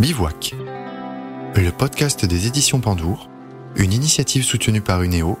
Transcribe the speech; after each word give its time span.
Bivouac, 0.00 0.54
le 1.56 1.70
podcast 1.70 2.24
des 2.24 2.46
éditions 2.46 2.78
Pandour, 2.78 3.28
une 3.74 3.92
initiative 3.92 4.44
soutenue 4.44 4.80
par 4.80 5.02
UNEO, 5.02 5.36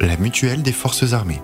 la 0.00 0.16
mutuelle 0.16 0.62
des 0.62 0.72
forces 0.72 1.12
armées. 1.12 1.42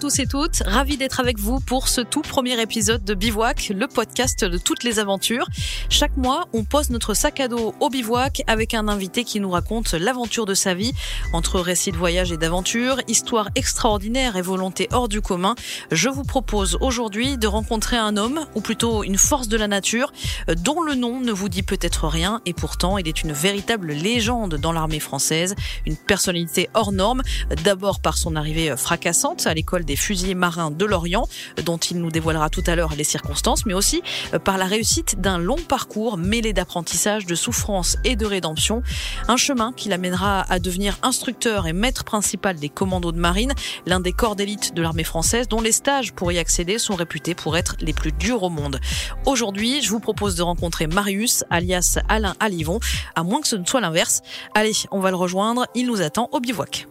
Tous 0.00 0.18
et 0.18 0.26
toutes, 0.26 0.62
ravi 0.64 0.96
d'être 0.96 1.20
avec 1.20 1.38
vous 1.38 1.60
pour 1.60 1.86
ce 1.88 2.00
tout 2.00 2.22
premier 2.22 2.58
épisode 2.58 3.04
de 3.04 3.12
Bivouac, 3.12 3.70
le 3.76 3.86
podcast 3.86 4.46
de 4.46 4.56
toutes 4.56 4.82
les 4.82 4.98
aventures. 4.98 5.46
Chaque 5.90 6.16
mois, 6.16 6.46
on 6.54 6.64
pose 6.64 6.88
notre 6.88 7.12
sac 7.12 7.38
à 7.38 7.48
dos 7.48 7.74
au 7.80 7.90
bivouac 7.90 8.40
avec 8.46 8.72
un 8.72 8.88
invité 8.88 9.24
qui 9.24 9.40
nous 9.40 9.50
raconte 9.50 9.92
l'aventure 9.92 10.46
de 10.46 10.54
sa 10.54 10.72
vie, 10.72 10.94
entre 11.34 11.60
récits 11.60 11.92
de 11.92 11.98
voyage 11.98 12.32
et 12.32 12.38
d'aventure, 12.38 12.96
histoire 13.08 13.50
extraordinaire 13.56 14.36
et 14.36 14.42
volonté 14.42 14.88
hors 14.90 15.06
du 15.06 15.20
commun. 15.20 15.54
Je 15.90 16.08
vous 16.08 16.24
propose 16.24 16.78
aujourd'hui 16.80 17.36
de 17.36 17.46
rencontrer 17.46 17.98
un 17.98 18.16
homme, 18.16 18.46
ou 18.54 18.62
plutôt 18.62 19.04
une 19.04 19.18
force 19.18 19.48
de 19.48 19.58
la 19.58 19.68
nature, 19.68 20.14
dont 20.48 20.80
le 20.80 20.94
nom 20.94 21.20
ne 21.20 21.32
vous 21.32 21.50
dit 21.50 21.62
peut-être 21.62 22.08
rien, 22.08 22.40
et 22.46 22.54
pourtant 22.54 22.96
il 22.96 23.06
est 23.06 23.22
une 23.22 23.32
véritable 23.32 23.92
légende 23.92 24.54
dans 24.54 24.72
l'armée 24.72 25.00
française, 25.00 25.54
une 25.84 25.96
personnalité 25.96 26.70
hors 26.72 26.92
norme, 26.92 27.20
d'abord 27.64 28.00
par 28.00 28.16
son 28.16 28.34
arrivée 28.34 28.74
fracassante 28.78 29.46
à 29.46 29.52
l'école 29.52 29.84
des 29.90 29.96
fusiliers 29.96 30.36
marins 30.36 30.70
de 30.70 30.84
Lorient, 30.84 31.26
dont 31.64 31.76
il 31.76 31.98
nous 31.98 32.12
dévoilera 32.12 32.48
tout 32.48 32.62
à 32.68 32.76
l'heure 32.76 32.94
les 32.96 33.02
circonstances, 33.02 33.66
mais 33.66 33.74
aussi 33.74 34.02
euh, 34.34 34.38
par 34.38 34.56
la 34.56 34.66
réussite 34.66 35.20
d'un 35.20 35.36
long 35.36 35.56
parcours 35.56 36.16
mêlé 36.16 36.52
d'apprentissage, 36.52 37.26
de 37.26 37.34
souffrance 37.34 37.96
et 38.04 38.14
de 38.14 38.24
rédemption. 38.24 38.84
Un 39.26 39.36
chemin 39.36 39.72
qui 39.72 39.88
l'amènera 39.88 40.42
à 40.48 40.60
devenir 40.60 40.96
instructeur 41.02 41.66
et 41.66 41.72
maître 41.72 42.04
principal 42.04 42.54
des 42.54 42.68
commandos 42.68 43.10
de 43.10 43.18
marine, 43.18 43.52
l'un 43.84 43.98
des 43.98 44.12
corps 44.12 44.36
d'élite 44.36 44.74
de 44.74 44.80
l'armée 44.80 45.02
française, 45.02 45.48
dont 45.48 45.60
les 45.60 45.72
stages 45.72 46.12
pour 46.12 46.30
y 46.30 46.38
accéder 46.38 46.78
sont 46.78 46.94
réputés 46.94 47.34
pour 47.34 47.56
être 47.56 47.74
les 47.80 47.92
plus 47.92 48.12
durs 48.12 48.44
au 48.44 48.48
monde. 48.48 48.78
Aujourd'hui, 49.26 49.82
je 49.82 49.90
vous 49.90 49.98
propose 49.98 50.36
de 50.36 50.42
rencontrer 50.42 50.86
Marius, 50.86 51.42
alias 51.50 51.98
Alain 52.08 52.34
Alivon, 52.38 52.78
à 53.16 53.24
moins 53.24 53.40
que 53.40 53.48
ce 53.48 53.56
ne 53.56 53.64
soit 53.64 53.80
l'inverse. 53.80 54.22
Allez, 54.54 54.72
on 54.92 55.00
va 55.00 55.10
le 55.10 55.16
rejoindre, 55.16 55.66
il 55.74 55.88
nous 55.88 56.00
attend 56.00 56.28
au 56.30 56.38
bivouac. 56.38 56.86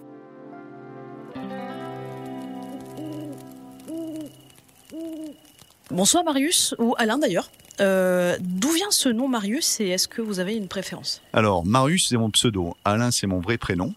Bonsoir 5.92 6.24
Marius, 6.24 6.76
ou 6.78 6.94
Alain 7.00 7.18
d'ailleurs. 7.18 7.50
Euh, 7.82 8.38
D'où 8.42 8.70
vient 8.70 8.92
ce 8.92 9.10
nom 9.10 9.28
Marius 9.28 9.80
et 9.80 9.88
est-ce 9.88 10.08
que 10.08 10.22
vous 10.22 10.40
avez 10.40 10.56
une 10.56 10.68
préférence? 10.68 11.22
Alors, 11.34 11.66
Marius, 11.66 12.10
c'est 12.10 12.18
mon 12.18 12.30
pseudo. 12.30 12.76
Alain, 12.86 13.10
c'est 13.10 13.26
mon 13.26 13.40
vrai 13.40 13.58
prénom. 13.58 13.94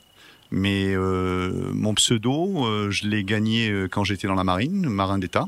Mais 0.50 0.94
euh, 0.94 1.70
mon 1.72 1.92
pseudo, 1.94 2.64
euh, 2.64 2.90
je 2.90 3.06
l'ai 3.06 3.24
gagné 3.24 3.86
quand 3.90 4.04
j'étais 4.04 4.26
dans 4.26 4.34
la 4.34 4.44
marine, 4.44 4.88
marin 4.88 5.18
d'État, 5.18 5.46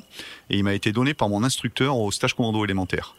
et 0.50 0.58
il 0.58 0.64
m'a 0.64 0.74
été 0.74 0.92
donné 0.92 1.14
par 1.14 1.30
mon 1.30 1.44
instructeur 1.44 1.98
au 1.98 2.10
stage 2.10 2.34
commando 2.34 2.62
élémentaire. 2.64 3.14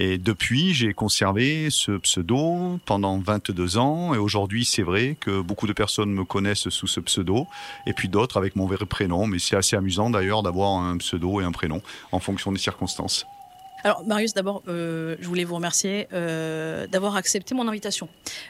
Et 0.00 0.16
depuis, 0.16 0.74
j'ai 0.74 0.94
conservé 0.94 1.70
ce 1.70 1.90
pseudo 1.98 2.78
pendant 2.86 3.18
22 3.18 3.78
ans. 3.78 4.14
Et 4.14 4.18
aujourd'hui, 4.18 4.64
c'est 4.64 4.84
vrai 4.84 5.16
que 5.18 5.40
beaucoup 5.40 5.66
de 5.66 5.72
personnes 5.72 6.12
me 6.12 6.24
connaissent 6.24 6.68
sous 6.68 6.86
ce 6.86 7.00
pseudo, 7.00 7.48
et 7.84 7.92
puis 7.92 8.08
d'autres 8.08 8.36
avec 8.36 8.54
mon 8.54 8.66
vrai 8.66 8.86
prénom. 8.86 9.26
Mais 9.26 9.40
c'est 9.40 9.56
assez 9.56 9.74
amusant 9.74 10.08
d'ailleurs 10.08 10.44
d'avoir 10.44 10.78
un 10.78 10.98
pseudo 10.98 11.40
et 11.40 11.44
un 11.44 11.50
prénom 11.50 11.82
en 12.12 12.20
fonction 12.20 12.52
des 12.52 12.60
circonstances. 12.60 13.26
Alors 13.84 14.04
Marius, 14.04 14.34
d'abord, 14.34 14.62
euh, 14.68 15.16
je 15.20 15.26
voulais 15.28 15.44
vous 15.44 15.54
remercier 15.54 16.08
euh, 16.12 16.86
d'avoir 16.88 17.14
accepté 17.14 17.54
mon 17.54 17.68
invitation, 17.68 18.08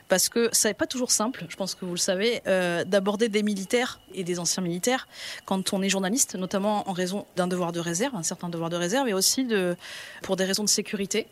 parce 0.09 0.31
que 0.31 0.49
ça 0.53 0.69
n'est 0.69 0.75
pas 0.75 0.87
toujours 0.87 1.11
simple, 1.11 1.45
je 1.51 1.57
pense 1.57 1.75
que 1.75 1.85
vous 1.85 1.93
le 1.93 1.99
savez, 1.99 2.41
euh, 2.47 2.83
d'aborder 2.85 3.29
des 3.29 3.43
militaires 3.43 4.01
et 4.15 4.25
des 4.25 4.39
anciens 4.39 4.63
militaires 4.63 5.07
quand 5.45 5.75
on 5.75 5.83
est 5.83 5.91
journaliste, 5.91 6.35
notamment 6.35 6.89
en 6.89 6.93
raison 6.93 7.27
d'un 7.37 7.47
devoir 7.47 7.73
de 7.73 7.81
réserve, 7.81 8.17
un 8.17 8.23
certain 8.23 8.49
devoir 8.49 8.71
de 8.71 8.77
réserve, 8.77 9.07
et 9.09 9.13
aussi 9.13 9.47
pour 10.23 10.37
des 10.37 10.45
raisons 10.45 10.65
de 10.65 10.69
sécurité. 10.69 11.27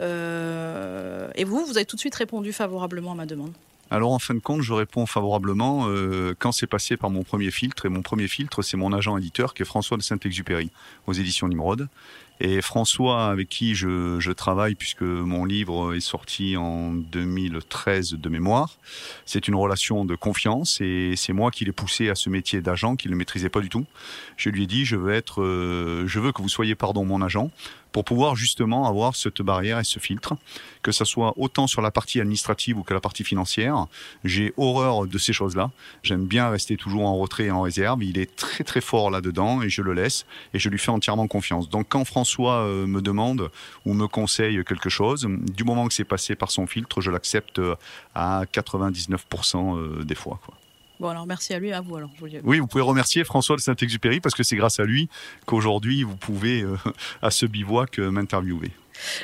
Euh, 0.00 1.30
et 1.34 1.44
vous, 1.44 1.64
vous 1.64 1.76
avez 1.76 1.86
tout 1.86 1.96
de 1.96 2.00
suite 2.00 2.14
répondu 2.14 2.52
favorablement 2.52 3.12
à 3.12 3.14
ma 3.14 3.26
demande. 3.26 3.52
Alors 3.90 4.12
en 4.12 4.18
fin 4.18 4.34
de 4.34 4.40
compte, 4.40 4.60
je 4.60 4.74
réponds 4.74 5.06
favorablement 5.06 5.86
euh, 5.86 6.34
quand 6.38 6.52
c'est 6.52 6.66
passé 6.66 6.98
par 6.98 7.08
mon 7.08 7.22
premier 7.22 7.50
filtre. 7.50 7.86
Et 7.86 7.88
mon 7.88 8.02
premier 8.02 8.28
filtre, 8.28 8.60
c'est 8.62 8.76
mon 8.76 8.92
agent 8.92 9.16
éditeur 9.16 9.54
qui 9.54 9.62
est 9.62 9.64
François 9.64 9.96
de 9.96 10.02
Saint-Exupéry 10.02 10.70
aux 11.06 11.14
éditions 11.14 11.48
Nimrod. 11.48 11.88
Et 12.40 12.62
François, 12.62 13.30
avec 13.30 13.48
qui 13.48 13.74
je, 13.74 14.30
travaille, 14.32 14.76
puisque 14.76 15.02
mon 15.02 15.44
livre 15.44 15.94
est 15.94 16.00
sorti 16.00 16.56
en 16.56 16.92
2013 16.92 18.12
de 18.12 18.28
mémoire, 18.28 18.76
c'est 19.26 19.48
une 19.48 19.56
relation 19.56 20.04
de 20.04 20.14
confiance 20.14 20.80
et 20.80 21.14
c'est 21.16 21.32
moi 21.32 21.50
qui 21.50 21.64
l'ai 21.64 21.72
poussé 21.72 22.10
à 22.10 22.14
ce 22.14 22.30
métier 22.30 22.60
d'agent 22.60 22.94
qu'il 22.94 23.10
ne 23.10 23.16
maîtrisait 23.16 23.48
pas 23.48 23.60
du 23.60 23.68
tout. 23.68 23.86
Je 24.36 24.50
lui 24.50 24.64
ai 24.64 24.66
dit, 24.66 24.84
je 24.84 24.94
veux 24.94 25.12
être, 25.12 25.42
euh, 25.42 26.06
je 26.06 26.20
veux 26.20 26.30
que 26.30 26.40
vous 26.40 26.48
soyez, 26.48 26.76
pardon, 26.76 27.04
mon 27.04 27.22
agent, 27.22 27.50
pour 27.92 28.04
pouvoir 28.04 28.36
justement 28.36 28.86
avoir 28.86 29.16
cette 29.16 29.42
barrière 29.42 29.78
et 29.78 29.84
ce 29.84 29.98
filtre, 29.98 30.34
que 30.82 30.92
ça 30.92 31.04
soit 31.04 31.34
autant 31.36 31.66
sur 31.66 31.82
la 31.82 31.90
partie 31.90 32.20
administrative 32.20 32.78
ou 32.78 32.82
que 32.82 32.94
la 32.94 33.00
partie 33.00 33.24
financière. 33.24 33.86
J'ai 34.24 34.52
horreur 34.56 35.06
de 35.06 35.18
ces 35.18 35.32
choses-là. 35.32 35.70
J'aime 36.02 36.24
bien 36.24 36.48
rester 36.48 36.76
toujours 36.76 37.06
en 37.06 37.16
retrait 37.16 37.44
et 37.44 37.50
en 37.50 37.62
réserve. 37.62 38.02
Il 38.02 38.18
est 38.18 38.36
très 38.36 38.64
très 38.64 38.80
fort 38.80 39.10
là-dedans 39.10 39.62
et 39.62 39.68
je 39.68 39.82
le 39.82 39.92
laisse 39.92 40.26
et 40.54 40.58
je 40.58 40.68
lui 40.68 40.78
fais 40.78 40.90
entièrement 40.90 41.26
confiance. 41.26 41.68
Donc 41.68 41.86
quand 41.88 42.04
François 42.04 42.62
euh, 42.62 42.86
me 42.86 43.00
demande 43.00 43.50
ou 43.84 43.94
me 43.94 44.06
conseille 44.06 44.62
quelque 44.64 44.88
chose, 44.88 45.26
du 45.28 45.64
moment 45.64 45.88
que 45.88 45.94
c'est 45.94 46.04
passé 46.04 46.34
par 46.34 46.50
son 46.50 46.66
filtre, 46.66 47.00
je 47.00 47.10
l'accepte 47.10 47.60
à 48.14 48.44
99% 48.52 49.76
euh, 49.76 50.04
des 50.04 50.14
fois. 50.14 50.40
Bon, 51.00 51.08
alors 51.08 51.26
merci 51.26 51.54
à 51.54 51.58
lui, 51.58 51.72
à 51.72 51.80
vous. 51.80 51.96
Alors, 51.96 52.10
oui, 52.44 52.58
vous 52.58 52.66
pouvez 52.66 52.82
remercier 52.82 53.24
François 53.24 53.56
de 53.56 53.60
Saint-Exupéry 53.60 54.20
parce 54.20 54.34
que 54.34 54.42
c'est 54.42 54.56
grâce 54.56 54.80
à 54.80 54.84
lui 54.84 55.08
qu'aujourd'hui 55.46 56.02
vous 56.02 56.16
pouvez, 56.16 56.62
euh, 56.62 56.76
à 57.22 57.30
ce 57.30 57.46
bivouac, 57.46 57.98
euh, 57.98 58.10
m'interviewer. 58.10 58.70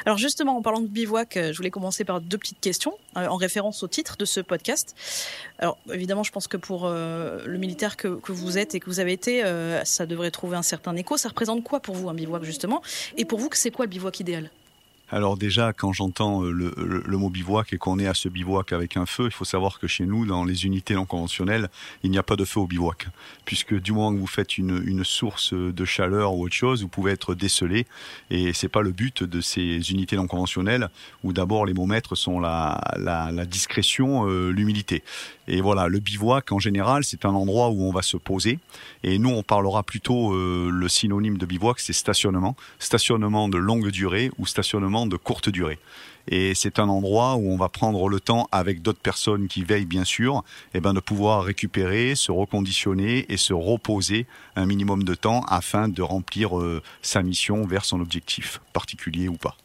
Alors 0.07 0.19
justement, 0.19 0.57
en 0.57 0.63
parlant 0.63 0.81
de 0.81 0.87
bivouac, 0.87 1.37
euh, 1.37 1.53
je 1.53 1.57
voulais 1.57 1.71
commencer 1.71 2.05
par 2.05 2.21
deux 2.21 2.39
petites 2.39 2.61
questions 2.61 2.95
en 3.15 3.37
référence 3.37 3.83
au 3.83 3.89
titre 3.89 4.17
de 4.17 4.25
ce 4.25 4.41
podcast. 4.41 4.95
Alors 5.59 5.79
évidemment, 5.93 6.23
je 6.23 6.33
pense 6.33 6.49
que 6.49 6.57
pour 6.57 6.87
euh, 6.87 7.45
le 7.47 7.59
militaire 7.59 7.97
que, 7.97 8.09
que, 8.09 8.33
vous 8.33 8.59
êtes 8.59 8.75
et 8.75 8.81
que 8.81 8.87
vous 8.87 9.01
avez 9.01 9.13
été, 9.13 9.45
euh, 9.45 9.85
ça 9.85 10.07
devrait 10.07 10.31
trouver 10.31 10.57
un 10.57 10.63
certain 10.63 10.97
écho. 10.97 11.17
Ça 11.17 11.29
représente 11.29 11.63
quoi 11.63 11.81
pour 11.81 11.95
vous 11.95 12.09
un 12.09 12.15
bivouac 12.15 12.45
justement? 12.45 12.83
Et 13.17 13.25
pour 13.25 13.39
vous, 13.39 13.49
c'est 13.53 13.71
quoi 13.71 13.85
le 13.85 13.91
bivouac 13.91 14.21
idéal? 14.21 14.51
Alors 15.11 15.37
déjà, 15.37 15.73
quand 15.73 15.93
j'entends 15.93 16.43
le, 16.43 16.73
le, 16.77 17.17
mot 17.19 17.29
bivouac 17.29 17.73
et 17.73 17.79
qu'on 17.79 17.99
est 17.99 18.07
à 18.07 18.15
ce 18.15 18.29
bivouac 18.29 18.73
avec 18.73 18.97
un 18.97 19.07
feu, 19.07 19.27
il 19.27 19.31
faut 19.31 19.45
savoir 19.45 19.79
que 19.79 19.87
chez 19.87 20.07
nous, 20.07 20.25
dans 20.25 20.45
les 20.45 20.65
unités 20.65 20.95
non 20.95 21.05
conventionnelles, 21.05 21.69
il 22.03 22.11
n'y 22.11 22.19
a 22.19 22.23
pas 22.23 22.37
de 22.37 22.45
feu 22.45 22.61
au 22.61 22.67
bivouac. 22.67 23.07
Puisque 23.45 23.79
du 23.79 23.93
moment 23.93 24.15
que 24.15 24.19
vous 24.19 24.27
faites 24.27 24.57
une, 24.57 25.05
source 25.05 25.53
de 25.53 25.85
chaleur 25.85 26.35
ou 26.35 26.47
autre 26.47 26.55
chose, 26.55 26.83
vous 26.83 26.89
pouvez 26.89 27.13
être 27.13 27.35
décelé. 27.35 27.87
Et 28.31 28.55
c'est 28.55 28.69
pas 28.69 28.81
le 28.81 28.93
but 28.93 29.23
de 29.23 29.41
ces 29.43 29.91
unités 29.91 30.17
non 30.17 30.27
conventionnelles 30.27 30.89
où 31.23 31.35
d'abord 31.35 31.67
les 31.67 31.75
mots 31.75 31.87
maîtres 31.87 32.15
sont 32.15 32.41
la 32.41 33.47
discrétion, 33.47 34.27
euh, 34.29 34.51
l'humilité. 34.51 35.03
Et 35.47 35.61
voilà, 35.61 35.89
le 35.89 35.99
bivouac 35.99 36.53
en 36.53 36.59
général, 36.59 37.05
c'est 37.05 37.25
un 37.25 37.35
endroit 37.35 37.69
où 37.71 37.83
on 37.83 37.93
va 37.93 38.03
se 38.03 38.17
poser. 38.17 38.59
Et 39.03 39.19
nous, 39.19 39.31
on 39.31 39.43
parlera 39.43 39.83
plutôt 39.83 40.33
euh, 40.33 40.71
le 40.73 40.89
synonyme 40.89 41.39
de 41.39 41.47
bivouac, 41.47 41.81
c'est 41.81 41.93
stationnement. 41.93 42.57
Stationnement 42.79 43.49
de 43.49 43.59
longue 43.59 43.91
durée 43.91 44.31
ou 44.39 44.47
stationnement 44.47 45.07
de 45.07 45.17
courte 45.17 45.49
durée. 45.49 45.79
Et 46.27 46.55
c'est 46.55 46.79
un 46.79 46.89
endroit 46.89 47.37
où 47.37 47.51
on 47.51 47.57
va 47.57 47.69
prendre 47.69 48.09
le 48.09 48.19
temps, 48.19 48.49
avec 48.51 48.81
d'autres 48.81 49.01
personnes 49.01 49.47
qui 49.47 49.63
veillent 49.63 49.85
bien 49.85 50.05
sûr, 50.05 50.43
et 50.73 50.81
ben 50.81 50.95
de 50.95 51.01
pouvoir 51.01 51.45
récupérer, 51.45 52.15
se 52.15 52.33
reconditionner 52.33 53.27
et 53.29 53.37
se 53.37 53.53
reposer 53.53 54.27
un 54.57 54.65
minimum 54.65 55.03
de 55.03 55.15
temps 55.15 55.43
afin 55.49 55.89
de 55.89 56.01
remplir 56.01 56.59
euh, 56.59 56.83
sa 57.03 57.23
mission 57.23 57.67
vers 57.67 57.85
son 57.85 58.01
objectif, 58.01 58.63
particulier 58.73 59.29
ou 59.29 59.37
pas. 59.37 59.57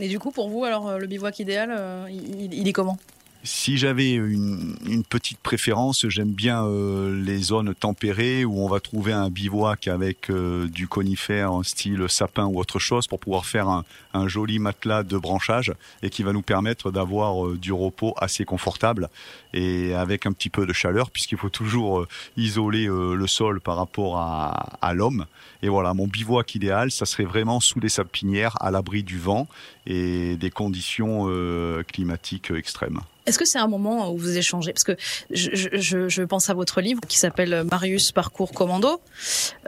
Et 0.00 0.08
du 0.08 0.18
coup, 0.18 0.30
pour 0.30 0.48
vous, 0.48 0.64
alors 0.64 0.98
le 0.98 1.06
bivouac 1.06 1.40
idéal, 1.40 1.74
euh, 1.76 2.06
il 2.10 2.66
est 2.66 2.72
comment? 2.72 2.98
Si 3.48 3.78
j'avais 3.78 4.12
une, 4.12 5.04
petite 5.08 5.38
préférence, 5.38 6.06
j'aime 6.08 6.32
bien 6.32 6.66
euh, 6.66 7.24
les 7.24 7.38
zones 7.38 7.74
tempérées 7.74 8.44
où 8.44 8.60
on 8.60 8.68
va 8.68 8.78
trouver 8.78 9.12
un 9.12 9.30
bivouac 9.30 9.88
avec 9.88 10.28
euh, 10.28 10.68
du 10.68 10.86
conifère 10.86 11.52
en 11.52 11.62
style 11.62 12.04
sapin 12.08 12.44
ou 12.44 12.58
autre 12.58 12.78
chose 12.78 13.06
pour 13.06 13.18
pouvoir 13.18 13.46
faire 13.46 13.68
un, 13.68 13.84
joli 14.28 14.58
matelas 14.58 15.02
de 15.04 15.16
branchage 15.16 15.72
et 16.02 16.10
qui 16.10 16.22
va 16.24 16.32
nous 16.32 16.42
permettre 16.42 16.90
d'avoir 16.90 17.46
euh, 17.46 17.56
du 17.56 17.72
repos 17.72 18.12
assez 18.18 18.44
confortable 18.44 19.08
et 19.54 19.94
avec 19.94 20.26
un 20.26 20.32
petit 20.32 20.50
peu 20.50 20.66
de 20.66 20.72
chaleur 20.74 21.10
puisqu'il 21.10 21.38
faut 21.38 21.48
toujours 21.48 22.06
isoler 22.36 22.86
le 22.86 23.26
sol 23.26 23.60
par 23.60 23.76
rapport 23.76 24.18
à, 24.18 24.76
à 24.82 24.92
l'homme. 24.92 25.24
Et 25.62 25.68
voilà, 25.68 25.94
mon 25.94 26.06
bivouac 26.06 26.54
idéal, 26.54 26.90
ça 26.90 27.06
serait 27.06 27.24
vraiment 27.24 27.60
sous 27.60 27.80
des 27.80 27.88
sapinières 27.88 28.60
à 28.60 28.70
l'abri 28.70 29.04
du 29.04 29.18
vent 29.18 29.48
et 29.86 30.36
des 30.36 30.50
conditions 30.50 31.28
climatiques 31.86 32.50
extrêmes. 32.50 33.00
Est-ce 33.28 33.38
que 33.38 33.44
c'est 33.44 33.58
un 33.58 33.68
moment 33.68 34.10
où 34.12 34.16
vous 34.16 34.38
échangez? 34.38 34.72
Parce 34.72 34.84
que 34.84 34.96
je, 35.30 35.50
je, 35.54 36.08
je, 36.08 36.22
pense 36.22 36.48
à 36.50 36.54
votre 36.54 36.80
livre 36.80 37.00
qui 37.06 37.18
s'appelle 37.18 37.64
Marius 37.70 38.10
Parcours 38.12 38.52
Commando. 38.52 39.00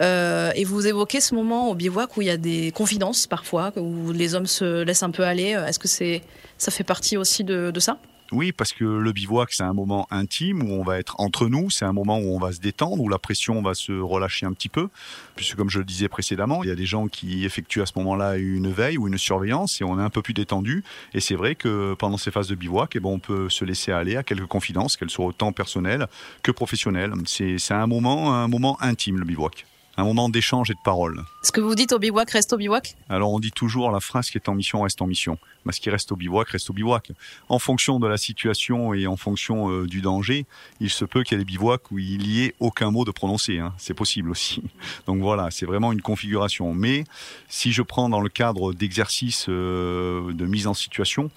Euh, 0.01 0.51
et 0.55 0.65
vous 0.65 0.87
évoquez 0.87 1.21
ce 1.21 1.35
moment 1.35 1.69
au 1.69 1.75
bivouac 1.75 2.17
où 2.17 2.23
il 2.23 2.29
y 2.29 2.31
a 2.31 2.37
des 2.37 2.73
confidences 2.73 3.27
parfois, 3.27 3.73
où 3.77 4.13
les 4.13 4.35
hommes 4.35 4.47
se 4.47 4.83
laissent 4.83 5.03
un 5.03 5.11
peu 5.11 5.25
aller. 5.25 5.51
Est-ce 5.67 5.79
que 5.79 5.89
c'est, 5.89 6.23
ça 6.59 6.71
fait 6.71 6.85
partie 6.85 7.17
aussi 7.17 7.45
de, 7.45 7.71
de 7.71 7.81
ça? 7.81 7.99
Oui, 8.33 8.53
parce 8.53 8.73
que 8.73 8.85
le 8.85 9.13
bivouac, 9.13 9.53
c'est 9.53 9.63
un 9.63 9.73
moment 9.73 10.07
intime 10.11 10.63
où 10.63 10.73
on 10.73 10.85
va 10.85 10.99
être 10.99 11.17
entre 11.19 11.49
nous, 11.49 11.71
c'est 11.71 11.85
un 11.85 11.93
moment 11.93 12.19
où 12.19 12.35
on 12.35 12.39
va 12.39 12.53
se 12.53 12.61
détendre, 12.61 13.03
où 13.03 13.09
la 13.09 13.19
pression 13.19 13.61
va 13.61 13.75
se 13.75 13.93
relâcher 13.93 14.47
un 14.47 14.53
petit 14.53 14.69
peu. 14.69 14.89
Puisque, 15.35 15.57
comme 15.57 15.71
je 15.71 15.79
le 15.79 15.85
disais 15.85 16.09
précédemment, 16.09 16.63
il 16.63 16.69
y 16.69 16.73
a 16.73 16.77
des 16.77 16.87
gens 16.87 17.09
qui 17.09 17.45
effectuent 17.45 17.83
à 17.83 17.87
ce 17.87 17.93
moment-là 17.97 18.37
une 18.37 18.71
veille 18.71 18.99
ou 18.99 19.09
une 19.09 19.19
surveillance 19.19 19.81
et 19.81 19.85
on 19.85 19.99
est 19.99 20.03
un 20.03 20.11
peu 20.11 20.23
plus 20.23 20.35
détendu. 20.35 20.85
Et 21.15 21.21
c'est 21.21 21.35
vrai 21.35 21.55
que 21.55 21.95
pendant 21.95 22.19
ces 22.19 22.31
phases 22.31 22.49
de 22.49 22.55
bivouac, 22.55 22.95
eh 22.95 23.01
ben, 23.01 23.11
on 23.11 23.19
peut 23.19 23.49
se 23.49 23.65
laisser 23.65 23.93
aller 23.93 24.17
à 24.17 24.23
quelques 24.23 24.47
confidences, 24.47 24.97
qu'elles 24.97 25.11
soient 25.11 25.27
autant 25.27 25.53
personnelles 25.53 26.07
que 26.43 26.53
professionnelles. 26.53 27.13
C'est 27.27 27.75
un 27.75 27.87
moment, 27.87 28.35
un 28.35 28.49
moment 28.49 28.81
intime, 28.81 29.19
le 29.19 29.25
bivouac 29.25 29.67
un 30.01 30.05
moment 30.05 30.29
d'échange 30.29 30.71
et 30.71 30.75
de 30.75 30.81
parole. 30.85 31.25
Ce 31.43 31.53
que 31.53 31.61
vous 31.61 31.75
dites 31.75 31.93
au 31.93 31.99
bivouac 31.99 32.31
reste 32.31 32.53
au 32.53 32.57
bivouac 32.57 32.97
Alors 33.09 33.33
on 33.33 33.41
dit 33.41 33.51
toujours 33.51 33.91
la 33.91 34.01
phrase 34.01 34.31
qui 34.31 34.39
est 34.39 34.49
en 34.49 34.55
mission 34.55 34.83
reste 34.83 35.01
en 35.03 35.07
mission. 35.07 35.39
Mais 35.65 35.73
ce 35.73 35.81
qui 35.81 35.91
reste 35.91 36.11
au 36.13 36.17
bivouac 36.17 36.49
reste 36.49 36.71
au 36.71 36.73
bivouac. 36.73 37.13
En 37.49 37.59
fonction 37.59 38.01
de 38.01 38.07
la 38.07 38.17
situation 38.17 38.95
et 38.95 39.07
en 39.07 39.17
fonction 39.17 39.71
euh, 39.71 39.87
du 39.87 40.01
danger, 40.01 40.47
il 40.81 40.91
se 40.91 41.05
peut 41.05 41.23
qu'il 41.23 41.37
y 41.37 41.41
ait 41.41 41.45
des 41.45 41.51
bivouacs 41.51 41.91
où 41.91 41.99
il 41.99 42.19
n'y 42.19 42.45
ait 42.45 42.55
aucun 42.61 42.91
mot 42.91 43.05
de 43.05 43.11
prononcé. 43.11 43.59
Hein. 43.59 43.75
C'est 43.77 43.95
possible 43.95 44.31
aussi. 44.31 44.63
Donc 45.07 45.21
voilà, 45.21 45.51
c'est 45.51 45.67
vraiment 45.67 45.93
une 45.93 46.03
configuration. 46.03 46.73
Mais 46.73 47.05
si 47.49 47.73
je 47.73 47.83
prends 47.83 48.09
dans 48.09 48.21
le 48.21 48.29
cadre 48.29 48.73
d'exercices 48.73 49.47
euh, 49.49 50.33
de 50.33 50.47
mise 50.47 50.67
en 50.67 50.75
situation, 50.75 51.31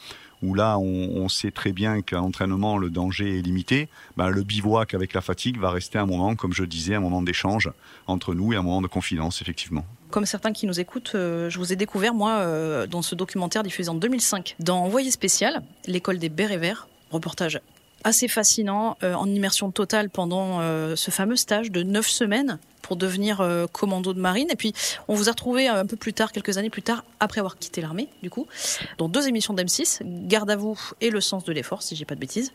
où 0.44 0.54
là 0.54 0.78
on, 0.78 1.30
sait 1.30 1.52
très 1.52 1.72
bien 1.72 2.02
qu'à 2.02 2.18
l'entraînement 2.18 2.78
le 2.78 2.90
danger 2.90 3.40
est 3.40 3.42
limité, 3.42 3.88
ben, 4.18 4.30
le 4.30 4.44
bivouac 4.44 4.94
avec 4.94 5.14
la 5.14 5.22
fatigue 5.22 5.58
va 5.60 5.72
rester 5.72 5.98
un 5.98 6.06
moment, 6.06 6.36
comme 6.36 6.54
je 6.54 6.64
disais, 6.64 6.96
un 6.96 7.00
moment 7.00 7.22
d'échange 7.22 7.72
entre 8.08 8.36
nous 8.36 8.54
et 8.54 8.58
un 8.58 8.62
moment 8.62 8.82
de 8.82 8.88
confidence, 8.88 9.42
effectivement. 9.42 9.86
Comme 10.12 10.26
certains 10.26 10.52
qui 10.52 10.68
nous 10.68 10.80
écoutent, 10.80 11.14
euh, 11.16 11.50
je 11.50 11.58
vous 11.58 11.74
ai 11.74 11.76
découvert, 11.76 12.14
moi, 12.14 12.34
euh, 12.34 12.86
dans 12.86 13.02
ce 13.02 13.16
documentaire 13.16 13.64
diffusé 13.64 13.90
en 13.90 13.96
2005, 13.96 14.56
dans 14.60 14.84
Envoyé 14.84 15.10
spécial, 15.10 15.64
l'école 15.88 16.20
des 16.20 16.30
Bérets 16.30 16.58
Verts, 16.58 16.88
reportage 17.10 17.60
assez 18.04 18.28
fascinant, 18.28 18.98
euh, 19.02 19.14
en 19.14 19.28
immersion 19.28 19.72
totale 19.72 20.10
pendant 20.10 20.60
ce 20.96 21.10
fameux 21.10 21.38
stage 21.38 21.72
de 21.72 21.84
neuf 21.84 22.08
semaines 22.08 22.60
devenir 22.96 23.42
euh, 23.42 23.68
commando 23.68 24.14
de 24.14 24.20
marine. 24.20 24.48
Et 24.52 24.56
puis, 24.56 24.74
on 25.08 25.16
vous 25.16 25.30
a 25.30 25.32
retrouvé 25.32 25.68
un 25.68 25.86
peu 25.86 25.96
plus 25.96 26.14
tard, 26.14 26.32
quelques 26.32 26.58
années 26.58 26.70
plus 26.70 26.84
tard, 26.84 27.04
après 27.20 27.40
avoir 27.40 27.58
quitté 27.58 27.82
l'armée, 27.82 28.08
du 28.22 28.30
coup, 28.30 28.48
dans 28.98 29.10
deux 29.10 29.28
émissions 29.28 29.54
d'M6, 29.54 30.02
Garde 30.28 30.50
à 30.50 30.56
vous 30.56 30.80
et 31.02 31.10
Le 31.10 31.22
sens 31.22 31.44
de 31.44 31.54
l'effort, 31.54 31.82
si 31.82 31.96
j'ai 31.96 32.06
pas 32.06 32.16
de 32.16 32.20
bêtises. 32.20 32.52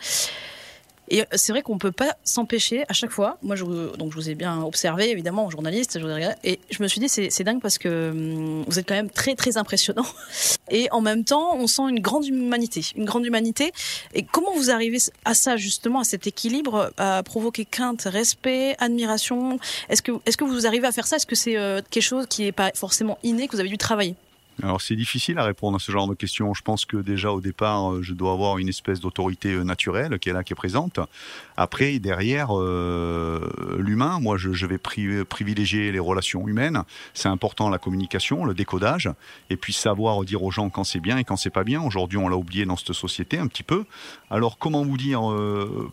Et 1.10 1.24
c'est 1.32 1.52
vrai 1.52 1.62
qu'on 1.62 1.78
peut 1.78 1.92
pas 1.92 2.16
s'empêcher 2.24 2.84
à 2.88 2.92
chaque 2.92 3.10
fois. 3.10 3.38
Moi, 3.42 3.56
je, 3.56 3.64
donc 3.96 4.12
je 4.12 4.16
vous 4.16 4.30
ai 4.30 4.34
bien 4.34 4.62
observé, 4.62 5.10
évidemment, 5.10 5.46
en 5.46 5.50
journaliste, 5.50 5.98
et 6.44 6.60
je 6.70 6.82
me 6.82 6.88
suis 6.88 7.00
dit 7.00 7.08
c'est 7.08 7.44
dingue 7.44 7.60
parce 7.60 7.78
que 7.78 8.10
hum, 8.10 8.64
vous 8.66 8.78
êtes 8.78 8.88
quand 8.88 8.94
même 8.94 9.10
très 9.10 9.34
très 9.34 9.56
impressionnant. 9.56 10.06
Et 10.70 10.88
en 10.90 11.00
même 11.00 11.24
temps, 11.24 11.56
on 11.56 11.66
sent 11.66 11.82
une 11.88 12.00
grande 12.00 12.26
humanité, 12.26 12.82
une 12.94 13.06
grande 13.06 13.24
humanité. 13.24 13.72
Et 14.14 14.22
comment 14.22 14.52
vous 14.54 14.70
arrivez 14.70 14.98
à 15.24 15.32
ça 15.32 15.56
justement, 15.56 16.00
à 16.00 16.04
cet 16.04 16.26
équilibre, 16.26 16.92
à 16.98 17.22
provoquer 17.22 17.64
crainte, 17.64 18.02
respect, 18.02 18.76
admiration? 18.78 19.58
Est-ce 19.88 20.02
que 20.02 20.12
est-ce 20.26 20.36
que 20.36 20.44
vous 20.44 20.66
arrivez 20.66 20.86
à 20.86 20.92
faire 20.92 21.06
ça? 21.06 21.16
Est-ce 21.16 21.26
que 21.26 21.34
c'est 21.34 21.56
euh, 21.56 21.80
quelque 21.90 22.02
chose 22.02 22.26
qui 22.28 22.42
n'est 22.42 22.52
pas 22.52 22.70
forcément 22.74 23.18
inné 23.22 23.48
que 23.48 23.52
vous 23.52 23.60
avez 23.60 23.70
dû 23.70 23.78
travailler? 23.78 24.14
Alors 24.62 24.80
c'est 24.80 24.96
difficile 24.96 25.38
à 25.38 25.44
répondre 25.44 25.76
à 25.76 25.78
ce 25.78 25.92
genre 25.92 26.08
de 26.08 26.14
questions. 26.14 26.52
Je 26.52 26.62
pense 26.62 26.84
que 26.84 26.96
déjà 26.96 27.30
au 27.30 27.40
départ, 27.40 27.92
euh, 27.92 28.02
je 28.02 28.12
dois 28.12 28.32
avoir 28.32 28.58
une 28.58 28.68
espèce 28.68 28.98
d'autorité 28.98 29.52
euh, 29.52 29.62
naturelle 29.62 30.18
qui 30.18 30.30
est 30.30 30.32
là, 30.32 30.42
qui 30.42 30.52
est 30.52 30.56
présente. 30.56 30.98
Après, 31.56 31.98
derrière, 32.00 32.48
euh, 32.50 33.40
l'humain, 33.78 34.18
moi 34.20 34.36
je, 34.36 34.66
vais 34.66 34.78
privilégier 34.78 35.92
les 35.92 35.98
relations 36.00 36.46
humaines. 36.48 36.82
C'est 37.14 37.28
important 37.28 37.70
la 37.70 37.78
communication, 37.78 38.44
le 38.44 38.54
décodage, 38.54 39.08
et 39.48 39.56
puis 39.56 39.72
savoir 39.72 40.24
dire 40.24 40.42
aux 40.42 40.50
gens 40.50 40.70
quand 40.70 40.84
c'est 40.84 41.00
bien 41.00 41.18
et 41.18 41.24
quand 41.24 41.36
c'est 41.36 41.50
pas 41.50 41.64
bien. 41.64 41.80
Aujourd'hui, 41.82 42.18
on 42.18 42.28
l'a 42.28 42.36
oublié 42.36 42.66
dans 42.66 42.76
cette 42.76 42.92
société 42.92 43.38
un 43.38 43.46
petit 43.46 43.62
peu. 43.62 43.84
Alors 44.30 44.58
comment 44.58 44.84
vous 44.84 44.96
dire 44.96 45.22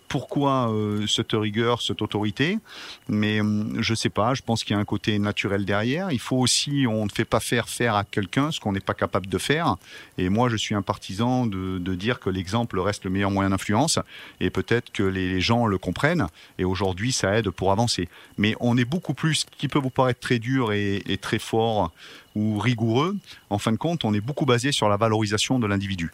pourquoi 0.08 0.74
cette 1.08 1.34
rigueur, 1.34 1.82
cette 1.82 2.02
autorité? 2.02 2.60
Mais 3.08 3.40
hum, 3.40 3.78
je 3.80 3.94
sais 3.94 4.10
pas. 4.10 4.34
Je 4.34 4.42
pense 4.42 4.64
qu'il 4.64 4.76
y 4.76 4.78
a 4.78 4.82
un 4.82 4.86
côté 4.86 5.20
naturel 5.20 5.66
derrière. 5.66 6.12
Il 6.12 6.20
faut 6.20 6.38
aussi, 6.38 6.86
on 6.88 7.06
ne 7.06 7.10
fait 7.10 7.26
pas 7.26 7.40
faire 7.40 7.70
faire 7.70 7.96
à 7.96 8.04
quelqu'un 8.04 8.52
ce 8.56 8.60
qu'on 8.60 8.72
n'est 8.72 8.80
pas 8.80 8.94
capable 8.94 9.28
de 9.28 9.38
faire. 9.38 9.76
Et 10.18 10.30
moi, 10.30 10.50
je 10.50 10.56
suis 10.56 10.76
un 10.76 10.82
partisan 10.82 11.46
de, 11.46 11.96
dire 11.96 12.20
que 12.20 12.30
l'exemple 12.30 12.80
reste 12.80 13.06
le 13.06 13.10
meilleur 13.10 13.32
moyen 13.32 13.52
d'influence. 13.52 14.00
Et 14.40 14.50
peut-être 14.50 14.92
que 14.92 15.04
les, 15.04 15.40
gens 15.42 15.66
le 15.66 15.78
comprennent. 15.78 16.28
Et 16.58 16.66
aujourd'hui, 16.66 17.12
ça 17.12 17.38
aide 17.38 17.50
pour 17.50 17.72
avancer. 17.72 18.10
Mais 18.38 18.56
on 18.60 18.78
est 18.78 18.86
beaucoup 18.86 19.14
plus, 19.14 19.46
qui 19.58 19.68
peut 19.68 19.80
vous 19.80 19.90
paraître 19.90 20.20
très 20.20 20.40
dur 20.40 20.72
et, 20.72 21.04
et 21.08 21.18
très 21.18 21.40
fort 21.40 21.92
ou 22.36 22.58
rigoureux. 22.58 23.16
En 23.50 23.60
fin 23.60 23.72
de 23.72 23.78
compte, 23.78 24.04
on 24.06 24.14
est 24.14 24.22
beaucoup 24.22 24.46
basé 24.46 24.72
sur 24.72 24.90
la 24.90 24.98
valorisation 24.98 25.60
de 25.60 25.68
l'individu. 25.68 26.12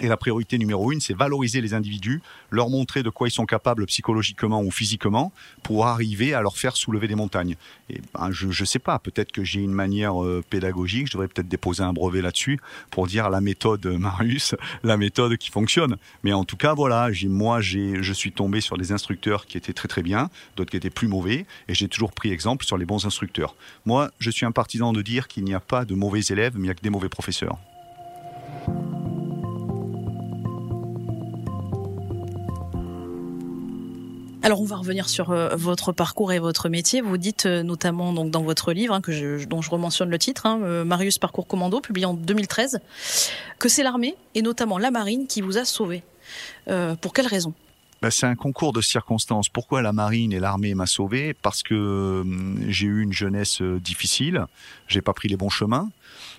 Et 0.00 0.08
la 0.08 0.16
priorité 0.16 0.56
numéro 0.58 0.92
une, 0.92 1.00
c'est 1.00 1.14
valoriser 1.14 1.60
les 1.60 1.74
individus, 1.74 2.22
leur 2.50 2.70
montrer 2.70 3.02
de 3.02 3.10
quoi 3.10 3.28
ils 3.28 3.32
sont 3.32 3.44
capables 3.44 3.84
psychologiquement 3.86 4.62
ou 4.62 4.70
physiquement 4.70 5.32
pour 5.62 5.86
arriver 5.86 6.32
à 6.32 6.40
leur 6.40 6.56
faire 6.56 6.76
soulever 6.76 7.06
des 7.06 7.14
montagnes. 7.14 7.56
Et 7.90 8.00
ben, 8.14 8.30
je 8.30 8.46
ne 8.46 8.66
sais 8.66 8.78
pas, 8.78 8.98
peut-être 8.98 9.30
que 9.30 9.44
j'ai 9.44 9.60
une 9.60 9.72
manière 9.72 10.22
euh, 10.22 10.42
pédagogique, 10.48 11.06
je 11.06 11.12
devrais 11.12 11.28
peut-être 11.28 11.48
déposer 11.48 11.82
un 11.82 11.92
brevet 11.92 12.22
là-dessus 12.22 12.58
pour 12.90 13.06
dire 13.06 13.28
la 13.28 13.42
méthode 13.42 13.84
euh, 13.84 13.98
Marius, 13.98 14.54
la 14.82 14.96
méthode 14.96 15.36
qui 15.36 15.50
fonctionne. 15.50 15.96
Mais 16.24 16.32
en 16.32 16.44
tout 16.44 16.56
cas, 16.56 16.74
voilà, 16.74 17.10
moi, 17.26 17.60
je 17.60 18.12
suis 18.12 18.32
tombé 18.32 18.60
sur 18.60 18.78
des 18.78 18.92
instructeurs 18.92 19.44
qui 19.46 19.58
étaient 19.58 19.72
très 19.72 19.88
très 19.88 20.02
bien, 20.02 20.30
d'autres 20.56 20.70
qui 20.70 20.76
étaient 20.76 20.90
plus 20.90 21.08
mauvais, 21.08 21.46
et 21.68 21.74
j'ai 21.74 21.88
toujours 21.88 22.12
pris 22.12 22.30
exemple 22.30 22.64
sur 22.64 22.78
les 22.78 22.86
bons 22.86 23.04
instructeurs. 23.04 23.54
Moi, 23.84 24.10
je 24.18 24.30
suis 24.30 24.46
un 24.46 24.52
partisan 24.52 24.92
de 24.92 25.02
dire 25.02 25.28
qu'il 25.28 25.44
n'y 25.44 25.54
a 25.54 25.60
pas 25.60 25.84
de 25.84 25.94
mauvais 25.94 26.20
élèves, 26.20 26.54
mais 26.54 26.60
il 26.60 26.64
n'y 26.64 26.70
a 26.70 26.74
que 26.74 26.82
des 26.82 26.90
mauvais 26.90 27.08
professeurs. 27.08 27.58
Alors 34.42 34.62
on 34.62 34.64
va 34.64 34.76
revenir 34.76 35.08
sur 35.08 35.30
euh, 35.30 35.54
votre 35.54 35.92
parcours 35.92 36.32
et 36.32 36.38
votre 36.38 36.70
métier. 36.70 37.02
Vous 37.02 37.18
dites 37.18 37.44
euh, 37.44 37.62
notamment 37.62 38.14
donc 38.14 38.30
dans 38.30 38.42
votre 38.42 38.72
livre, 38.72 38.94
hein, 38.94 39.02
je, 39.06 39.44
dont 39.44 39.60
je 39.60 39.68
rementionne 39.68 40.08
le 40.08 40.18
titre, 40.18 40.46
hein, 40.46 40.60
euh, 40.62 40.82
Marius 40.82 41.18
Parcours 41.18 41.46
Commando, 41.46 41.80
publié 41.80 42.06
en 42.06 42.14
2013, 42.14 42.80
que 43.58 43.68
c'est 43.68 43.82
l'armée 43.82 44.14
et 44.34 44.40
notamment 44.40 44.78
la 44.78 44.90
marine 44.90 45.26
qui 45.26 45.42
vous 45.42 45.58
a 45.58 45.64
sauvé. 45.64 46.02
pour 47.00 47.12
quelle 47.12 47.26
raison? 47.26 47.52
Bah, 48.00 48.10
c'est 48.10 48.26
un 48.26 48.34
concours 48.34 48.72
de 48.72 48.80
circonstances. 48.80 49.50
Pourquoi 49.50 49.82
la 49.82 49.92
marine 49.92 50.32
et 50.32 50.40
l'armée 50.40 50.74
m'a 50.74 50.86
sauvé? 50.86 51.34
Parce 51.34 51.62
que 51.62 52.24
j'ai 52.68 52.86
eu 52.86 53.02
une 53.02 53.12
jeunesse 53.12 53.60
difficile, 53.60 54.46
j'ai 54.88 55.02
pas 55.02 55.12
pris 55.12 55.28
les 55.28 55.36
bons 55.36 55.50
chemins. 55.50 55.90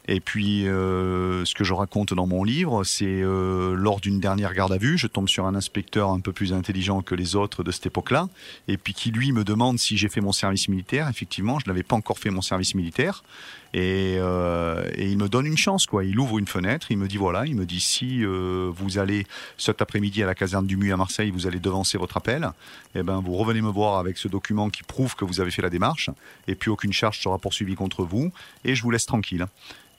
Et 0.08 0.20
puis, 0.20 0.68
euh, 0.68 1.46
ce 1.46 1.54
que 1.54 1.64
je 1.64 1.74
raconte 1.74 2.14
dans 2.14 2.26
mon 2.26 2.44
livre, 2.44 2.84
c'est 2.84 3.06
euh, 3.06 3.76
lors 3.76 4.00
d'une 4.00 4.20
dernière 4.20 4.54
garde 4.54 4.74
à 4.74 4.78
vue, 4.78 4.98
je 4.98 5.08
tombe 5.08 5.30
sur 5.30 5.46
un 5.46 5.56
inspecteur 5.56 6.10
un 6.10 6.20
peu 6.20 6.34
plus 6.34 6.54
intelligent 6.54 7.02
que 7.02 7.16
les 7.16 7.36
autres 7.36 7.64
de 7.64 7.72
cette 7.72 7.86
époque-là, 7.86 8.28
et 8.68 8.78
puis 8.78 8.94
qui 8.94 9.12
lui 9.12 9.32
me 9.32 9.44
demande 9.44 9.78
si 9.80 9.98
j'ai 9.98 10.10
fait 10.10 10.22
mon 10.22 10.32
service 10.32 10.68
militaire. 10.70 11.08
Effectivement, 11.08 11.60
je 11.60 11.68
n'avais 11.68 11.84
pas 11.84 11.96
encore 11.96 12.18
fait 12.18 12.32
mon 12.32 12.42
service 12.42 12.74
militaire, 12.76 13.24
et, 13.74 14.18
euh, 14.20 14.90
et, 14.96 15.10
il 15.10 15.18
me 15.18 15.30
donne 15.30 15.46
une 15.46 15.58
chance, 15.58 15.86
quoi. 15.86 16.04
Il 16.04 16.20
ouvre 16.20 16.40
une 16.40 16.48
fenêtre, 16.48 16.88
il 16.90 16.98
me 16.98 17.08
dit 17.08 17.18
voilà, 17.18 17.46
il 17.46 17.56
me 17.56 17.66
dit 17.66 17.80
si 17.80 18.24
euh, 18.24 18.72
vous 18.74 18.98
allez 18.98 19.26
cet 19.58 19.82
après-midi 19.82 20.24
à 20.24 20.26
la 20.26 20.36
caserne 20.36 20.68
du 20.68 20.78
MU 20.78 20.92
à 20.92 20.98
Marseille, 20.98 21.32
vous 21.32 21.48
allez 21.48 21.60
devancer 21.60 21.98
votre 21.98 22.18
appel, 22.18 22.50
et 22.96 23.00
eh 23.00 23.04
ben 23.04 23.20
vous 23.20 23.34
revenez 23.34 23.62
me 23.62 23.70
voir 23.70 24.00
avec 24.00 24.18
ce 24.18 24.28
document 24.28 24.70
qui 24.70 24.84
prouve 24.84 25.16
que 25.16 25.26
vous 25.26 25.40
avez 25.40 25.52
fait 25.52 25.62
la 25.62 25.70
démarche, 25.70 26.10
et 26.48 26.56
puis 26.56 26.70
aucune 26.70 26.94
charge 26.94 27.20
sera 27.20 27.38
poursuivie 27.38 27.76
contre 27.76 28.04
vous, 28.04 28.32
et 28.66 28.76
je 28.76 28.84
vous 28.84 28.92
laisse 28.92 29.06
tranquille 29.06 29.48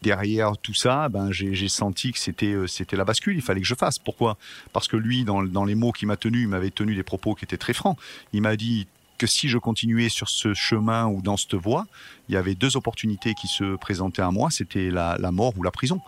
derrière 0.02 0.58
tout 0.58 0.74
ça, 0.74 1.08
ben, 1.08 1.30
j'ai 1.30 1.68
senti 1.68 2.12
que 2.12 2.18
c'était 2.18 2.52
euh, 2.52 2.66
c'était 2.66 2.96
la 2.96 3.04
bascule. 3.04 3.36
Il 3.36 3.42
fallait 3.42 3.60
que 3.60 3.66
je 3.66 3.74
fasse. 3.74 3.98
Pourquoi? 3.98 4.36
Parce 4.72 4.88
que 4.88 4.96
lui, 4.96 5.24
dans, 5.24 5.42
dans 5.42 5.64
les 5.64 5.74
mots 5.74 5.92
qu'il 5.92 6.08
m'a 6.08 6.16
tenus, 6.16 6.42
il 6.42 6.48
m'avait 6.48 6.70
tenu 6.70 6.94
des 6.94 7.02
propos 7.02 7.34
qui 7.34 7.44
étaient 7.44 7.56
très 7.56 7.72
francs. 7.72 7.96
Il 8.32 8.42
m'a 8.42 8.56
dit 8.56 8.86
que 9.22 9.28
si 9.28 9.48
je 9.48 9.56
continuais 9.56 10.08
sur 10.08 10.28
ce 10.28 10.52
chemin 10.52 11.06
ou 11.06 11.22
dans 11.22 11.36
cette 11.36 11.54
voie, 11.54 11.86
il 12.28 12.34
y 12.34 12.36
avait 12.36 12.56
deux 12.56 12.76
opportunités 12.76 13.34
qui 13.34 13.46
se 13.46 13.76
présentaient 13.76 14.20
à 14.20 14.32
moi. 14.32 14.50
C'était 14.50 14.90
la, 14.90 15.16
mort 15.30 15.52
ou 15.56 15.62
la 15.62 15.70
prison. 15.70 16.00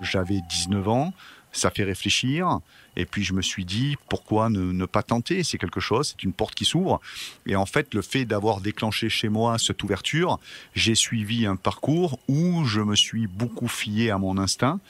J'avais 0.00 0.40
19 0.48 0.88
ans 0.88 1.12
ça 1.54 1.70
fait 1.70 1.84
réfléchir. 1.84 2.60
Et 2.96 3.04
puis 3.04 3.24
je 3.24 3.34
me 3.34 3.42
suis 3.42 3.66
dit, 3.66 3.96
pourquoi 4.08 4.48
ne, 4.48 4.86
pas 4.86 5.02
tenter? 5.02 5.42
C'est 5.42 5.58
quelque 5.58 5.80
chose, 5.80 6.08
c'est 6.08 6.22
une 6.22 6.32
porte 6.32 6.54
qui 6.54 6.64
s'ouvre. 6.64 6.98
Et 7.44 7.56
en 7.56 7.66
fait, 7.66 7.92
le 7.92 8.00
fait 8.00 8.24
d'avoir 8.24 8.62
déclenché 8.62 9.10
chez 9.10 9.28
moi 9.28 9.58
cette 9.58 9.82
ouverture, 9.82 10.38
j'ai 10.74 10.94
suivi 10.94 11.44
un 11.44 11.56
parcours 11.56 12.18
où 12.26 12.64
je 12.64 12.80
me 12.80 12.96
suis 12.96 13.26
beaucoup 13.26 13.68
fié 13.68 14.10
à 14.10 14.16
mon 14.16 14.38
instinct 14.38 14.80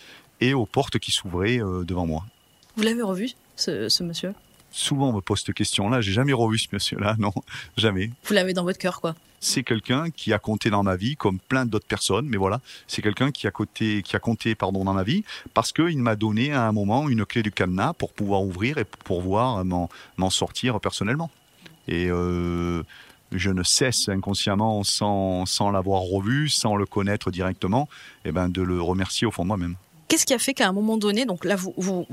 et 0.41 0.55
aux 0.55 0.67
portes 0.67 1.01
qui 1.01 1.11
s'ouvraient 1.11 1.61
euh, 1.61 1.83
devant 1.83 2.07
moi. 2.07 2.25
Vous 2.77 2.85
l'avez 2.85 3.03
revu, 3.03 3.31
ce 3.57 4.05
monsieur? 4.05 4.35
Souvent 4.73 5.11
on 5.11 5.13
me 5.13 5.21
pose 5.21 5.43
cette 5.45 5.55
question-là. 5.55 6.01
J'ai 6.01 6.13
jamais 6.13 6.33
revu 6.33 6.59
ce 6.59 6.69
monsieur-là, 6.73 7.17
non, 7.19 7.33
jamais. 7.77 8.11
Vous 8.25 8.35
l'avez 8.35 8.53
dans 8.53 8.65
votre 8.65 8.79
cœur, 8.79 9.01
quoi. 9.01 9.15
C'est 9.45 9.65
quelqu'un 9.65 10.11
qui 10.11 10.33
a 10.33 10.39
compté 10.39 10.71
dans 10.71 10.85
ma 10.85 10.95
vie, 10.95 11.17
comme 11.17 11.41
plein 11.41 11.67
d'autres 11.67 11.87
personnes, 11.87 12.27
mais 12.29 12.37
voilà, 12.37 12.61
c'est 12.87 13.03
quelqu'un 13.03 13.33
qui 13.33 13.49
a 13.49 13.51
compté, 13.51 14.03
qui 14.03 14.15
a 14.15 14.21
compté, 14.21 14.55
pardon, 14.55 14.85
dans 14.85 14.93
ma 14.93 15.03
vie, 15.03 15.25
parce 15.53 15.73
qu'il 15.73 15.99
m'a 15.99 16.15
donné 16.15 16.53
à 16.53 16.69
un 16.69 16.73
moment 16.73 17.09
une 17.09 17.25
clé 17.25 17.43
du 17.43 17.51
cadenas 17.51 17.93
pour 17.95 18.13
pouvoir 18.13 18.43
ouvrir 18.43 18.79
et 18.79 18.85
pour 18.85 19.21
pouvoir 19.21 19.65
m'en 19.65 20.31
sortir 20.31 20.79
personnellement. 20.81 21.29
Et 21.89 22.09
euh, 22.09 22.85
je 23.33 23.51
ne 23.51 23.63
cesse 23.63 24.09
inconsciemment, 24.09 24.85
sans, 24.85 25.47
sans 25.47 25.71
l'avoir 25.71 26.03
revu, 26.03 26.49
sans 26.49 26.77
le 26.77 26.87
connaître 26.87 27.31
directement, 27.31 27.89
eh 28.25 28.33
ben, 28.33 28.49
de 28.49 28.63
le 28.63 28.81
remercier 28.81 29.27
au 29.27 29.31
fond 29.31 29.43
de 29.43 29.49
moi-même. 29.49 29.77
Qu'est-ce 30.13 30.27
qui 30.27 30.35
a 30.35 30.39
fait 30.39 30.53
qu'à 30.53 30.69
un 30.69 30.75
moment 30.75 30.99
donné, 30.99 31.25
donc 31.25 31.47
là, 31.47 31.57
vous, 31.57 31.73
vous, 31.79 32.05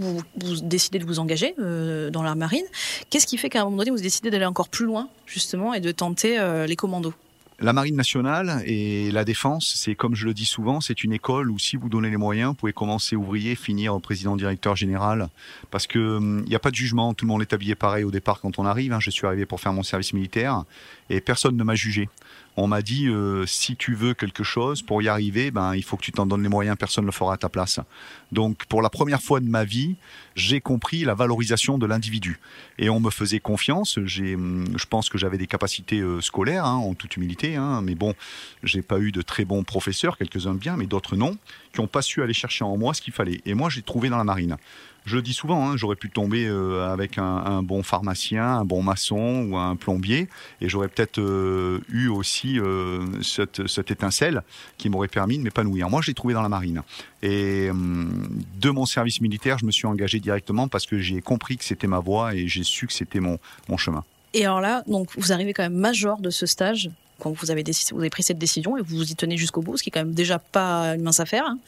décidez 0.64 1.00
de 1.00 1.04
vous 1.04 1.20
engager 1.20 1.54
euh, 1.60 2.10
dans 2.10 2.24
la 2.24 2.34
marine. 2.34 2.64
Qu'est-ce 3.10 3.28
qui 3.28 3.36
fait 3.36 3.50
qu'à 3.50 3.60
un 3.60 3.66
moment 3.66 3.76
donné, 3.76 3.92
vous 3.92 3.98
décidez 3.98 4.30
d'aller 4.30 4.46
encore 4.46 4.70
plus 4.70 4.86
loin, 4.86 5.10
justement, 5.26 5.74
et 5.74 5.82
de 5.82 5.92
tenter 5.92 6.40
euh, 6.40 6.66
les 6.66 6.78
commandos? 6.78 7.14
La 7.60 7.74
marine 7.74 7.98
nationale 7.98 8.64
et 8.66 9.12
la 9.12 9.26
défense, 9.26 9.74
c'est 9.76 9.96
comme 9.96 10.16
je 10.16 10.26
le 10.26 10.34
dis 10.34 10.46
souvent, 10.46 10.80
c'est 10.80 11.04
une 11.04 11.12
école 11.12 11.52
où 11.52 11.60
si 11.60 11.76
vous 11.76 11.90
donnez 11.90 12.10
les 12.10 12.16
moyens, 12.16 12.52
vous 12.52 12.56
pouvez 12.56 12.72
commencer 12.72 13.18
ouvrier, 13.18 13.56
finir 13.56 14.00
président 14.00 14.38
directeur 14.38 14.78
général, 14.78 15.28
parce 15.70 15.86
que 15.86 16.00
il 16.00 16.16
hum, 16.16 16.46
n'y 16.46 16.56
a 16.56 16.60
pas 16.60 16.72
de 16.72 16.76
jugement, 16.76 17.14
tout 17.14 17.26
le 17.26 17.30
monde 17.30 17.42
est 17.42 17.52
habillé 17.52 17.76
pareil 17.76 18.06
au 18.06 18.12
départ 18.12 18.40
quand 18.40 18.60
on 18.60 18.66
arrive. 18.66 18.94
Hein. 18.94 19.02
Je 19.02 19.10
suis 19.10 19.28
arrivé 19.28 19.46
pour 19.46 19.60
faire 19.60 19.74
mon 19.74 19.84
service 19.84 20.14
militaire 20.14 20.64
et 21.10 21.20
personne 21.20 21.58
ne 21.58 21.64
m'a 21.66 21.76
jugé 21.76 22.08
on 22.58 22.68
m'a 22.68 22.82
dit 22.82 23.08
euh, 23.08 23.46
si 23.46 23.76
tu 23.76 23.96
veux 23.96 24.14
quelque 24.14 24.44
chose 24.44 24.82
pour 24.82 25.02
y 25.02 25.08
arriver, 25.08 25.52
ben 25.52 25.76
il 25.76 25.84
faut 25.84 25.98
que 25.98 26.04
tu 26.04 26.12
t'en 26.12 26.26
donnes 26.26 26.44
les 26.44 26.50
moyens, 26.50 26.78
personne 26.78 27.06
ne 27.06 27.08
le 27.08 27.14
fera 27.14 27.34
à 27.34 27.38
ta 27.38 27.50
place. 27.50 27.80
Donc 28.32 28.66
pour 28.66 28.82
la 28.82 28.90
première 28.90 29.22
fois 29.22 29.40
de 29.40 29.48
ma 29.48 29.64
vie, 29.64 29.96
j'ai 30.36 30.62
compris 30.62 31.04
la 31.04 31.14
valorisation 31.14 31.78
de 31.78 31.86
l'individu 31.86 32.40
et 32.78 32.90
on 32.90 33.00
me 33.00 33.10
faisait 33.10 33.40
confiance. 33.40 34.00
J'ai, 34.06 34.36
hum, 34.36 34.66
je 34.76 34.86
pense 34.86 35.10
que 35.10 35.18
j'avais 35.18 35.38
des 35.38 35.48
capacités 35.48 36.00
euh, 36.00 36.22
scolaires 36.22 36.66
hein, 36.66 36.76
en 36.76 36.94
toute 36.94 37.16
humilité, 37.18 37.56
hein, 37.56 37.82
mais 37.82 37.96
bon, 37.96 38.14
j'ai 38.64 38.82
pas 38.82 39.00
eu 39.00 39.12
de 39.12 39.22
très 39.22 39.46
bons 39.46 39.64
professeurs, 39.64 40.18
quelques-uns 40.18 40.54
bien, 40.54 40.76
mais 40.76 40.86
d'autres 40.86 41.16
non, 41.16 41.38
qui 41.74 41.82
n'ont 41.82 41.88
pas 41.88 42.02
su 42.02 42.22
aller 42.22 42.34
chercher 42.34 42.64
en 42.64 42.78
moi 42.78 42.94
ce 42.94 43.02
qu'il 43.02 43.14
fallait. 43.14 43.42
Et 43.46 43.54
moi, 43.54 43.70
j'ai 43.70 43.82
trouvé 43.82 44.10
dans 44.10 44.18
la 44.18 44.24
marine. 44.24 44.58
Je 45.10 45.18
dis 45.18 45.34
souvent, 45.34 45.68
hein, 45.68 45.76
j'aurais 45.76 45.96
pu 45.96 46.12
tomber 46.12 46.46
euh, 46.46 46.88
avec 46.88 47.18
un, 47.18 47.64
bon 47.64 47.82
pharmacien, 47.82 48.46
un 48.46 48.64
bon 48.64 48.84
maçon 48.84 49.48
ou 49.50 49.58
un 49.58 49.76
plombier, 49.76 50.28
et 50.62 50.70
j'aurais 50.70 50.88
peut-être 50.88 51.18
euh, 51.18 51.80
eu 51.90 52.10
aussi 52.10 52.60
euh, 52.60 53.08
cette, 53.24 53.90
étincelle 53.90 54.44
qui 54.78 54.88
m'aurait 54.88 55.08
permis 55.08 55.40
de 55.40 55.44
m'épanouir. 55.44 55.90
Moi, 55.90 56.04
je 56.04 56.12
l'ai 56.12 56.14
trouvé 56.14 56.36
dans 56.36 56.44
la 56.44 56.50
marine. 56.50 56.84
Et 57.24 57.72
hum, 57.72 58.30
de 58.62 58.70
mon 58.70 58.86
service 58.86 59.20
militaire, 59.20 59.58
je 59.58 59.66
me 59.66 59.72
suis 59.72 59.88
engagé 59.88 60.20
directement 60.20 60.68
parce 60.68 60.86
que 60.86 61.00
j'ai 61.00 61.22
compris 61.22 61.58
que 61.58 61.64
c'était 61.64 61.88
ma 61.88 62.00
voie 62.00 62.36
et 62.36 62.48
j'ai 62.48 62.64
su 62.64 62.86
que 62.86 62.94
c'était 62.94 63.20
mon, 63.20 63.40
mon 63.68 63.78
chemin. 63.78 64.04
Et 64.36 64.46
alors 64.46 64.62
là, 64.62 64.84
donc 64.86 65.10
vous 65.18 65.32
arrivez 65.32 65.54
quand 65.54 65.64
même 65.64 65.74
major 65.74 66.22
de 66.22 66.30
ce 66.30 66.46
stage 66.46 66.92
quand 67.20 67.32
vous 67.32 67.52
avez, 67.52 67.64
pris 68.10 68.24
cette 68.24 68.38
décision 68.38 68.78
et 68.78 68.82
vous 68.82 68.98
vous 68.98 69.12
y 69.12 69.16
tenez 69.16 69.38
jusqu'au 69.38 69.62
bout, 69.62 69.78
ce 69.78 69.84
qui 69.84 69.90
est 69.90 69.92
quand 69.92 70.00
même 70.00 70.14
déjà 70.14 70.40
pas 70.40 70.96
une 70.96 71.04
mince 71.04 71.20
affaire. 71.20 71.46
Hein. 71.46 71.60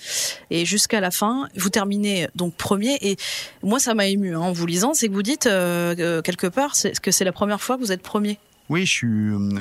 Et 0.50 0.66
jusqu'à 0.66 1.00
la 1.00 1.12
fin, 1.12 1.48
vous 1.56 1.70
terminez 1.70 2.28
donc 2.36 2.56
premier. 2.56 2.98
Et 3.02 3.18
moi, 3.64 3.80
ça 3.80 3.94
m'a 3.94 4.08
ému 4.08 4.36
hein, 4.36 4.40
en 4.40 4.52
vous 4.52 4.66
lisant, 4.66 4.94
c'est 4.94 5.08
que 5.08 5.14
vous 5.14 5.24
dites 5.24 5.48
euh, 5.48 5.96
euh, 6.00 6.22
quelque 6.22 6.48
part 6.48 6.74
que 7.02 7.12
c'est 7.12 7.26
la 7.26 7.32
première 7.32 7.62
fois 7.62 7.78
que 7.78 7.82
vous 7.82 7.92
êtes 7.92 8.02
premier. 8.02 8.40
Oui, 8.70 8.86
je 8.86 8.92
suis, 8.92 9.08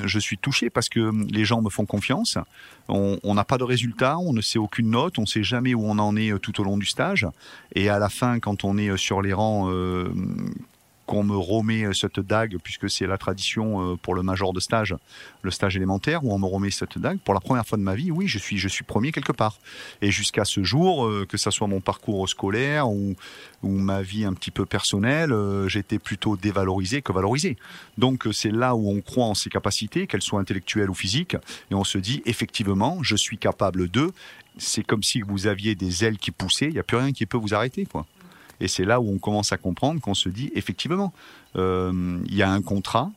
je 0.07 0.35
touché 0.35 0.69
parce 0.69 0.87
que 0.87 1.11
les 1.33 1.43
gens 1.43 1.61
me 1.61 1.69
font 1.69 1.85
confiance. 1.85 2.37
On 2.87 3.33
n'a 3.33 3.43
pas 3.43 3.57
de 3.57 3.63
résultat, 3.63 4.17
on 4.17 4.31
ne 4.31 4.41
sait 4.41 4.57
aucune 4.57 4.89
note, 4.89 5.17
on 5.19 5.23
ne 5.23 5.27
sait 5.27 5.43
jamais 5.43 5.73
où 5.73 5.83
on 5.83 5.99
en 5.99 6.15
est 6.15 6.31
euh, 6.31 6.39
tout 6.39 6.59
au 6.61 6.63
long 6.63 6.77
du 6.77 6.85
stage. 6.85 7.27
Et 7.75 7.89
à 7.89 7.99
la 7.99 8.09
fin, 8.09 8.39
quand 8.39 8.63
on 8.63 8.77
est 8.77 8.95
sur 8.97 9.21
les 9.21 9.33
rangs, 9.33 9.69
qu'on 11.11 11.25
me 11.25 11.35
remet 11.35 11.83
euh, 11.83 11.91
cette 11.91 12.21
dague, 12.21 12.55
puisque 12.63 12.89
c'est 12.89 13.05
la 13.05 13.17
tradition 13.17 13.65
euh, 13.91 13.95
pour 13.97 14.15
le 14.15 14.23
major 14.23 14.53
de 14.53 14.61
stage, 14.61 14.95
le 15.41 15.51
stage 15.51 15.75
élémentaire, 15.75 16.23
où 16.23 16.33
on 16.33 16.39
me 16.39 16.45
remet 16.45 16.71
cette 16.71 16.97
dague. 16.97 17.19
Pour 17.19 17.33
la 17.33 17.41
première 17.41 17.67
fois 17.67 17.77
de 17.77 17.83
ma 17.83 17.95
vie, 17.95 18.11
oui, 18.11 18.29
je 18.29 18.39
suis, 18.39 18.57
je 18.57 18.69
suis 18.69 18.85
premier 18.85 19.11
quelque 19.11 19.33
part. 19.33 19.57
Et 20.01 20.09
jusqu'à 20.09 20.45
ce 20.45 20.63
jour, 20.63 21.05
euh, 21.05 21.25
que 21.27 21.35
ce 21.35 21.51
soit 21.51 21.67
mon 21.67 21.81
parcours 21.81 22.29
scolaire 22.29 22.89
ou, 22.89 23.17
ou 23.61 23.69
ma 23.71 24.01
vie 24.01 24.23
un 24.23 24.31
petit 24.31 24.51
peu 24.51 24.65
personnelle, 24.65 25.35
j'étais 25.67 25.99
plutôt 25.99 26.37
dévalorisé 26.37 27.01
que 27.01 27.11
valorisé. 27.11 27.57
Donc 27.97 28.29
c'est 28.31 28.51
là 28.51 28.73
où 28.73 28.89
on 28.89 29.01
croit 29.01 29.25
en 29.25 29.33
ses 29.33 29.49
capacités, 29.49 30.07
qu'elles 30.07 30.21
soient 30.21 30.39
intellectuelles 30.39 30.89
ou 30.89 30.93
physiques, 30.93 31.35
et 31.71 31.75
on 31.75 31.83
se 31.83 31.97
dit, 31.97 32.21
effectivement, 32.25 32.99
je 33.03 33.17
suis 33.17 33.37
capable 33.37 33.91
de. 33.91 34.13
C'est 34.57 34.83
comme 34.83 35.03
si 35.03 35.19
vous 35.19 35.47
aviez 35.47 35.75
des 35.75 36.05
ailes 36.05 36.17
qui 36.17 36.31
poussaient, 36.31 36.67
il 36.67 36.73
n'y 36.73 36.79
a 36.79 36.83
plus 36.83 36.97
rien 36.97 37.11
qui 37.11 37.25
peut 37.25 37.37
vous 37.37 37.53
arrêter, 37.53 37.85
quoi. 37.85 38.05
Et 38.61 38.67
c'est 38.67 38.85
là 38.85 39.01
où 39.01 39.11
on 39.11 39.17
commence 39.17 39.51
à 39.51 39.57
comprendre 39.57 39.99
qu'on 39.99 40.13
se 40.13 40.29
dit, 40.29 40.51
effectivement, 40.55 41.11
euh, 41.57 42.19
il 42.27 42.35
y 42.35 42.43
a 42.43 42.49
un 42.49 42.61
contrat, 42.61 43.11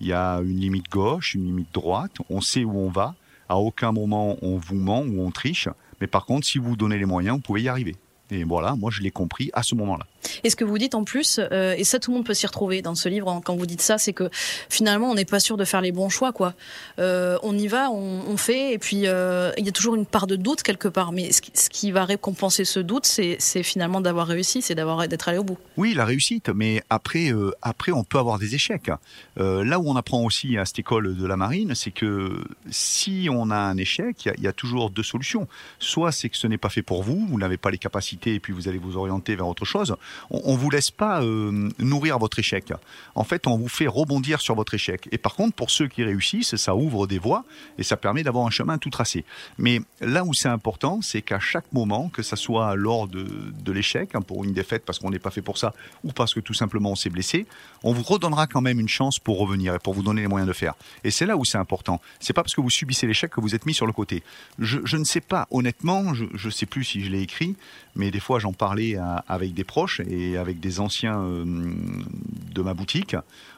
il 0.00 0.06
y 0.06 0.12
a 0.12 0.38
une 0.38 0.58
limite 0.58 0.90
gauche, 0.90 1.34
une 1.34 1.44
limite 1.44 1.72
droite, 1.72 2.12
on 2.30 2.40
sait 2.40 2.64
où 2.64 2.76
on 2.76 2.88
va, 2.88 3.14
à 3.48 3.58
aucun 3.58 3.92
moment 3.92 4.36
on 4.42 4.56
vous 4.56 4.76
ment 4.76 5.02
ou 5.02 5.20
on 5.20 5.30
triche, 5.30 5.68
mais 6.00 6.06
par 6.06 6.24
contre, 6.24 6.46
si 6.46 6.58
vous 6.58 6.74
donnez 6.74 6.98
les 6.98 7.04
moyens, 7.04 7.36
vous 7.36 7.42
pouvez 7.42 7.62
y 7.62 7.68
arriver. 7.68 7.96
Et 8.30 8.44
voilà, 8.44 8.76
moi 8.76 8.90
je 8.90 9.02
l'ai 9.02 9.10
compris 9.10 9.50
à 9.52 9.62
ce 9.62 9.74
moment-là. 9.74 10.06
Et 10.44 10.50
ce 10.50 10.56
que 10.56 10.64
vous 10.64 10.78
dites 10.78 10.94
en 10.94 11.04
plus, 11.04 11.40
euh, 11.52 11.74
et 11.76 11.84
ça 11.84 11.98
tout 11.98 12.10
le 12.10 12.16
monde 12.16 12.26
peut 12.26 12.34
s'y 12.34 12.46
retrouver 12.46 12.82
dans 12.82 12.94
ce 12.94 13.08
livre 13.08 13.40
quand 13.44 13.56
vous 13.56 13.66
dites 13.66 13.80
ça, 13.80 13.98
c'est 13.98 14.12
que 14.12 14.30
finalement 14.68 15.10
on 15.10 15.14
n'est 15.14 15.24
pas 15.24 15.40
sûr 15.40 15.56
de 15.56 15.64
faire 15.64 15.80
les 15.80 15.92
bons 15.92 16.08
choix, 16.08 16.32
quoi. 16.32 16.54
Euh, 16.98 17.38
on 17.42 17.56
y 17.56 17.66
va, 17.66 17.90
on, 17.90 18.36
fait, 18.36 18.72
et 18.72 18.78
puis 18.78 19.02
euh, 19.06 19.52
il 19.58 19.66
y 19.66 19.68
a 19.68 19.72
toujours 19.72 19.94
une 19.94 20.06
part 20.06 20.26
de 20.26 20.36
doute 20.36 20.62
quelque 20.62 20.88
part. 20.88 21.12
Mais 21.12 21.30
ce 21.32 21.40
qui, 21.40 21.90
va 21.90 22.04
récompenser 22.04 22.64
ce 22.64 22.80
doute, 22.80 23.06
c'est 23.06 23.62
finalement 23.62 24.00
d'avoir 24.00 24.26
réussi, 24.26 24.60
c'est 24.60 24.74
d'avoir 24.74 25.08
d'être 25.08 25.28
allé 25.28 25.38
au 25.38 25.44
bout. 25.44 25.58
Oui, 25.76 25.94
la 25.94 26.04
réussite, 26.04 26.50
mais 26.50 26.82
après, 26.90 27.32
après 27.62 27.92
on 27.92 28.04
peut 28.04 28.18
avoir 28.18 28.38
des 28.38 28.54
échecs. 28.54 28.90
là 29.36 29.78
où 29.78 29.88
on 29.88 29.96
apprend 29.96 30.22
aussi 30.24 30.58
à 30.58 30.64
cette 30.64 30.80
école 30.80 31.16
de 31.16 31.26
la 31.26 31.36
marine, 31.36 31.74
c'est 31.74 31.90
que 31.90 32.44
si 32.70 33.28
on 33.32 33.50
a 33.50 33.56
un 33.56 33.76
échec, 33.76 34.28
il 34.36 34.44
y, 34.44 34.46
a 34.46 34.52
toujours 34.52 34.90
deux 34.90 35.02
solutions. 35.02 35.48
Soit 35.78 36.12
c'est 36.12 36.28
que 36.28 36.36
ce 36.36 36.46
n'est 36.46 36.58
pas 36.58 36.68
fait 36.68 36.82
pour 36.82 37.02
vous, 37.02 37.26
vous 37.26 37.38
n'avez 37.38 37.56
pas 37.56 37.70
les 37.70 37.78
capacités, 37.78 38.34
et 38.34 38.40
puis 38.40 38.52
vous 38.52 38.68
allez 38.68 38.78
vous 38.78 38.96
orienter 38.96 39.34
vers 39.34 39.48
autre 39.48 39.64
chose 39.64 39.96
on, 40.30 40.52
ne 40.52 40.58
vous 40.58 40.70
laisse 40.70 40.90
pas 40.90 41.22
euh, 41.22 41.68
nourrir 41.78 42.18
votre 42.18 42.38
échec. 42.38 42.72
En 43.14 43.24
fait, 43.24 43.46
on 43.46 43.56
vous 43.56 43.68
fait 43.68 43.86
rebondir 43.86 44.40
sur 44.40 44.54
votre 44.54 44.74
échec. 44.74 45.08
Et 45.12 45.18
par 45.18 45.34
contre, 45.34 45.54
pour 45.54 45.70
ceux 45.70 45.88
qui 45.88 46.04
réussissent, 46.04 46.56
ça 46.56 46.74
ouvre 46.74 47.06
des 47.06 47.18
voies 47.18 47.44
et 47.78 47.82
ça 47.82 47.96
permet 47.96 48.22
d'avoir 48.22 48.46
un 48.46 48.50
chemin 48.50 48.78
tout 48.78 48.90
tracé. 48.90 49.24
Mais 49.58 49.80
là 50.00 50.24
où 50.24 50.34
c'est 50.34 50.48
important, 50.48 51.00
c'est 51.02 51.22
qu'à 51.22 51.40
chaque 51.40 51.72
moment, 51.72 52.08
que 52.08 52.22
ça 52.22 52.36
soit 52.36 52.74
lors 52.74 53.08
de, 53.08 53.72
l'échec, 53.72 54.14
hein, 54.14 54.22
pour 54.22 54.44
une 54.44 54.52
défaite 54.52 54.84
parce 54.84 54.98
qu'on 54.98 55.10
n'est 55.10 55.18
pas 55.18 55.30
fait 55.30 55.42
pour 55.42 55.58
ça, 55.58 55.74
ou 56.04 56.12
parce 56.12 56.34
que 56.34 56.40
tout 56.40 56.54
simplement 56.54 56.92
on 56.92 56.96
s'est 56.96 57.10
blessé, 57.10 57.46
on 57.82 57.92
vous 57.92 58.02
redonnera 58.02 58.46
quand 58.46 58.60
même 58.60 58.80
une 58.80 58.88
chance 58.88 59.18
pour 59.18 59.38
revenir 59.38 59.74
et 59.74 59.78
pour 59.78 59.94
vous 59.94 60.02
donner 60.02 60.22
les 60.22 60.28
moyens 60.28 60.48
de 60.48 60.52
faire. 60.52 60.74
Et 61.04 61.10
c'est 61.10 61.26
là 61.26 61.36
où 61.36 61.44
c'est 61.44 61.58
important. 61.58 62.00
C'est 62.20 62.32
pas 62.32 62.42
parce 62.42 62.54
que 62.54 62.60
vous 62.60 62.70
subissez 62.70 63.06
l'échec 63.06 63.30
que 63.30 63.40
vous 63.40 63.54
êtes 63.54 63.66
mis 63.66 63.74
sur 63.74 63.86
le 63.86 63.92
côté. 63.92 64.22
Je, 64.58 64.96
ne 64.96 65.04
sais 65.04 65.20
pas, 65.20 65.46
honnêtement, 65.50 66.14
je 66.14 66.46
ne 66.46 66.50
sais 66.50 66.66
plus 66.66 66.84
si 66.84 67.04
je 67.04 67.10
l'ai 67.10 67.22
écrit, 67.22 67.56
mais 67.94 68.10
des 68.10 68.20
fois 68.20 68.38
j'en 68.38 68.52
parlais 68.52 68.96
avec 69.28 69.54
des 69.54 69.64
proches 69.64 69.97
et 70.06 70.36
avec 70.36 70.60
des 70.60 70.80
anciens 70.80 71.20
euh, 71.20 71.44
de 71.44 72.62
ma 72.62 72.74
boutique, 72.74 73.16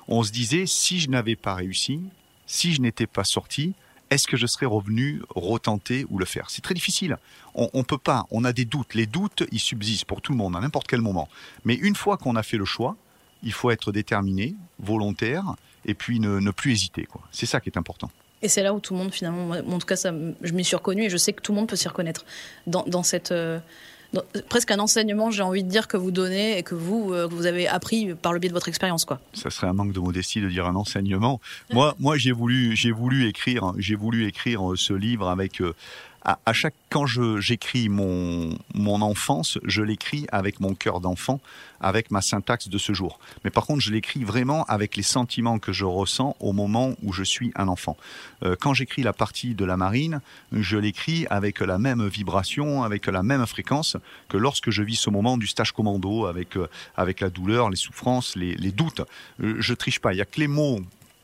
on 0.08 0.22
se 0.22 0.32
disait 0.32 0.66
si 0.66 1.00
je 1.00 1.10
n'avais 1.10 1.36
pas 1.36 1.54
réussi, 1.54 2.00
si 2.46 2.72
je 2.72 2.80
n'étais 2.80 3.06
pas 3.06 3.24
sorti, 3.24 3.74
est-ce 4.10 4.26
que 4.26 4.36
je 4.36 4.46
serais 4.46 4.66
revenu 4.66 5.22
retenter 5.28 6.04
ou 6.10 6.18
le 6.18 6.24
faire? 6.24 6.50
C'est 6.50 6.62
très 6.62 6.74
difficile. 6.74 7.16
On 7.54 7.70
ne 7.74 7.82
peut 7.82 7.98
pas, 7.98 8.26
on 8.30 8.44
a 8.44 8.52
des 8.52 8.64
doutes. 8.64 8.94
Les 8.94 9.06
doutes, 9.06 9.44
ils 9.52 9.60
subsistent 9.60 10.04
pour 10.04 10.20
tout 10.20 10.32
le 10.32 10.38
monde 10.38 10.56
à 10.56 10.60
n'importe 10.60 10.88
quel 10.88 11.00
moment. 11.00 11.28
Mais 11.64 11.74
une 11.74 11.94
fois 11.94 12.16
qu'on 12.16 12.34
a 12.34 12.42
fait 12.42 12.56
le 12.56 12.64
choix, 12.64 12.96
il 13.42 13.52
faut 13.52 13.70
être 13.70 13.92
déterminé, 13.92 14.56
volontaire, 14.80 15.54
et 15.86 15.94
puis 15.94 16.20
ne, 16.20 16.50
plus 16.50 16.72
hésiter. 16.72 17.06
C'est 17.30 17.46
ça 17.46 17.60
qui 17.60 17.70
est 17.70 17.78
important. 17.78 18.10
Et 18.42 18.48
c'est 18.48 18.62
là 18.62 18.74
où 18.74 18.80
tout 18.80 18.94
le 18.94 19.00
monde, 19.00 19.12
finalement, 19.12 19.50
en 19.50 19.78
tout 19.78 19.86
cas, 19.86 19.96
je 19.96 20.52
m'y 20.52 20.64
suis 20.64 20.76
reconnu 20.76 21.04
et 21.04 21.10
je 21.10 21.16
sais 21.16 21.32
que 21.32 21.40
tout 21.40 21.52
le 21.52 21.56
monde 21.56 21.68
peut 21.68 21.76
s'y 21.76 21.88
reconnaître 21.88 22.24
dans, 22.66 23.02
cette, 23.02 23.32
euh, 23.32 23.60
presque 24.48 24.70
un 24.70 24.78
enseignement, 24.78 25.30
j'ai 25.30 25.42
envie 25.42 25.62
de 25.62 25.68
dire, 25.68 25.88
que 25.88 25.96
vous 25.96 26.10
donnez 26.10 26.58
et 26.58 26.62
que 26.62 26.74
vous, 26.74 27.12
euh, 27.12 27.26
vous 27.26 27.46
avez 27.46 27.68
appris 27.68 28.14
par 28.14 28.32
le 28.32 28.38
biais 28.38 28.48
de 28.48 28.54
votre 28.54 28.68
expérience, 28.68 29.04
quoi. 29.04 29.20
Ça 29.32 29.50
serait 29.50 29.66
un 29.66 29.72
manque 29.72 29.92
de 29.92 30.00
modestie 30.00 30.40
de 30.40 30.48
dire 30.48 30.66
un 30.66 30.76
enseignement. 30.76 31.40
moi, 31.72 31.94
moi, 31.98 32.16
j'ai 32.16 32.32
voulu, 32.32 32.74
voulu 32.94 33.28
écrire, 33.28 33.72
j'ai 33.78 33.94
voulu 33.94 34.26
écrire 34.26 34.72
ce 34.76 34.92
livre 34.92 35.28
avec, 35.28 35.62
à, 36.22 36.52
chaque 36.52 36.74
quand 36.90 37.06
j'écris 37.06 37.88
mon 37.88 38.50
mon 38.74 39.00
enfance, 39.00 39.58
je 39.64 39.82
l'écris 39.82 40.26
avec 40.32 40.60
mon 40.60 40.74
cœur 40.74 41.00
d'enfant, 41.00 41.40
avec 41.80 42.10
ma 42.10 42.20
syntaxe 42.20 42.68
de 42.68 42.78
ce 42.78 42.92
jour. 42.92 43.18
Mais 43.44 43.50
par 43.50 43.66
contre, 43.66 43.80
je 43.80 43.90
l'écris 43.90 44.24
vraiment 44.24 44.64
avec 44.64 44.96
les 44.96 45.02
sentiments 45.02 45.58
que 45.58 45.72
je 45.72 45.84
ressens 45.84 46.36
au 46.40 46.52
moment 46.52 46.94
où 47.02 47.12
je 47.12 47.22
suis 47.22 47.52
un 47.54 47.68
enfant. 47.68 47.96
Euh, 48.42 48.56
quand 48.60 48.74
j'écris 48.74 49.02
la 49.02 49.12
partie 49.12 49.54
de 49.54 49.64
la 49.64 49.76
marine, 49.76 50.20
je 50.52 50.76
l'écris 50.76 51.26
avec 51.30 51.60
la 51.60 51.78
même 51.78 52.06
vibration, 52.06 52.82
avec 52.82 53.06
la 53.06 53.22
même 53.22 53.46
fréquence 53.46 53.96
que 54.28 54.36
lorsque 54.36 54.70
je 54.70 54.82
vis 54.82 54.96
ce 54.96 55.10
moment 55.10 55.38
du 55.38 55.46
stage 55.46 55.72
commando, 55.72 56.26
avec 56.26 56.56
euh, 56.56 56.68
avec 56.96 57.20
la 57.20 57.30
douleur, 57.30 57.70
les 57.70 57.76
souffrances, 57.76 58.36
les, 58.36 58.54
les 58.54 58.72
doutes. 58.72 59.02
Euh, 59.42 59.56
je 59.58 59.74
triche 59.74 60.00
pas. 60.00 60.12
Il 60.12 60.18
y 60.18 60.22
a 60.22 60.26
que 60.26 60.40
les 60.40 60.48
mots 60.48 60.80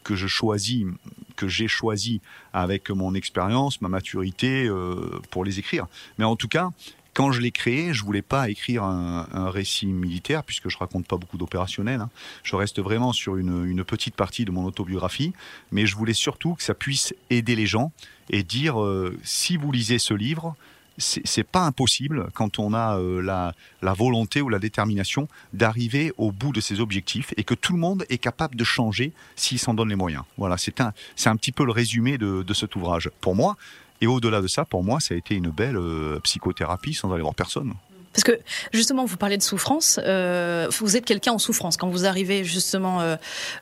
que 0.06 0.14
je 0.14 0.28
choisis, 0.28 0.86
que 1.34 1.48
j'ai 1.48 1.66
choisi 1.66 2.20
avec 2.52 2.90
mon 2.90 3.12
expérience, 3.14 3.80
ma 3.80 3.88
maturité 3.88 4.66
euh, 4.68 5.20
pour 5.30 5.44
les 5.44 5.58
écrire. 5.58 5.88
Mais 6.16 6.24
en 6.24 6.36
tout 6.36 6.46
cas, 6.46 6.70
quand 7.12 7.32
je 7.32 7.40
l'ai 7.40 7.50
créé, 7.50 7.92
je 7.92 8.04
voulais 8.04 8.22
pas 8.22 8.48
écrire 8.48 8.84
un, 8.84 9.50
récit 9.50 9.86
militaire 9.86 10.44
puisque 10.44 10.68
je 10.68 10.78
raconte 10.78 11.08
pas 11.08 11.16
beaucoup 11.16 11.38
d'opérationnels. 11.38 12.02
Hein. 12.02 12.10
Je 12.44 12.54
reste 12.54 12.78
vraiment 12.78 13.12
sur 13.12 13.36
une, 13.36 13.82
petite 13.82 14.14
partie 14.14 14.44
de 14.44 14.52
mon 14.52 14.64
autobiographie, 14.64 15.32
mais 15.72 15.86
je 15.86 15.96
voulais 15.96 16.14
surtout 16.14 16.54
que 16.54 16.62
ça 16.62 16.74
puisse 16.74 17.12
aider 17.30 17.56
les 17.56 17.66
gens 17.66 17.90
et 18.30 18.44
dire 18.44 18.80
euh, 18.80 19.18
si 19.24 19.56
vous 19.56 19.72
lisez 19.72 19.98
ce 19.98 20.14
livre, 20.14 20.54
c'est 20.98 21.44
pas 21.44 21.62
impossible 21.62 22.28
quand 22.34 22.58
on 22.58 22.72
a 22.74 22.98
euh, 22.98 23.20
la, 23.20 23.54
la, 23.82 23.92
volonté 23.92 24.40
ou 24.40 24.48
la 24.48 24.58
détermination 24.58 25.28
d'arriver 25.52 26.12
au 26.16 26.32
bout 26.32 26.52
de 26.52 26.60
ses 26.60 26.80
objectifs 26.80 27.34
et 27.36 27.44
que 27.44 27.54
tout 27.54 27.72
le 27.72 27.78
monde 27.78 28.04
est 28.08 28.18
capable 28.18 28.56
de 28.56 28.64
changer 28.64 29.12
s'il 29.34 29.58
s'en 29.58 29.74
donne 29.74 29.88
les 29.88 29.96
moyens. 29.96 30.24
Voilà, 30.38 30.56
c'est 30.56 30.80
un, 30.80 30.92
c'est 31.14 31.28
un 31.28 31.36
petit 31.36 31.52
peu 31.52 31.64
le 31.64 31.72
résumé 31.72 32.18
de, 32.18 32.42
de 32.42 32.54
cet 32.54 32.76
ouvrage. 32.76 33.10
Pour 33.20 33.34
moi, 33.34 33.56
et 34.00 34.06
au-delà 34.06 34.40
de 34.40 34.46
ça, 34.46 34.64
pour 34.64 34.84
moi, 34.84 35.00
ça 35.00 35.14
a 35.14 35.16
été 35.16 35.34
une 35.34 35.50
belle 35.50 35.76
euh, 35.76 36.20
psychothérapie 36.20 36.94
sans 36.94 37.12
aller 37.12 37.22
voir 37.22 37.34
personne. 37.34 37.74
Parce 38.16 38.24
que 38.24 38.40
justement, 38.72 39.04
vous 39.04 39.18
parlez 39.18 39.36
de 39.36 39.42
souffrance. 39.42 40.00
Euh, 40.02 40.68
vous 40.80 40.96
êtes 40.96 41.04
quelqu'un 41.04 41.32
en 41.32 41.38
souffrance 41.38 41.76
quand 41.76 41.90
vous 41.90 42.06
arrivez 42.06 42.44
justement 42.44 43.02
euh, 43.02 43.16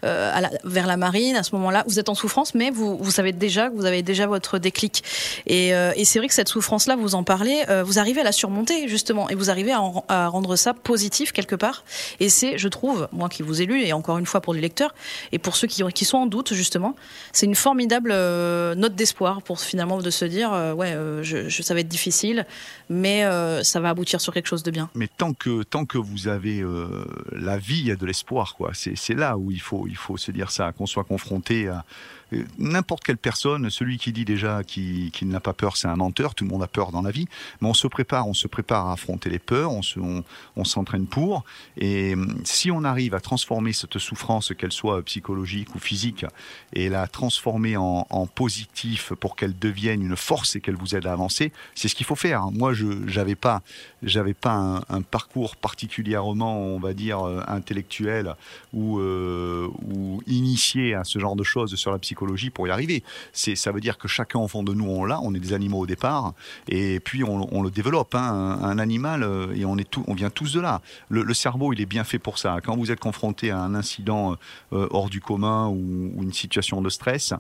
euh, 0.05 0.33
vers 0.63 0.87
la 0.87 0.97
marine. 0.97 1.35
À 1.35 1.43
ce 1.43 1.57
moment-là, 1.57 1.83
vous 1.89 1.99
êtes 1.99 2.09
en 2.09 2.15
souffrance, 2.15 2.55
mais 2.55 2.71
vous, 2.71 2.97
vous 2.97 3.11
savez 3.11 3.33
déjà 3.33 3.69
que 3.69 3.75
vous 3.75 3.85
avez 3.85 4.03
déjà 4.03 4.29
votre 4.29 4.59
déclic. 4.59 5.03
Et, 5.49 5.75
euh, 5.75 5.91
et 5.97 6.05
c'est 6.05 6.21
vrai 6.21 6.29
que 6.29 6.35
cette 6.35 6.49
souffrance-là, 6.49 6.95
vous 6.95 7.17
en 7.17 7.25
parlez, 7.25 7.65
euh, 7.69 7.83
vous 7.83 7.99
arrivez 7.99 8.21
à 8.21 8.25
la 8.25 8.31
surmonter 8.31 8.87
justement, 8.87 9.29
et 9.29 9.35
vous 9.35 9.51
arrivez 9.51 9.73
à, 9.73 9.81
en- 9.83 10.05
à 10.07 10.29
rendre 10.29 10.55
ça 10.55 10.73
positif 10.73 11.33
quelque 11.33 11.57
part. 11.57 11.85
Et 12.21 12.29
c'est, 12.29 12.57
je 12.57 12.69
trouve, 12.69 13.09
moi 13.11 13.29
qui 13.29 13.43
vous 13.43 13.61
ai 13.61 13.67
lu, 13.67 13.83
et 13.83 13.93
encore 13.93 14.19
une 14.19 14.27
fois 14.27 14.41
pour 14.41 14.55
les 14.55 14.61
lecteurs 14.61 14.95
et 15.33 15.41
pour 15.41 15.57
ceux 15.57 15.67
qui, 15.67 15.83
qui 15.93 16.05
sont 16.05 16.19
en 16.19 16.27
doute 16.27 16.55
justement, 16.55 16.95
c'est 17.33 17.47
une 17.47 17.57
formidable 17.57 18.11
note 18.11 18.95
d'espoir 18.95 19.43
pour 19.43 19.59
finalement 19.61 19.99
de 19.99 20.11
se 20.11 20.25
dire, 20.25 20.53
ouais, 20.77 20.97
je, 21.23 21.49
je, 21.49 21.63
ça 21.63 21.75
va 21.75 21.81
être 21.81 21.89
difficile, 21.89 22.47
mais 22.89 23.25
ça 23.65 23.81
va 23.81 23.89
aboutir 23.89 24.21
sur 24.21 24.33
quelque 24.33 24.44
de 24.63 24.71
bien. 24.71 24.89
Mais 24.95 25.09
tant 25.09 25.33
que 25.33 25.63
tant 25.63 25.85
que 25.85 25.99
vous 25.99 26.29
avez 26.29 26.61
euh, 26.61 27.05
la 27.33 27.59
vie, 27.59 27.81
il 27.81 27.87
y 27.87 27.91
a 27.91 27.97
de 27.97 28.07
l'espoir, 28.07 28.55
quoi. 28.55 28.73
C'est 28.75 29.15
là 29.15 29.37
où 29.37 29.51
il 29.51 29.61
faut 29.61 30.17
se 30.17 30.31
dire 30.31 30.51
ça, 30.51 30.73
qu'on 30.73 30.87
soit 30.87 31.05
confronté 31.05 31.69
à 31.69 31.85
n'importe 32.59 33.05
quelle 33.05 33.17
personne. 33.17 33.71
Celui 33.71 33.99
qui 33.99 34.13
dit 34.13 34.25
déjà 34.25 34.63
qu'il 34.65 35.11
n'a 35.23 35.41
pas 35.41 35.53
peur, 35.53 35.77
c'est 35.77 35.89
un 35.89 35.97
menteur. 35.97 36.35
Tout 36.35 36.45
le 36.45 36.51
monde 36.51 36.63
a 36.63 36.69
peur 36.69 36.93
dans 36.93 37.03
la 37.03 37.11
vie, 37.11 37.27
mais 37.61 37.69
on 37.69 37.75
se 37.75 37.87
prépare, 37.87 38.29
on 38.29 38.35
se 38.35 38.49
prépare 38.49 38.89
à 38.89 38.93
affronter 38.93 39.31
les 39.31 39.39
peurs, 39.39 39.73
on 39.73 39.83
se 39.83 40.01
on, 40.01 40.25
on 40.57 40.65
s'entraîne 40.65 41.07
pour. 41.07 41.45
Et 41.77 42.15
hum, 42.15 42.41
si 42.45 42.71
on 42.71 42.85
arrive 42.85 43.15
à 43.15 43.21
transformer 43.21 43.73
cette 43.73 43.99
souffrance, 43.99 44.53
qu'elle 44.57 44.73
soit 44.73 45.03
psychologique 45.03 45.75
ou 45.75 45.79
physique, 45.79 46.27
et 46.73 46.89
la 46.89 47.07
transformer 47.07 47.77
en, 47.77 48.05
positif 48.35 49.13
pour 49.21 49.37
qu'elle 49.37 49.57
devienne 49.59 50.03
une 50.03 50.17
force 50.17 50.57
et 50.57 50.61
qu'elle 50.61 50.77
vous 50.77 50.95
aide 50.95 51.07
à 51.07 51.13
avancer, 51.13 51.53
c'est 51.75 51.89
ce 51.89 51.95
qu'il 51.95 52.07
faut 52.07 52.17
faire. 52.17 52.51
Moi, 52.53 52.73
je 52.73 52.87
j'avais 53.07 53.35
pas 53.35 53.63
pas 54.41 54.83
un, 54.89 55.03
parcours 55.03 55.57
particulièrement, 55.57 56.59
on 56.59 56.79
va 56.79 56.95
dire, 56.95 57.27
euh, 57.27 57.43
intellectuel 57.47 58.35
euh, 58.75 59.69
ou 59.89 60.23
initié 60.27 60.95
à 60.95 61.05
ce 61.05 61.19
genre 61.19 61.37
de 61.37 61.43
choses 61.43 61.75
sur 61.75 61.91
la 61.91 61.99
psychologie 61.99 62.24
pour 62.53 62.67
y 62.67 62.71
arriver. 62.71 63.03
Ça 63.33 63.73
veut 63.73 63.81
dire 63.81 63.99
que 63.99 64.09
chacun 64.09 64.39
au 64.39 64.49
fond 64.49 64.63
de 64.63 64.75
nous, 64.75 64.87
on 64.87 65.05
l'a, 65.05 65.21
on 65.21 65.35
est 65.35 65.39
des 65.39 65.53
animaux 65.53 65.81
au 65.81 65.87
départ, 65.87 66.35
et 66.69 67.01
puis 67.01 67.25
on, 67.25 67.63
le 67.63 67.71
développe. 67.71 68.15
Hein, 68.15 68.59
un, 68.63 68.79
animal, 68.79 69.23
euh, 69.23 69.55
et 69.55 69.65
on, 69.65 69.77
est 69.79 69.89
tout, 69.89 70.05
on 70.09 70.15
vient 70.15 70.31
tous 70.31 70.53
de 70.53 70.61
là. 70.61 70.81
Le, 71.09 71.35
cerveau, 71.35 71.73
il 71.73 71.81
est 71.81 71.87
bien 71.87 72.05
fait 72.05 72.19
pour 72.19 72.39
ça. 72.39 72.59
Quand 72.63 72.77
vous 72.77 72.91
êtes 72.91 73.01
confronté 73.01 73.51
à 73.51 73.59
un 73.59 73.75
incident 73.75 74.37
euh, 74.73 74.89
hors 74.91 75.09
du 75.09 75.21
commun 75.21 75.69
ou, 75.69 76.23
une 76.23 76.33
situation 76.33 76.81
de 76.83 76.89
stress, 76.89 77.35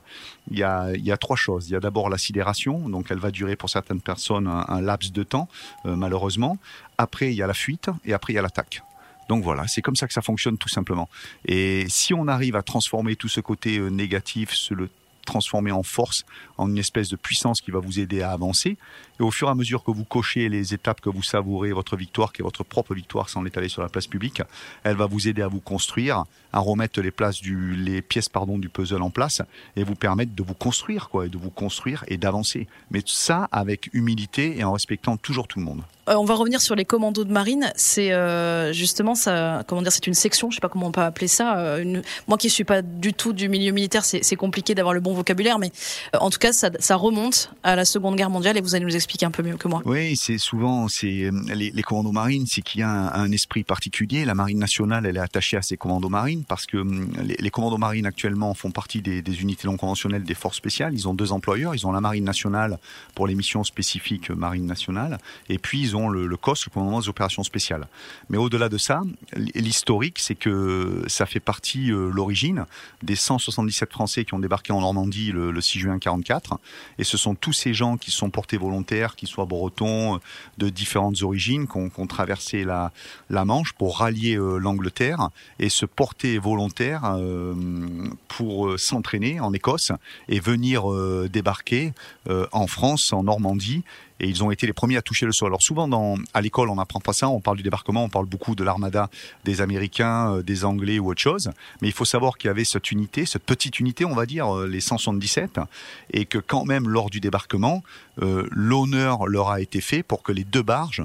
il 0.50 0.58
y 0.58 0.62
a, 0.62 1.16
trois 1.16 1.36
choses. 1.36 1.68
Il 1.68 1.72
y 1.72 1.76
a 1.76 1.80
d'abord 1.80 2.08
la 2.08 2.18
sidération, 2.18 2.88
donc 2.88 3.06
elle 3.10 3.18
va 3.18 3.30
durer 3.30 3.56
pour 3.56 3.70
certaines 3.70 4.00
personnes 4.00 4.46
un, 4.46 4.64
un 4.68 4.80
laps 4.80 5.12
de 5.12 5.22
temps, 5.22 5.48
euh, 5.86 5.96
malheureusement. 5.96 6.58
Après, 6.98 7.32
il 7.32 7.36
y 7.36 7.42
a 7.42 7.46
la 7.46 7.54
fuite 7.54 7.90
et 8.04 8.12
après, 8.12 8.32
il 8.32 8.36
y 8.36 8.38
a 8.38 8.42
l'attaque. 8.42 8.82
Donc 9.28 9.42
voilà, 9.42 9.66
c'est 9.66 9.82
comme 9.82 9.96
ça 9.96 10.06
que 10.06 10.12
ça 10.12 10.22
fonctionne 10.22 10.58
tout 10.58 10.68
simplement. 10.68 11.08
Et 11.46 11.86
si 11.88 12.14
on 12.14 12.28
arrive 12.28 12.56
à 12.56 12.62
transformer 12.62 13.16
tout 13.16 13.28
ce 13.28 13.40
côté 13.40 13.78
euh, 13.78 13.88
négatif, 13.88 14.52
se 14.52 14.74
le 14.74 14.88
transformer 15.24 15.72
en 15.72 15.82
force, 15.82 16.24
en 16.58 16.68
une 16.68 16.78
espèce 16.78 17.08
de 17.08 17.16
puissance 17.16 17.60
qui 17.60 17.70
va 17.70 17.80
vous 17.80 17.98
aider 17.98 18.22
à 18.22 18.30
avancer. 18.30 18.76
Et 19.20 19.22
au 19.22 19.30
fur 19.30 19.48
et 19.48 19.50
à 19.50 19.54
mesure 19.54 19.84
que 19.84 19.90
vous 19.90 20.04
cochez 20.04 20.48
les 20.48 20.74
étapes, 20.74 21.00
que 21.00 21.10
vous 21.10 21.22
savourez 21.22 21.72
votre 21.72 21.96
victoire, 21.96 22.32
qui 22.32 22.42
est 22.42 22.44
votre 22.44 22.64
propre 22.64 22.94
victoire 22.94 23.28
sans 23.28 23.42
l'étaler 23.42 23.68
sur 23.68 23.82
la 23.82 23.88
place 23.88 24.06
publique, 24.06 24.42
elle 24.82 24.96
va 24.96 25.06
vous 25.06 25.28
aider 25.28 25.42
à 25.42 25.48
vous 25.48 25.60
construire, 25.60 26.24
à 26.52 26.58
remettre 26.58 27.00
les, 27.00 28.02
pièces 28.02 28.28
pardon, 28.28 28.58
du 28.58 28.68
puzzle 28.68 29.02
en 29.02 29.10
place 29.10 29.42
et 29.76 29.84
vous 29.84 29.94
permettre 29.94 30.34
de 30.34 30.42
vous 30.42 30.54
construire, 30.54 31.08
quoi, 31.08 31.26
et 31.26 31.28
de 31.28 31.38
vous 31.38 31.50
construire 31.50 32.04
et 32.08 32.16
d'avancer. 32.16 32.66
Mais 32.90 33.02
ça 33.06 33.48
avec 33.52 33.90
humilité 33.92 34.58
et 34.58 34.64
en 34.64 34.72
respectant 34.72 35.16
toujours 35.16 35.46
tout 35.46 35.58
le 35.58 35.64
monde. 35.64 35.82
Euh, 36.08 36.16
on 36.16 36.24
va 36.24 36.34
revenir 36.34 36.60
sur 36.60 36.74
les 36.74 36.84
commandos 36.84 37.24
de 37.24 37.32
marine. 37.32 37.72
C'est 37.76 38.12
euh, 38.12 38.72
justement 38.72 39.14
ça. 39.14 39.62
Comment 39.66 39.80
dire 39.80 39.92
C'est 39.92 40.06
une 40.06 40.14
section. 40.14 40.50
Je 40.50 40.56
sais 40.56 40.60
pas 40.60 40.68
comment 40.68 40.88
on 40.88 40.92
peut 40.92 41.00
appeler 41.00 41.28
ça. 41.28 41.58
euh. 41.58 42.02
Moi 42.28 42.36
qui 42.36 42.50
suis 42.50 42.64
pas 42.64 42.82
du 42.82 43.14
tout 43.14 43.32
du 43.32 43.48
milieu 43.48 43.72
militaire, 43.72 44.04
c'est 44.04 44.36
compliqué 44.36 44.74
d'avoir 44.74 44.92
le 44.92 45.00
bon 45.00 45.14
vocabulaire, 45.14 45.58
mais 45.58 45.72
en 46.18 46.30
tout 46.30 46.38
cas, 46.38 46.52
ça, 46.52 46.70
ça 46.78 46.96
remonte 46.96 47.50
à 47.62 47.76
la 47.76 47.84
Seconde 47.84 48.16
Guerre 48.16 48.30
mondiale 48.30 48.56
et 48.56 48.60
vous 48.60 48.74
allez 48.74 48.84
nous 48.84 48.94
expliquer 48.94 49.03
un 49.22 49.30
peu 49.30 49.42
mieux 49.42 49.56
que 49.56 49.68
moi. 49.68 49.82
Oui, 49.84 50.16
c'est 50.16 50.38
souvent 50.38 50.88
c'est 50.88 51.30
les, 51.54 51.70
les 51.70 51.82
commandos 51.82 52.12
marines, 52.12 52.46
c'est 52.46 52.62
qu'il 52.62 52.80
y 52.80 52.84
a 52.84 53.14
un, 53.14 53.30
esprit 53.32 53.64
particulier. 53.64 54.24
La 54.24 54.34
marine 54.34 54.58
nationale, 54.58 55.06
elle 55.06 55.16
est 55.16 55.20
attachée 55.20 55.56
à 55.56 55.62
ces 55.62 55.76
commandos 55.76 56.08
marines 56.08 56.44
parce 56.44 56.66
que 56.66 56.78
hum, 56.78 57.12
les, 57.22 57.50
commandos 57.50 57.78
marines 57.78 58.06
actuellement 58.06 58.54
font 58.54 58.70
partie 58.70 59.00
des, 59.00 59.22
unités 59.40 59.66
non 59.66 59.76
conventionnelles 59.76 60.24
des 60.24 60.34
forces 60.34 60.56
spéciales. 60.56 60.94
Ils 60.94 61.08
ont 61.08 61.14
deux 61.14 61.32
employeurs. 61.32 61.74
Ils 61.74 61.86
ont 61.86 61.92
la 61.92 62.00
marine 62.00 62.24
nationale 62.24 62.78
pour 63.14 63.26
les 63.26 63.34
missions 63.34 63.64
spécifiques 63.64 64.30
marine 64.30 64.66
nationale, 64.66 65.18
et 65.48 65.58
puis 65.58 65.80
ils 65.80 65.96
ont 65.96 66.08
le, 66.08 66.26
le 66.26 66.36
COS, 66.36 66.66
le 66.66 66.70
commandement 66.70 67.00
des 67.00 67.08
opérations 67.08 67.42
spéciales. 67.42 67.86
Mais 68.28 68.38
au-delà 68.38 68.68
de 68.68 68.78
ça, 68.78 69.02
l'historique, 69.54 70.18
c'est 70.18 70.34
que 70.34 71.04
ça 71.06 71.26
fait 71.26 71.40
partie 71.40 71.90
euh, 71.90 72.10
l'origine 72.10 72.66
des 73.02 73.16
177 73.16 73.90
Français 73.90 74.24
qui 74.24 74.34
ont 74.34 74.38
débarqué 74.38 74.72
en 74.72 74.80
Normandie 74.80 75.32
le, 75.32 75.50
le 75.50 75.60
6 75.60 75.78
juin 75.78 75.98
44, 75.98 76.58
et 76.98 77.04
ce 77.04 77.16
sont 77.16 77.34
tous 77.34 77.52
ces 77.52 77.74
gens 77.74 77.96
qui 77.96 78.10
sont 78.10 78.30
portés 78.30 78.56
volontaires, 78.56 78.93
qui 79.16 79.26
soient 79.26 79.44
bretons, 79.44 80.20
de 80.58 80.68
différentes 80.68 81.22
origines, 81.22 81.66
qui 81.66 81.76
ont, 81.76 82.06
traversé 82.06 82.64
la, 82.64 82.92
Manche 83.44 83.72
pour 83.72 83.98
rallier 83.98 84.36
euh, 84.36 84.58
l'Angleterre 84.58 85.28
et 85.58 85.68
se 85.68 85.84
porter 85.84 86.38
volontaires 86.38 87.02
euh, 87.04 87.54
pour 88.28 88.68
euh, 88.68 88.78
s'entraîner 88.78 89.40
en 89.40 89.52
Écosse 89.52 89.92
et 90.28 90.40
venir 90.40 90.90
euh, 90.90 91.28
débarquer 91.30 91.92
euh, 92.28 92.46
en 92.52 92.66
France, 92.66 93.12
en 93.12 93.24
Normandie, 93.24 93.82
et 94.20 94.28
ils 94.28 94.44
ont 94.44 94.50
été 94.50 94.66
les 94.66 94.72
premiers 94.72 94.96
à 94.96 95.02
toucher 95.02 95.26
le 95.26 95.32
sol. 95.32 95.48
Alors 95.48 95.62
souvent 95.62 95.88
dans, 95.88 96.16
à 96.32 96.40
l'école 96.40 96.68
on 96.68 96.76
n'apprend 96.76 97.00
pas 97.00 97.12
ça, 97.12 97.28
on 97.28 97.40
parle 97.40 97.56
du 97.56 97.62
débarquement, 97.62 98.04
on 98.04 98.08
parle 98.08 98.26
beaucoup 98.26 98.54
de 98.54 98.64
l'armada 98.64 99.10
des 99.44 99.60
Américains, 99.60 100.36
euh, 100.36 100.42
des 100.42 100.64
Anglais 100.64 100.98
ou 100.98 101.10
autre 101.10 101.20
chose, 101.20 101.50
mais 101.80 101.88
il 101.88 101.94
faut 101.94 102.04
savoir 102.04 102.38
qu'il 102.38 102.48
y 102.48 102.50
avait 102.50 102.64
cette 102.64 102.90
unité, 102.90 103.26
cette 103.26 103.44
petite 103.44 103.80
unité 103.80 104.04
on 104.04 104.14
va 104.14 104.26
dire, 104.26 104.54
euh, 104.54 104.66
les 104.66 104.80
177, 104.80 105.60
et 106.12 106.26
que 106.26 106.38
quand 106.38 106.64
même 106.64 106.88
lors 106.88 107.10
du 107.10 107.20
débarquement, 107.20 107.82
euh, 108.22 108.46
l'honneur 108.50 109.26
leur 109.26 109.50
a 109.50 109.60
été 109.60 109.80
fait 109.80 110.02
pour 110.02 110.22
que 110.22 110.32
les 110.32 110.44
deux 110.44 110.62
barges 110.62 111.02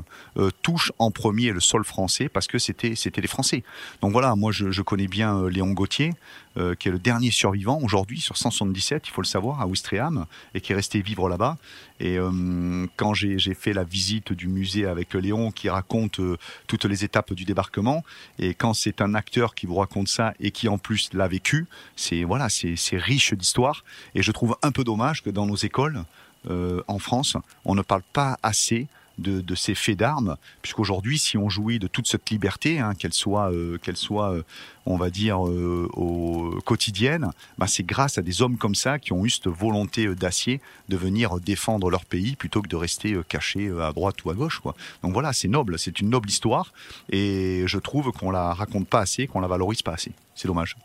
touchent 0.62 0.91
en 1.00 1.12
premier 1.12 1.52
le 1.52 1.60
sol 1.60 1.84
français 1.84 2.30
parce 2.30 2.48
que 2.48 2.60
c'était 2.60 2.95
c'était 2.95 3.22
les 3.22 3.28
Français. 3.28 3.63
Donc 4.02 4.12
voilà, 4.12 4.36
moi 4.36 4.52
je, 4.52 4.72
je 4.72 4.82
connais 4.82 5.08
bien 5.08 5.50
Léon 5.50 5.72
Gauthier, 5.72 6.13
euh, 6.58 6.76
qui 6.76 6.88
est 6.88 6.92
le 6.92 7.00
dernier 7.00 7.32
survivant 7.32 7.80
aujourd'hui 7.82 8.20
sur 8.20 8.38
177, 8.38 9.08
il 9.08 9.12
faut 9.12 9.22
le 9.22 9.28
savoir, 9.28 9.62
à 9.62 9.68
Ouistreham, 9.68 10.26
et 10.54 10.62
qui 10.62 10.72
est 10.72 10.76
resté 10.76 11.02
vivre 11.02 11.30
là-bas. 11.30 11.58
Et 12.00 12.18
euh, 12.18 12.88
quand 12.96 13.14
j'ai 13.14 13.54
fait 13.54 13.74
la 13.74 13.84
visite 13.84 14.34
du 14.34 14.48
musée 14.48 14.86
avec 14.86 15.14
Léon, 15.14 15.52
qui 15.52 15.70
raconte 15.70 16.20
euh, 16.20 16.38
toutes 16.68 16.86
les 16.86 17.04
étapes 17.04 17.34
du 17.34 17.46
débarquement, 17.46 18.04
et 18.38 18.54
quand 18.54 18.74
c'est 18.74 19.02
un 19.02 19.14
acteur 19.16 19.56
qui 19.56 19.66
vous 19.66 19.76
raconte 19.76 20.08
ça 20.08 20.34
et 20.40 20.52
qui 20.52 20.68
en 20.68 20.78
plus 20.78 21.10
l'a 21.14 21.28
vécu, 21.28 21.68
c'est 21.96 22.24
voilà, 22.24 22.48
c'est 22.50 22.98
riche 22.98 23.34
d'histoire. 23.34 23.84
Et 24.16 24.22
je 24.22 24.32
trouve 24.32 24.58
un 24.62 24.72
peu 24.72 24.84
dommage 24.84 25.24
que 25.24 25.30
dans 25.30 25.46
nos 25.46 25.56
écoles, 25.56 26.04
euh, 26.50 26.82
en 26.88 27.00
France, 27.00 27.36
on 27.66 27.76
ne 27.76 27.82
parle 27.82 28.04
pas 28.14 28.38
assez 28.44 28.88
de, 29.20 29.56
ces 29.56 29.76
faits 29.76 29.98
d'armes, 29.98 30.38
puisqu'aujourd'hui, 30.62 31.20
si 31.20 31.38
on 31.38 31.50
jouit 31.50 31.80
de 31.80 31.88
toute 31.88 32.08
cette 32.08 32.30
liberté, 32.30 32.80
hein, 32.80 32.94
qu'elle 32.96 33.14
soit, 33.14 33.52
euh, 33.52 33.78
soit, 33.94 34.32
euh, 34.32 34.44
on 34.86 34.98
va 34.98 35.10
dire, 35.10 35.46
euh, 35.48 35.90
au, 35.94 36.60
quotidienne, 36.66 37.32
bah, 37.58 37.68
c'est 37.68 37.84
grâce 37.84 38.18
à 38.18 38.22
des 38.22 38.42
hommes 38.42 38.58
comme 38.58 38.76
ça 38.76 39.00
qui 39.00 39.14
ont 39.14 39.26
eu 39.26 39.30
cette 39.30 39.48
volonté 39.48 40.14
d'acier 40.16 40.62
de 40.88 40.98
venir 40.98 41.40
défendre 41.40 41.90
leur 41.90 42.06
pays 42.06 42.36
plutôt 42.36 42.62
que 42.62 42.70
de 42.70 42.76
rester 42.76 43.18
cachés 43.28 43.70
à 43.82 43.92
droite 43.94 44.24
ou 44.24 44.30
à 44.30 44.34
gauche. 44.34 44.62
Donc 45.04 45.14
voilà, 45.14 45.34
c'est 45.34 45.48
noble, 45.48 45.78
c'est 45.78 46.00
une 46.00 46.10
noble 46.10 46.30
histoire, 46.30 46.74
et 47.12 47.64
je 47.66 47.78
trouve 47.78 48.12
qu'on 48.12 48.32
la 48.32 48.54
raconte 48.54 48.88
pas 48.88 49.02
assez, 49.02 49.28
qu'on 49.28 49.42
la 49.42 49.48
valorise 49.48 49.82
pas 49.82 49.94
assez. 49.94 50.12
C'est 50.36 50.48
dommage. 50.48 50.76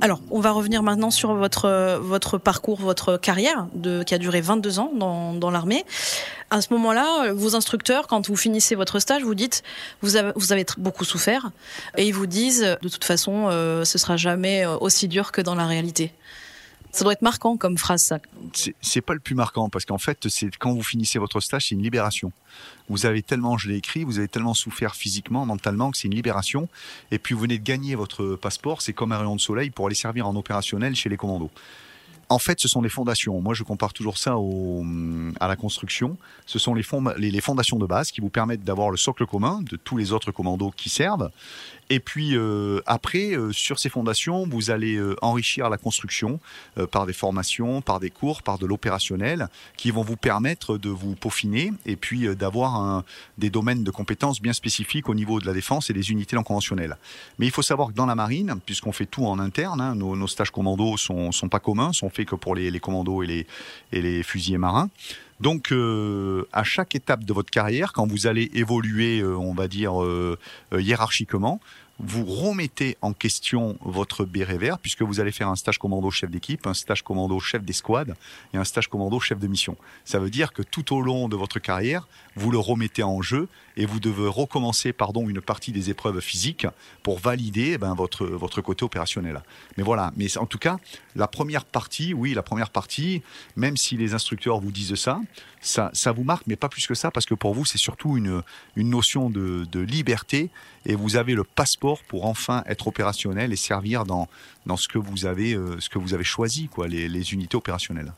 Alors, 0.00 0.20
on 0.30 0.40
va 0.40 0.52
revenir 0.52 0.82
maintenant 0.82 1.10
sur 1.10 1.34
votre 1.34 1.98
votre 2.00 2.38
parcours, 2.38 2.78
votre 2.78 3.16
carrière 3.16 3.66
de 3.74 4.02
qui 4.04 4.14
a 4.14 4.18
duré 4.18 4.40
22 4.40 4.78
ans 4.78 4.92
dans, 4.94 5.32
dans 5.34 5.50
l'armée. 5.50 5.84
À 6.50 6.60
ce 6.60 6.72
moment-là, 6.74 7.32
vos 7.32 7.56
instructeurs, 7.56 8.06
quand 8.06 8.28
vous 8.28 8.36
finissez 8.36 8.74
votre 8.74 9.00
stage, 9.00 9.22
vous 9.22 9.34
dites 9.34 9.62
vous 10.00 10.16
avez 10.16 10.32
vous 10.36 10.52
avez 10.52 10.64
beaucoup 10.78 11.04
souffert 11.04 11.50
et 11.96 12.06
ils 12.06 12.14
vous 12.14 12.26
disent 12.26 12.78
de 12.80 12.88
toute 12.88 13.04
façon, 13.04 13.48
euh, 13.50 13.84
ce 13.84 13.98
sera 13.98 14.16
jamais 14.16 14.64
aussi 14.66 15.08
dur 15.08 15.32
que 15.32 15.40
dans 15.40 15.54
la 15.56 15.66
réalité. 15.66 16.12
Ça 16.90 17.04
doit 17.04 17.12
être 17.12 17.22
marquant 17.22 17.56
comme 17.56 17.76
phrase, 17.76 18.02
ça. 18.02 18.18
C'est 18.80 19.00
pas 19.02 19.14
le 19.14 19.20
plus 19.20 19.34
marquant 19.34 19.68
parce 19.68 19.84
qu'en 19.84 19.98
fait, 19.98 20.28
c'est 20.28 20.54
quand 20.56 20.72
vous 20.72 20.82
finissez 20.82 21.18
votre 21.18 21.40
stage, 21.40 21.68
c'est 21.68 21.74
une 21.74 21.82
libération. 21.82 22.32
Vous 22.88 23.04
avez 23.04 23.22
tellement, 23.22 23.58
je 23.58 23.68
l'ai 23.68 23.76
écrit, 23.76 24.04
vous 24.04 24.18
avez 24.18 24.28
tellement 24.28 24.54
souffert 24.54 24.94
physiquement, 24.96 25.44
mentalement 25.44 25.90
que 25.90 25.98
c'est 25.98 26.08
une 26.08 26.14
libération. 26.14 26.68
Et 27.10 27.18
puis 27.18 27.34
vous 27.34 27.42
venez 27.42 27.58
de 27.58 27.64
gagner 27.64 27.94
votre 27.94 28.36
passeport, 28.36 28.80
c'est 28.80 28.94
comme 28.94 29.12
un 29.12 29.18
rayon 29.18 29.36
de 29.36 29.40
soleil 29.40 29.70
pour 29.70 29.86
aller 29.86 29.94
servir 29.94 30.26
en 30.26 30.34
opérationnel 30.34 30.94
chez 30.96 31.08
les 31.08 31.16
commandos. 31.16 31.50
en 32.30 32.38
fait, 32.38 32.60
ce 32.60 32.68
sont 32.68 32.82
les 32.82 32.90
fondations. 32.90 33.40
Moi, 33.40 33.54
je 33.54 33.62
compare 33.62 33.92
toujours 33.92 34.18
ça 34.18 34.36
à 35.40 35.48
la 35.48 35.56
construction. 35.56 36.16
Ce 36.46 36.58
sont 36.58 36.74
les 36.74 36.82
fondations 37.40 37.78
de 37.78 37.86
base 37.86 38.10
qui 38.10 38.20
vous 38.20 38.28
permettent 38.28 38.64
d'avoir 38.64 38.90
le 38.90 38.96
socle 38.96 39.26
commun 39.26 39.60
de 39.62 39.76
tous 39.76 39.96
les 39.96 40.12
autres 40.12 40.30
commandos 40.32 40.70
qui 40.76 40.90
servent. 40.90 41.30
Et 41.90 42.00
puis 42.00 42.36
euh, 42.36 42.80
après, 42.86 43.34
euh, 43.34 43.52
sur 43.52 43.78
ces 43.78 43.88
fondations, 43.88 44.46
vous 44.46 44.70
allez 44.70 44.96
euh, 44.96 45.16
enrichir 45.22 45.70
la 45.70 45.78
construction 45.78 46.40
par 46.90 47.06
des 47.06 47.12
formations, 47.12 47.80
par 47.80 48.00
des 48.00 48.10
cours, 48.10 48.42
par 48.42 48.58
de 48.58 48.66
l'opérationnel, 48.66 49.48
qui 49.76 49.90
vont 49.90 50.02
vous 50.02 50.16
permettre 50.16 50.78
de 50.78 50.90
vous 50.90 51.14
peaufiner 51.14 51.72
et 51.86 51.96
puis 51.96 52.34
d'avoir 52.36 53.04
des 53.36 53.50
domaines 53.50 53.84
de 53.84 53.90
compétences 53.90 54.40
bien 54.40 54.52
spécifiques 54.52 55.08
au 55.08 55.14
niveau 55.14 55.40
de 55.40 55.46
la 55.46 55.52
défense 55.52 55.90
et 55.90 55.92
des 55.92 56.10
unités 56.10 56.36
non 56.36 56.42
conventionnelles. 56.42 56.96
Mais 57.38 57.46
il 57.46 57.52
faut 57.52 57.62
savoir 57.62 57.88
que 57.88 57.94
dans 57.94 58.06
la 58.06 58.14
marine, 58.14 58.54
puisqu'on 58.64 58.92
fait 58.92 59.06
tout 59.06 59.26
en 59.26 59.38
interne, 59.38 59.80
hein, 59.80 59.94
nos, 59.94 60.16
nos, 60.16 60.26
stages 60.26 60.50
commandos 60.50 60.96
sont, 60.96 61.32
sont 61.32 61.48
pas 61.48 61.60
communs, 61.60 61.92
sont 61.92 62.10
faits 62.10 62.28
que 62.28 62.36
pour 62.36 62.54
les, 62.54 62.70
les 62.70 62.80
commandos 62.80 63.22
et 63.22 63.26
les, 63.26 63.46
et 63.92 64.02
les 64.02 64.22
fusiliers 64.22 64.58
marins. 64.58 64.90
Donc, 65.40 65.70
euh, 65.70 66.44
à 66.52 66.64
chaque 66.64 66.94
étape 66.94 67.24
de 67.24 67.32
votre 67.32 67.50
carrière, 67.50 67.92
quand 67.92 68.06
vous 68.06 68.26
allez 68.26 68.50
évoluer, 68.54 69.20
euh, 69.20 69.36
on 69.36 69.54
va 69.54 69.68
dire 69.68 70.02
euh, 70.02 70.36
hiérarchiquement, 70.76 71.60
vous 72.00 72.24
remettez 72.24 72.96
en 73.02 73.12
question 73.12 73.76
votre 73.80 74.24
béret 74.24 74.58
vert 74.58 74.78
puisque 74.78 75.02
vous 75.02 75.18
allez 75.18 75.32
faire 75.32 75.48
un 75.48 75.56
stage 75.56 75.78
commando 75.78 76.10
chef 76.10 76.30
d'équipe, 76.30 76.66
un 76.66 76.74
stage 76.74 77.02
commando 77.02 77.40
chef 77.40 77.62
d'escouade 77.62 78.14
et 78.54 78.56
un 78.56 78.64
stage 78.64 78.88
commando 78.88 79.18
chef 79.18 79.38
de 79.38 79.46
mission. 79.48 79.76
Ça 80.04 80.20
veut 80.20 80.30
dire 80.30 80.52
que 80.52 80.62
tout 80.62 80.94
au 80.94 81.00
long 81.00 81.28
de 81.28 81.34
votre 81.34 81.58
carrière, 81.58 82.06
vous 82.36 82.52
le 82.52 82.58
remettez 82.58 83.02
en 83.02 83.20
jeu 83.20 83.48
et 83.76 83.84
vous 83.84 83.98
devez 83.98 84.28
recommencer 84.28 84.92
pardon 84.92 85.28
une 85.28 85.40
partie 85.40 85.72
des 85.72 85.90
épreuves 85.90 86.20
physiques 86.20 86.66
pour 87.02 87.18
valider 87.18 87.72
eh 87.74 87.78
ben, 87.78 87.94
votre 87.94 88.26
votre 88.26 88.60
côté 88.60 88.84
opérationnel. 88.84 89.42
Mais 89.76 89.82
voilà, 89.82 90.12
mais 90.16 90.36
en 90.38 90.46
tout 90.46 90.58
cas, 90.58 90.78
la 91.16 91.26
première 91.26 91.64
partie, 91.64 92.14
oui, 92.14 92.32
la 92.34 92.42
première 92.42 92.70
partie, 92.70 93.22
même 93.56 93.76
si 93.76 93.96
les 93.96 94.14
instructeurs 94.14 94.60
vous 94.60 94.70
disent 94.70 94.94
ça, 94.94 95.20
ça, 95.60 96.12
vous 96.12 96.22
marque, 96.22 96.46
mais 96.46 96.56
pas 96.56 96.68
plus 96.68 96.86
que 96.86 96.94
ça, 96.94 97.10
parce 97.10 97.26
que 97.26 97.34
pour 97.34 97.54
vous, 97.54 97.64
c'est 97.64 97.78
surtout 97.78 98.16
une, 98.16 98.42
une 98.76 98.90
notion 98.90 99.30
de 99.30 99.80
liberté 99.80 100.50
et 100.86 100.94
vous 100.94 101.16
avez 101.16 101.34
le 101.34 101.44
passeport 101.44 101.87
pour 102.08 102.26
enfin 102.26 102.62
être 102.66 102.86
opérationnel 102.86 103.52
et 103.52 103.56
servir 103.56 104.04
dans, 104.04 104.28
dans 104.66 104.76
ce 104.76 104.88
que 104.88 104.98
vous 104.98 105.26
avez, 105.26 105.54
euh, 105.54 105.80
ce 105.80 105.88
que 105.88 105.98
vous 105.98 106.14
avez 106.14 106.24
choisi, 106.24 106.68
quoi, 106.68 106.88
les, 106.88 107.08
les 107.08 107.32
unités 107.32 107.56
opérationnelles. 107.56 108.12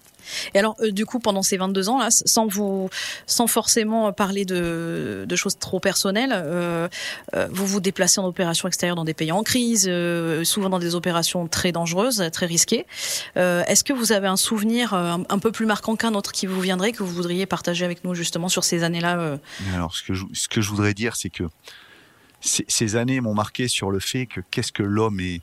Et 0.55 0.59
alors, 0.59 0.77
euh, 0.81 0.91
du 0.91 1.07
coup, 1.07 1.19
pendant 1.19 1.43
ces 1.43 1.57
22 1.57 1.89
ans, 1.89 1.99
là, 1.99 2.09
sans 2.11 2.47
vous, 2.47 2.89
sans 3.27 3.47
forcément 3.47 4.13
parler 4.13 4.45
de, 4.45 5.25
de 5.29 5.37
choses 5.37 5.59
trop 5.59 5.81
personnelles, 5.81 6.33
euh, 6.35 6.89
euh, 7.35 7.49
vous 7.51 7.67
vous 7.67 7.81
déplacez 7.81 8.21
en 8.21 8.27
opération 8.27 8.69
extérieure 8.69 8.97
dans 8.97 9.05
des 9.05 9.15
pays 9.15 9.33
en 9.33 9.43
crise, 9.43 9.91
souvent 10.45 10.69
dans 10.69 10.79
des 10.79 10.95
opérations 10.95 11.47
très 11.49 11.73
dangereuses, 11.73 12.25
très 12.33 12.47
risquées. 12.47 12.87
Est-ce 13.37 13.85
que 13.85 13.93
vous 13.93 14.13
avez 14.13 14.29
un 14.29 14.37
souvenir 14.37 14.95
un, 14.95 15.23
un 15.29 15.39
peu 15.39 15.53
plus 15.53 15.67
marquant 15.67 15.97
qu'un 15.97 16.15
autre 16.15 16.33
qui 16.33 16.47
vous 16.47 16.61
viendrait, 16.61 16.93
que 16.93 17.03
vous 17.03 17.13
voudriez 17.13 17.47
partager 17.47 17.85
avec 17.85 18.05
nous 18.05 18.15
justement 18.15 18.49
sur 18.49 18.65
ces 18.65 18.83
années-là 18.83 19.39
Alors, 19.75 19.95
ce 19.95 20.03
que 20.03 20.15
je, 20.15 20.25
ce 20.33 20.49
que 20.49 20.61
je 20.61 20.69
voudrais 20.71 20.95
dire, 20.95 21.17
c'est 21.17 21.31
que 21.31 21.45
ces 22.41 22.97
années 22.97 23.21
m'ont 23.21 23.35
marqué 23.35 23.69
sur 23.69 23.91
le 23.91 24.01
fait 24.01 24.27
que 24.27 24.41
qu'est-ce 24.51 24.73
que 24.73 24.83
l'homme 24.83 25.21
est 25.21 25.43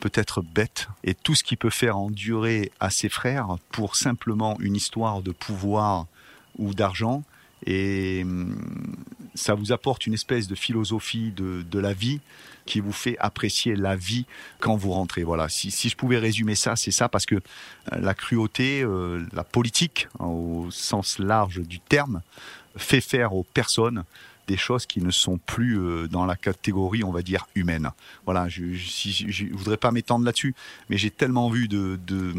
peut-être 0.00 0.42
bête 0.42 0.88
et 1.04 1.14
tout 1.14 1.36
ce 1.36 1.44
qui 1.44 1.56
peut 1.56 1.70
faire 1.70 1.96
endurer 1.96 2.72
à 2.80 2.90
ses 2.90 3.08
frères 3.08 3.56
pour 3.70 3.94
simplement 3.94 4.58
une 4.58 4.74
histoire 4.74 5.22
de 5.22 5.30
pouvoir 5.30 6.06
ou 6.58 6.74
d'argent. 6.74 7.22
Et 7.64 8.22
hum, 8.24 8.56
ça 9.36 9.54
vous 9.54 9.70
apporte 9.70 10.06
une 10.06 10.14
espèce 10.14 10.48
de 10.48 10.56
philosophie 10.56 11.30
de, 11.30 11.62
de, 11.62 11.78
la 11.78 11.92
vie 11.92 12.20
qui 12.66 12.80
vous 12.80 12.92
fait 12.92 13.16
apprécier 13.18 13.76
la 13.76 13.94
vie 13.94 14.26
quand 14.58 14.76
vous 14.76 14.90
rentrez. 14.90 15.22
Voilà, 15.22 15.48
si, 15.48 15.70
si 15.70 15.88
je 15.88 15.96
pouvais 15.96 16.18
résumer 16.18 16.56
ça, 16.56 16.74
c'est 16.74 16.90
ça, 16.90 17.08
parce 17.08 17.24
que 17.24 17.36
euh, 17.36 17.40
la 17.92 18.14
cruauté, 18.14 18.82
euh, 18.82 19.24
la 19.32 19.44
politique, 19.44 20.08
au 20.18 20.66
sens 20.72 21.20
large 21.20 21.60
du 21.60 21.78
terme, 21.78 22.22
fait 22.76 23.00
faire 23.00 23.34
aux 23.34 23.44
personnes 23.44 24.02
des 24.52 24.58
choses 24.58 24.84
qui 24.84 25.00
ne 25.00 25.10
sont 25.10 25.38
plus 25.38 25.78
euh, 25.78 26.08
dans 26.08 26.26
la 26.26 26.36
catégorie, 26.36 27.04
on 27.04 27.10
va 27.10 27.22
dire, 27.22 27.46
humaine. 27.54 27.88
Voilà, 28.26 28.50
je 28.50 28.64
ne 28.64 29.56
voudrais 29.56 29.78
pas 29.78 29.90
m'étendre 29.92 30.26
là-dessus, 30.26 30.54
mais 30.90 30.98
j'ai 30.98 31.10
tellement 31.10 31.48
vu 31.48 31.68
de, 31.68 31.98
de, 32.06 32.34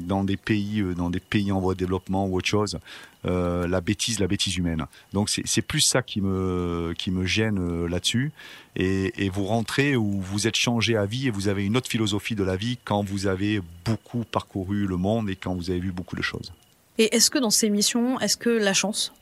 dans 0.00 0.24
des 0.24 0.36
pays, 0.36 0.80
euh, 0.80 0.94
dans 0.94 1.10
des 1.10 1.20
pays 1.20 1.52
en 1.52 1.60
voie 1.60 1.74
de 1.74 1.78
développement 1.78 2.26
ou 2.26 2.36
autre 2.38 2.48
chose, 2.48 2.80
euh, 3.24 3.68
la 3.68 3.80
bêtise, 3.80 4.18
la 4.18 4.26
bêtise 4.26 4.56
humaine. 4.56 4.86
Donc 5.12 5.30
c'est 5.30 5.62
plus 5.62 5.80
ça 5.80 6.02
qui 6.02 6.20
me 6.20 6.92
qui 6.98 7.12
me 7.12 7.24
gêne 7.24 7.86
là-dessus. 7.86 8.32
Et, 8.74 9.30
vous 9.32 9.44
rentrez 9.44 9.94
où 9.94 10.20
vous 10.20 10.48
êtes 10.48 10.56
changé 10.56 10.96
à 10.96 11.06
vie 11.06 11.28
et 11.28 11.30
vous 11.30 11.46
avez 11.46 11.64
une 11.64 11.76
autre 11.76 11.88
philosophie 11.88 12.34
de 12.34 12.42
la 12.42 12.56
vie 12.56 12.78
quand 12.84 13.04
vous 13.04 13.28
avez 13.28 13.60
beaucoup 13.84 14.24
parcouru 14.24 14.86
le 14.86 14.96
monde 14.96 15.30
et 15.30 15.36
quand 15.36 15.54
vous 15.54 15.70
avez 15.70 15.80
vu 15.80 15.92
beaucoup 15.92 16.16
de 16.16 16.22
choses. 16.22 16.52
Et 16.98 17.14
est-ce 17.14 17.30
que 17.30 17.38
dans 17.38 17.50
ces 17.50 17.70
missions, 17.70 18.18
est-ce 18.20 18.36
que 18.36 18.50
la 18.50 18.74
chance 18.74 19.12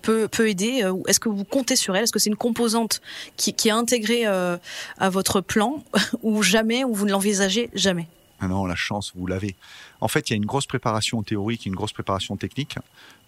peut, 0.00 0.28
peut 0.28 0.48
aider 0.48 0.82
euh, 0.82 0.94
Est-ce 1.06 1.20
que 1.20 1.28
vous 1.28 1.44
comptez 1.44 1.76
sur 1.76 1.96
elle? 1.96 2.04
Est-ce 2.04 2.12
que 2.12 2.18
c'est 2.18 2.30
une 2.30 2.36
composante 2.36 3.00
qui, 3.36 3.54
qui 3.54 3.68
est 3.68 3.72
intégrée 3.72 4.26
euh, 4.26 4.56
à 4.98 5.10
votre 5.10 5.40
plan 5.40 5.82
ou 6.22 6.42
jamais, 6.42 6.84
ou 6.84 6.94
vous 6.94 7.06
ne 7.06 7.12
l'envisagez 7.12 7.70
jamais? 7.74 8.08
Ah 8.40 8.48
non, 8.48 8.66
la 8.66 8.74
chance, 8.74 9.12
vous 9.14 9.26
l'avez. 9.26 9.56
En 10.04 10.08
fait, 10.08 10.28
il 10.28 10.34
y 10.34 10.34
a 10.34 10.36
une 10.36 10.44
grosse 10.44 10.66
préparation 10.66 11.22
théorique, 11.22 11.64
une 11.64 11.74
grosse 11.74 11.94
préparation 11.94 12.36
technique. 12.36 12.76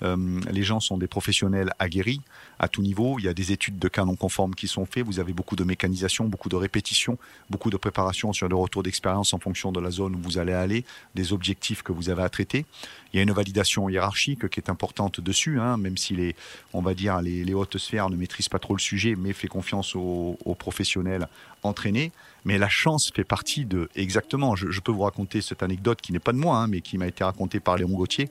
Euh, 0.02 0.42
les 0.50 0.62
gens 0.62 0.78
sont 0.78 0.98
des 0.98 1.06
professionnels 1.06 1.72
aguerris 1.78 2.20
à 2.58 2.68
tout 2.68 2.82
niveau. 2.82 3.18
Il 3.18 3.24
y 3.24 3.28
a 3.28 3.32
des 3.32 3.50
études 3.50 3.78
de 3.78 3.88
cas 3.88 4.04
non 4.04 4.14
conformes 4.14 4.54
qui 4.54 4.68
sont 4.68 4.84
faites. 4.84 5.06
Vous 5.06 5.18
avez 5.18 5.32
beaucoup 5.32 5.56
de 5.56 5.64
mécanisation, 5.64 6.26
beaucoup 6.26 6.50
de 6.50 6.56
répétition, 6.56 7.16
beaucoup 7.48 7.70
de 7.70 7.78
préparation 7.78 8.34
sur 8.34 8.46
le 8.46 8.56
retour 8.56 8.82
d'expérience 8.82 9.32
en 9.32 9.38
fonction 9.38 9.72
de 9.72 9.80
la 9.80 9.90
zone 9.90 10.16
où 10.16 10.18
vous 10.18 10.36
allez 10.36 10.52
aller, 10.52 10.84
des 11.14 11.32
objectifs 11.32 11.82
que 11.82 11.92
vous 11.92 12.10
avez 12.10 12.22
à 12.22 12.28
traiter. 12.28 12.66
Il 13.12 13.16
y 13.16 13.20
a 13.20 13.22
une 13.22 13.32
validation 13.32 13.88
hiérarchique 13.88 14.46
qui 14.50 14.60
est 14.60 14.68
importante 14.68 15.22
dessus, 15.22 15.58
hein, 15.58 15.78
même 15.78 15.96
si 15.96 16.14
les, 16.14 16.36
on 16.74 16.82
va 16.82 16.92
dire, 16.92 17.22
les, 17.22 17.54
hautes 17.54 17.78
sphères 17.78 18.10
ne 18.10 18.16
maîtrisent 18.16 18.50
pas 18.50 18.58
trop 18.58 18.74
le 18.74 18.80
sujet, 18.80 19.14
mais 19.16 19.32
fait 19.32 19.48
confiance 19.48 19.96
aux, 19.96 20.36
professionnels 20.58 21.26
entraînés. 21.62 22.12
Mais 22.44 22.58
la 22.58 22.68
chance 22.68 23.10
fait 23.14 23.24
partie 23.24 23.64
de, 23.64 23.88
exactement, 23.96 24.54
je, 24.54 24.70
je 24.70 24.80
peux 24.80 24.92
vous 24.92 25.02
raconter 25.02 25.40
cette 25.40 25.62
anecdote 25.62 26.00
qui 26.00 26.12
n'est 26.12 26.18
pas 26.18 26.32
de 26.32 26.38
moi, 26.38 26.58
hein, 26.58 26.65
mais 26.68 26.80
qui 26.80 26.98
m'a 26.98 27.06
été 27.06 27.24
racontée 27.24 27.60
par 27.60 27.76
Léon 27.76 27.90
Gauthier. 27.90 28.28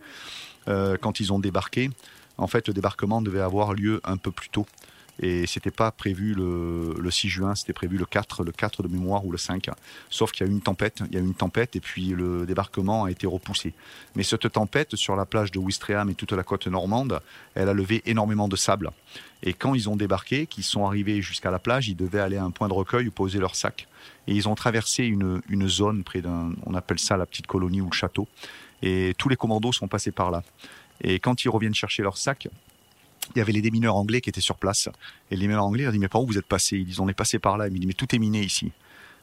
Euh, 0.67 0.97
quand 0.99 1.19
ils 1.19 1.31
ont 1.31 1.39
débarqué, 1.39 1.89
en 2.37 2.47
fait, 2.47 2.67
le 2.67 2.73
débarquement 2.73 3.21
devait 3.21 3.41
avoir 3.41 3.73
lieu 3.73 4.01
un 4.03 4.17
peu 4.17 4.31
plus 4.31 4.49
tôt. 4.49 4.65
Et 5.21 5.47
c'était 5.47 5.71
pas 5.71 5.91
prévu 5.91 6.33
le, 6.33 6.93
le 6.99 7.11
6 7.11 7.29
juin, 7.29 7.55
c'était 7.55 7.73
prévu 7.73 7.97
le 7.97 8.05
4, 8.05 8.43
le 8.43 8.51
4 8.51 8.83
de 8.83 8.89
mémoire 8.89 9.25
ou 9.25 9.31
le 9.31 9.37
5. 9.37 9.69
Sauf 10.09 10.31
qu'il 10.31 10.45
y 10.45 10.49
a 10.49 10.51
eu 10.51 10.53
une 10.53 10.61
tempête, 10.61 11.01
il 11.09 11.13
y 11.13 11.17
a 11.17 11.21
eu 11.21 11.23
une 11.23 11.33
tempête 11.33 11.75
et 11.75 11.79
puis 11.79 12.07
le 12.07 12.45
débarquement 12.45 13.05
a 13.05 13.11
été 13.11 13.25
repoussé. 13.25 13.73
Mais 14.15 14.23
cette 14.23 14.51
tempête 14.51 14.95
sur 14.95 15.15
la 15.15 15.25
plage 15.25 15.51
de 15.51 15.59
Ouistreham 15.59 16.09
et 16.09 16.15
toute 16.15 16.33
la 16.33 16.43
côte 16.43 16.67
normande, 16.67 17.21
elle 17.53 17.69
a 17.69 17.73
levé 17.73 18.01
énormément 18.05 18.49
de 18.49 18.57
sable. 18.57 18.91
Et 19.41 19.53
quand 19.53 19.73
ils 19.73 19.89
ont 19.89 19.95
débarqué, 19.95 20.47
qu'ils 20.47 20.63
sont 20.63 20.85
arrivés 20.85 21.21
jusqu'à 21.21 21.51
la 21.51 21.59
plage, 21.59 21.87
ils 21.87 21.95
devaient 21.95 22.19
aller 22.19 22.37
à 22.37 22.43
un 22.43 22.51
point 22.51 22.67
de 22.67 22.73
recueil 22.73 23.07
où 23.07 23.11
poser 23.11 23.39
leur 23.39 23.55
sac. 23.55 23.87
Et 24.27 24.33
ils 24.33 24.47
ont 24.47 24.55
traversé 24.55 25.05
une, 25.05 25.67
zone 25.67 26.03
près 26.03 26.21
d'un, 26.21 26.53
on 26.65 26.73
appelle 26.73 26.99
ça 26.99 27.17
la 27.17 27.25
petite 27.25 27.47
colonie 27.47 27.81
ou 27.81 27.89
le 27.89 27.95
château. 27.95 28.27
Et 28.81 29.13
tous 29.17 29.29
les 29.29 29.35
commandos 29.35 29.71
sont 29.71 29.88
passés 29.88 30.11
par 30.11 30.31
là. 30.31 30.43
Et 31.01 31.19
quand 31.19 31.43
ils 31.43 31.49
reviennent 31.49 31.75
chercher 31.75 32.03
leur 32.03 32.17
sac, 32.17 32.47
il 33.35 33.39
y 33.39 33.41
avait 33.41 33.51
les 33.51 33.61
démineurs 33.61 33.95
anglais 33.95 34.21
qui 34.21 34.29
étaient 34.29 34.41
sur 34.41 34.57
place. 34.57 34.89
Et 35.31 35.35
les 35.35 35.41
démineurs 35.41 35.65
anglais 35.65 35.88
ont 35.88 35.91
dit, 35.91 35.99
mais 35.99 36.07
par 36.07 36.21
où 36.21 36.27
vous 36.27 36.38
êtes 36.38 36.45
passés? 36.45 36.77
Ils 36.77 36.85
disent, 36.85 36.99
on 36.99 37.07
est 37.07 37.13
passé 37.13 37.39
par 37.39 37.57
là. 37.57 37.67
Ils 37.67 37.73
disent, 37.73 37.88
mais 37.88 37.93
tout 37.93 38.13
est 38.15 38.19
miné 38.19 38.41
ici. 38.41 38.71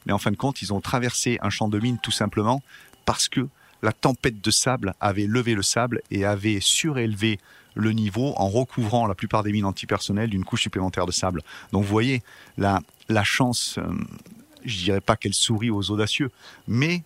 Mais 0.07 0.13
en 0.13 0.19
fin 0.19 0.31
de 0.31 0.37
compte, 0.37 0.63
ils 0.63 0.73
ont 0.73 0.81
traversé 0.81 1.39
un 1.43 1.51
champ 1.51 1.69
de 1.69 1.79
mine 1.79 1.99
tout 2.03 2.11
simplement 2.11 2.63
parce 3.05 3.29
que 3.29 3.49
la 3.83 3.93
tempête 3.93 4.41
de 4.41 4.51
sable 4.51 4.95
avait 5.01 5.27
levé 5.27 5.55
le 5.55 5.63
sable 5.63 6.03
et 6.11 6.25
avait 6.25 6.59
surélevé 6.61 7.39
le 7.75 7.93
niveau 7.93 8.35
en 8.37 8.49
recouvrant 8.49 9.07
la 9.07 9.15
plupart 9.15 9.43
des 9.43 9.53
mines 9.53 9.65
antipersonnelles 9.65 10.31
d'une 10.31 10.45
couche 10.45 10.63
supplémentaire 10.63 11.07
de 11.07 11.13
sable. 11.13 11.43
Donc 11.73 11.83
vous 11.83 11.91
voyez, 11.91 12.23
la, 12.59 12.81
la 13.09 13.25
chance, 13.25 13.79
euh, 13.79 13.93
je 14.65 14.79
dirais 14.79 15.01
pas 15.01 15.17
qu'elle 15.17 15.35
sourit 15.35 15.71
aux 15.71 15.91
audacieux, 15.91 16.31
mais 16.67 17.03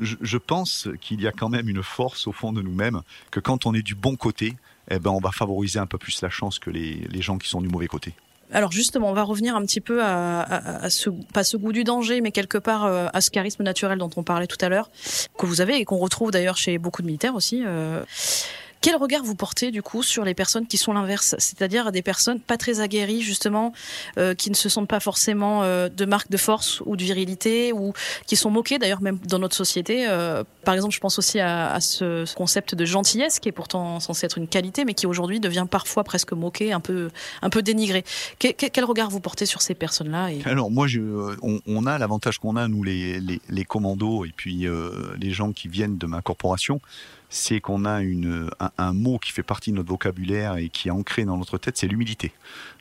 je, 0.00 0.36
pense 0.36 0.88
qu'il 1.00 1.20
y 1.20 1.26
a 1.26 1.32
quand 1.32 1.48
même 1.48 1.68
une 1.68 1.82
force 1.82 2.26
au 2.26 2.32
fond 2.32 2.52
de 2.52 2.62
nous-mêmes, 2.62 3.02
que 3.30 3.40
quand 3.40 3.66
on 3.66 3.74
est 3.74 3.82
du 3.82 3.94
bon 3.94 4.16
côté, 4.16 4.56
eh 4.90 4.98
ben 4.98 5.10
on 5.10 5.18
va 5.18 5.32
favoriser 5.32 5.78
un 5.78 5.86
peu 5.86 5.98
plus 5.98 6.22
la 6.22 6.30
chance 6.30 6.58
que 6.58 6.70
les, 6.70 6.94
les 7.10 7.22
gens 7.22 7.38
qui 7.38 7.48
sont 7.48 7.60
du 7.60 7.68
mauvais 7.68 7.88
côté. 7.88 8.14
Alors 8.52 8.72
justement, 8.72 9.10
on 9.10 9.14
va 9.14 9.24
revenir 9.24 9.56
un 9.56 9.62
petit 9.62 9.80
peu 9.80 10.02
à 10.02 10.88
ce, 10.88 11.10
pas 11.10 11.44
ce 11.44 11.56
goût 11.56 11.72
du 11.72 11.84
danger, 11.84 12.20
mais 12.20 12.32
quelque 12.32 12.56
part 12.56 12.84
euh, 12.86 13.06
à 13.12 13.20
ce 13.20 13.30
charisme 13.30 13.62
naturel 13.62 13.98
dont 13.98 14.10
on 14.16 14.22
parlait 14.22 14.46
tout 14.46 14.56
à 14.60 14.68
l'heure, 14.68 14.90
que 15.38 15.44
vous 15.44 15.60
avez 15.60 15.76
et 15.76 15.84
qu'on 15.84 15.98
retrouve 15.98 16.30
d'ailleurs 16.30 16.56
chez 16.56 16.78
beaucoup 16.78 17.02
de 17.02 17.06
militaires 17.06 17.34
aussi. 17.34 17.62
Euh, 17.66 18.02
Quel 18.80 18.96
regard 18.96 19.24
vous 19.24 19.34
portez 19.34 19.70
du 19.70 19.82
coup 19.82 20.02
sur 20.02 20.24
les 20.24 20.34
personnes 20.34 20.66
qui 20.66 20.76
sont 20.76 20.92
l'inverse, 20.92 21.34
c'est-à-dire 21.38 21.90
des 21.90 22.02
personnes 22.02 22.38
pas 22.38 22.56
très 22.56 22.80
aguerries 22.80 23.22
justement, 23.22 23.72
euh, 24.18 24.34
qui 24.34 24.50
ne 24.50 24.54
se 24.54 24.68
sentent 24.68 24.88
pas 24.88 25.00
forcément 25.00 25.62
euh, 25.62 25.88
de 25.88 26.04
marque 26.04 26.30
de 26.30 26.36
force 26.36 26.80
ou 26.86 26.96
de 26.96 27.02
virilité, 27.02 27.72
ou 27.72 27.92
qui 28.26 28.36
sont 28.36 28.50
moquées 28.50 28.78
d'ailleurs 28.78 29.02
même 29.02 29.18
dans 29.26 29.40
notre 29.40 29.56
société. 29.56 30.06
Euh, 30.08 30.44
par 30.64 30.74
exemple, 30.74 30.94
je 30.94 31.00
pense 31.00 31.18
aussi 31.18 31.40
à, 31.40 31.80
ce 31.80 32.32
concept 32.34 32.74
de 32.74 32.84
gentillesse 32.84 33.40
qui 33.40 33.48
est 33.48 33.52
pourtant 33.52 33.98
censé 34.00 34.26
être 34.26 34.38
une 34.38 34.48
qualité, 34.48 34.84
mais 34.84 34.94
qui 34.94 35.06
aujourd'hui 35.06 35.40
devient 35.40 35.66
parfois 35.68 36.04
presque 36.04 36.32
moqué, 36.32 36.72
un 36.72 36.80
peu, 36.80 37.10
un 37.42 37.50
peu 37.50 37.62
dénigré. 37.62 38.04
quel, 38.38 38.84
regard 38.84 39.10
vous 39.10 39.20
portez 39.20 39.46
sur 39.46 39.60
ces 39.60 39.74
personnes-là. 39.74 40.28
Alors 40.44 40.70
moi, 40.70 40.86
on, 41.42 41.86
a 41.86 41.98
l'avantage 41.98 42.38
qu'on 42.38 42.56
a 42.56 42.68
nous 42.68 42.82
les, 42.84 43.64
commandos 43.66 44.24
et 44.24 44.32
puis 44.36 44.66
les 45.18 45.30
gens 45.30 45.52
qui 45.52 45.68
viennent 45.68 45.98
de 45.98 46.06
ma 46.06 46.22
corporation 46.22 46.80
c'est 47.30 47.60
qu'on 47.60 47.84
a 47.84 48.00
une, 48.00 48.50
un, 48.60 48.70
un, 48.78 48.92
mot 48.92 49.18
qui 49.18 49.32
fait 49.32 49.42
partie 49.42 49.70
de 49.70 49.76
notre 49.76 49.88
vocabulaire 49.88 50.56
et 50.56 50.68
qui 50.68 50.88
est 50.88 50.90
ancré 50.90 51.24
dans 51.24 51.36
notre 51.36 51.58
tête, 51.58 51.76
c'est 51.76 51.86
l'humilité. 51.86 52.32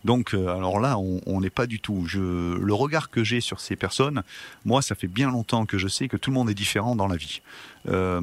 Donc, 0.05 0.33
euh, 0.33 0.55
alors 0.55 0.79
là, 0.79 0.97
on 0.97 1.41
n'est 1.41 1.49
pas 1.49 1.67
du 1.67 1.79
tout. 1.79 2.05
Le 2.15 2.73
regard 2.73 3.09
que 3.09 3.23
j'ai 3.23 3.41
sur 3.41 3.59
ces 3.59 3.75
personnes, 3.75 4.23
moi, 4.65 4.81
ça 4.81 4.95
fait 4.95 5.07
bien 5.07 5.29
longtemps 5.29 5.65
que 5.65 5.77
je 5.77 5.87
sais 5.87 6.07
que 6.07 6.17
tout 6.17 6.29
le 6.29 6.35
monde 6.35 6.49
est 6.49 6.55
différent 6.55 6.95
dans 6.95 7.07
la 7.07 7.17
vie. 7.17 7.41
Euh, 7.89 8.21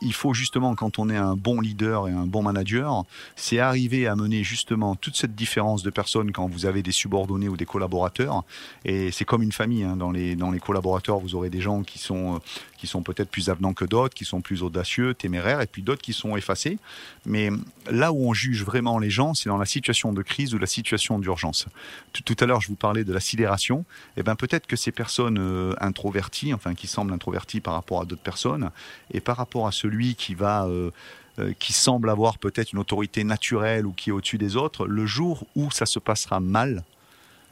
il 0.00 0.14
faut 0.14 0.34
justement, 0.34 0.74
quand 0.74 0.98
on 0.98 1.10
est 1.10 1.16
un 1.16 1.36
bon 1.36 1.60
leader 1.60 2.08
et 2.08 2.12
un 2.12 2.26
bon 2.26 2.42
manager, 2.42 3.04
c'est 3.36 3.58
arriver 3.58 4.06
à 4.06 4.16
mener 4.16 4.42
justement 4.42 4.96
toute 4.96 5.16
cette 5.16 5.34
différence 5.34 5.82
de 5.82 5.90
personnes 5.90 6.32
quand 6.32 6.46
vous 6.46 6.66
avez 6.66 6.82
des 6.82 6.92
subordonnés 6.92 7.48
ou 7.48 7.56
des 7.56 7.66
collaborateurs. 7.66 8.44
Et 8.84 9.10
c'est 9.10 9.24
comme 9.24 9.42
une 9.42 9.52
famille. 9.52 9.84
Hein. 9.84 9.96
Dans, 9.96 10.10
les, 10.10 10.36
dans 10.36 10.50
les 10.50 10.60
collaborateurs, 10.60 11.18
vous 11.18 11.34
aurez 11.34 11.50
des 11.50 11.60
gens 11.60 11.82
qui 11.82 11.98
sont, 11.98 12.40
qui 12.78 12.86
sont 12.86 13.02
peut-être 13.02 13.30
plus 13.30 13.50
avenants 13.50 13.74
que 13.74 13.84
d'autres, 13.84 14.14
qui 14.14 14.24
sont 14.24 14.40
plus 14.40 14.62
audacieux, 14.62 15.14
téméraires, 15.14 15.60
et 15.60 15.66
puis 15.66 15.82
d'autres 15.82 16.02
qui 16.02 16.12
sont 16.12 16.36
effacés. 16.36 16.78
Mais 17.26 17.50
là 17.90 18.12
où 18.12 18.28
on 18.28 18.34
juge 18.34 18.64
vraiment 18.64 18.98
les 18.98 19.10
gens, 19.10 19.34
c'est 19.34 19.48
dans 19.48 19.58
la 19.58 19.66
situation 19.66 20.12
de 20.12 20.22
crise 20.22 20.54
ou 20.54 20.58
la 20.58 20.66
situation 20.66 21.13
d'urgence. 21.18 21.66
Tout, 22.12 22.36
à 22.40 22.46
l'heure, 22.46 22.60
je 22.60 22.68
vous 22.68 22.76
parlais 22.76 23.04
de 23.04 23.12
la 23.12 23.20
sidération. 23.20 23.84
Et 24.16 24.20
eh 24.20 24.22
ben 24.22 24.36
peut-être 24.36 24.66
que 24.66 24.76
ces 24.76 24.92
personnes 24.92 25.38
euh, 25.38 25.74
introverties, 25.80 26.54
enfin 26.54 26.74
qui 26.74 26.86
semblent 26.86 27.12
introverties 27.12 27.60
par 27.60 27.74
rapport 27.74 28.00
à 28.00 28.04
d'autres 28.04 28.22
personnes, 28.22 28.70
et 29.12 29.20
par 29.20 29.36
rapport 29.36 29.66
à 29.66 29.72
celui 29.72 30.14
qui 30.14 30.34
va 30.34 30.66
euh, 30.66 30.90
euh, 31.40 31.52
qui 31.58 31.72
semble 31.72 32.10
avoir 32.10 32.38
peut-être 32.38 32.72
une 32.72 32.78
autorité 32.78 33.24
naturelle 33.24 33.86
ou 33.86 33.92
qui 33.92 34.10
est 34.10 34.12
au-dessus 34.12 34.38
des 34.38 34.54
autres, 34.54 34.86
le 34.86 35.04
jour 35.04 35.44
où 35.56 35.68
ça 35.72 35.84
se 35.84 35.98
passera 35.98 36.38
mal, 36.38 36.84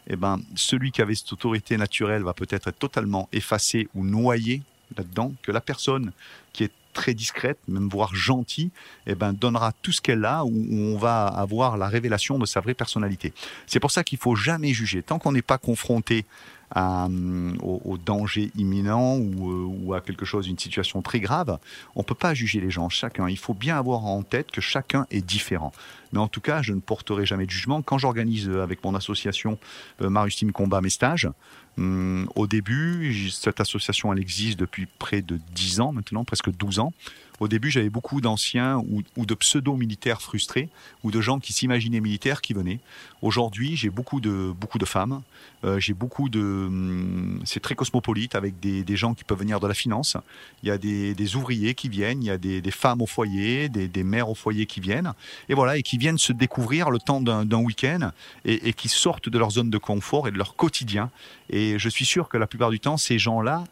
eh 0.06 0.14
ben, 0.14 0.40
celui 0.54 0.92
qui 0.92 1.02
avait 1.02 1.16
cette 1.16 1.32
autorité 1.32 1.76
naturelle 1.76 2.22
va 2.22 2.32
peut-être 2.32 2.68
être 2.68 2.78
totalement 2.78 3.28
effacé 3.32 3.88
ou 3.96 4.04
noyé 4.04 4.62
là-dedans, 4.96 5.32
que 5.42 5.50
la 5.50 5.60
personne 5.60 6.12
qui 6.52 6.62
est 6.62 6.72
très 6.92 7.14
discrète, 7.14 7.58
même 7.68 7.88
voire 7.88 8.14
gentille, 8.14 8.70
eh 9.06 9.14
ben, 9.14 9.32
donnera 9.32 9.72
tout 9.82 9.92
ce 9.92 10.00
qu'elle 10.00 10.24
a, 10.24 10.44
où 10.44 10.52
on 10.70 10.96
va 10.96 11.26
avoir 11.26 11.76
la 11.76 11.88
révélation 11.88 12.38
de 12.38 12.46
sa 12.46 12.60
vraie 12.60 12.74
personnalité. 12.74 13.32
C'est 13.66 13.80
pour 13.80 13.90
ça 13.90 14.04
qu'il 14.04 14.18
faut 14.18 14.36
jamais 14.36 14.72
juger. 14.72 15.02
Tant 15.02 15.18
qu'on 15.18 15.32
n'est 15.32 15.42
pas 15.42 15.58
confronté 15.58 16.24
euh, 16.76 17.52
au, 17.60 17.98
danger 17.98 18.50
imminent 18.56 19.18
ou, 19.18 19.50
euh, 19.50 19.64
ou, 19.64 19.94
à 19.94 20.00
quelque 20.00 20.24
chose, 20.24 20.48
une 20.48 20.58
situation 20.58 21.02
très 21.02 21.20
grave, 21.20 21.58
on 21.96 22.02
peut 22.02 22.14
pas 22.14 22.32
juger 22.32 22.60
les 22.60 22.70
gens, 22.70 22.88
chacun. 22.88 23.28
Il 23.28 23.38
faut 23.38 23.52
bien 23.52 23.76
avoir 23.76 24.06
en 24.06 24.22
tête 24.22 24.50
que 24.50 24.62
chacun 24.62 25.06
est 25.10 25.20
différent. 25.20 25.72
Mais 26.12 26.18
en 26.18 26.28
tout 26.28 26.40
cas, 26.40 26.62
je 26.62 26.72
ne 26.72 26.80
porterai 26.80 27.26
jamais 27.26 27.46
de 27.46 27.50
jugement. 27.50 27.82
Quand 27.82 27.98
j'organise 27.98 28.48
euh, 28.48 28.62
avec 28.62 28.84
mon 28.84 28.94
association 28.94 29.58
euh, 30.00 30.10
Marustime 30.10 30.52
Combat 30.52 30.80
mes 30.80 30.90
stages, 30.90 31.28
hum, 31.78 32.28
au 32.34 32.46
début, 32.46 33.30
cette 33.30 33.60
association, 33.60 34.12
elle 34.12 34.20
existe 34.20 34.58
depuis 34.58 34.86
près 34.98 35.22
de 35.22 35.38
10 35.54 35.80
ans 35.80 35.92
maintenant, 35.92 36.24
presque 36.24 36.50
12 36.50 36.78
ans. 36.78 36.92
Au 37.42 37.48
début, 37.48 37.72
j'avais 37.72 37.90
beaucoup 37.90 38.20
d'anciens 38.20 38.80
ou, 39.16 39.26
de 39.26 39.34
pseudo-militaires 39.34 40.22
frustrés 40.22 40.68
ou 41.02 41.10
de 41.10 41.20
gens 41.20 41.40
qui 41.40 41.52
s'imaginaient 41.52 42.00
militaires 42.00 42.40
qui 42.40 42.52
venaient. 42.52 42.78
Aujourd'hui, 43.20 43.74
j'ai 43.74 43.90
beaucoup 43.90 44.20
de, 44.20 44.52
beaucoup 44.52 44.78
de 44.78 44.84
femmes. 44.84 45.22
Euh, 45.64 45.80
j'ai 45.80 45.92
beaucoup 45.92 46.28
de. 46.28 46.38
Hum, 46.40 47.40
c'est 47.44 47.58
très 47.58 47.74
cosmopolite 47.74 48.36
avec 48.36 48.60
des, 48.60 48.96
gens 48.96 49.14
qui 49.14 49.24
peuvent 49.24 49.40
venir 49.40 49.58
de 49.58 49.66
la 49.66 49.74
finance. 49.74 50.16
Il 50.62 50.68
y 50.68 50.70
a 50.70 50.78
des, 50.78 51.34
ouvriers 51.34 51.74
qui 51.74 51.88
viennent, 51.88 52.22
il 52.22 52.26
y 52.26 52.30
a 52.30 52.38
des, 52.38 52.60
des 52.60 52.70
femmes 52.70 53.02
au 53.02 53.06
foyer, 53.06 53.68
des, 53.68 53.88
des, 53.88 54.04
mères 54.04 54.28
au 54.28 54.36
foyer 54.36 54.66
qui 54.66 54.78
viennent. 54.78 55.12
Et 55.48 55.54
voilà, 55.54 55.76
et 55.76 55.82
qui 55.82 55.98
viennent 56.02 56.18
se 56.18 56.32
découvrir 56.32 56.90
le 56.90 56.98
temps 56.98 57.20
d'un 57.20 57.58
week-end 57.58 58.10
et, 58.44 58.72
qui 58.72 58.88
sortent 58.88 59.28
de 59.28 59.38
leur 59.38 59.52
zone 59.52 59.70
de 59.70 59.78
confort 59.78 60.26
et 60.26 60.32
de 60.32 60.36
leur 60.36 60.56
quotidien. 60.56 61.10
Et 61.48 61.78
je 61.78 61.88
suis 61.88 62.04
sûr 62.04 62.28
que 62.28 62.36
la 62.36 62.48
plupart 62.48 62.70
du 62.70 62.80
temps, 62.80 62.96
ces 62.96 63.20
gens-là, 63.20 63.62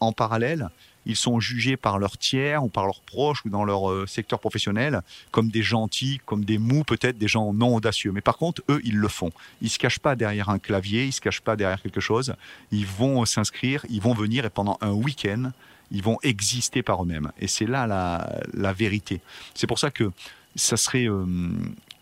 en 0.00 0.12
parallèle, 0.12 0.70
ils 1.04 1.16
sont 1.16 1.38
jugés 1.38 1.76
par 1.76 1.98
leurs 1.98 2.16
tiers 2.16 2.64
ou 2.64 2.68
par 2.68 2.86
leurs 2.86 3.02
proches 3.02 3.44
ou 3.44 3.50
dans 3.50 3.64
leur 3.64 3.90
euh, 3.90 4.06
secteur 4.06 4.40
professionnel 4.40 5.02
comme 5.30 5.50
des 5.50 5.62
gentils, 5.62 6.18
comme 6.24 6.46
des 6.46 6.56
mous 6.56 6.82
peut-être, 6.82 7.18
des 7.18 7.28
gens 7.28 7.52
non 7.52 7.76
audacieux. 7.76 8.12
Mais 8.12 8.22
par 8.22 8.38
contre, 8.38 8.62
eux, 8.70 8.80
ils 8.84 8.96
le 8.96 9.08
font. 9.08 9.30
Ils 9.60 9.68
se 9.68 9.78
cachent 9.78 9.98
pas 9.98 10.16
derrière 10.16 10.48
un 10.48 10.58
clavier, 10.58 11.04
ils 11.04 11.12
se 11.12 11.20
cachent 11.20 11.42
pas 11.42 11.56
derrière 11.56 11.82
quelque 11.82 12.00
chose. 12.00 12.34
Ils 12.70 12.86
vont 12.86 13.22
s'inscrire, 13.26 13.84
ils 13.90 14.00
vont 14.00 14.14
venir 14.14 14.46
et 14.46 14.50
pendant 14.50 14.78
un 14.80 14.92
week-end, 14.92 15.52
ils 15.90 16.02
vont 16.02 16.18
exister 16.22 16.82
par 16.82 17.02
eux-mêmes. 17.02 17.32
Et 17.38 17.48
c'est 17.48 17.66
là 17.66 17.86
la 17.86 18.72
vérité. 18.72 19.20
C'est 19.54 19.66
pour 19.66 19.78
ça 19.78 19.90
que 19.90 20.10
ça 20.56 20.76
serait 20.76 21.08
euh, 21.08 21.26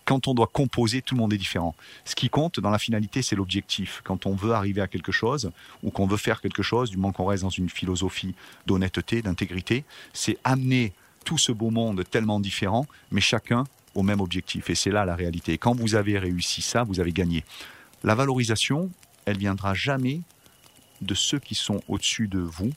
quand 0.08 0.26
on 0.26 0.32
doit 0.32 0.46
composer, 0.46 1.02
tout 1.02 1.14
le 1.14 1.20
monde 1.20 1.34
est 1.34 1.38
différent. 1.38 1.74
Ce 2.06 2.14
qui 2.14 2.30
compte 2.30 2.60
dans 2.60 2.70
la 2.70 2.78
finalité, 2.78 3.20
c'est 3.20 3.36
l'objectif. 3.36 4.00
Quand 4.04 4.24
on 4.24 4.34
veut 4.34 4.52
arriver 4.52 4.80
à 4.80 4.88
quelque 4.88 5.12
chose 5.12 5.50
ou 5.82 5.90
qu'on 5.90 6.06
veut 6.06 6.16
faire 6.16 6.40
quelque 6.40 6.62
chose, 6.62 6.90
du 6.90 6.96
moment 6.96 7.12
qu'on 7.12 7.26
reste 7.26 7.42
dans 7.42 7.50
une 7.50 7.68
philosophie 7.68 8.34
d'honnêteté, 8.64 9.20
d'intégrité, 9.20 9.84
c'est 10.14 10.38
amener 10.44 10.94
tout 11.26 11.36
ce 11.36 11.52
beau 11.52 11.68
monde 11.68 12.04
tellement 12.10 12.40
différent, 12.40 12.86
mais 13.10 13.20
chacun 13.20 13.64
au 13.94 14.02
même 14.02 14.22
objectif. 14.22 14.70
Et 14.70 14.74
c'est 14.74 14.90
là 14.90 15.04
la 15.04 15.14
réalité. 15.14 15.58
Quand 15.58 15.76
vous 15.76 15.94
avez 15.94 16.18
réussi 16.18 16.62
ça, 16.62 16.84
vous 16.84 17.00
avez 17.00 17.12
gagné. 17.12 17.44
La 18.02 18.14
valorisation, 18.14 18.90
elle 19.26 19.36
viendra 19.36 19.74
jamais 19.74 20.22
de 21.02 21.14
ceux 21.14 21.38
qui 21.38 21.54
sont 21.54 21.82
au-dessus 21.86 22.28
de 22.28 22.38
vous, 22.38 22.70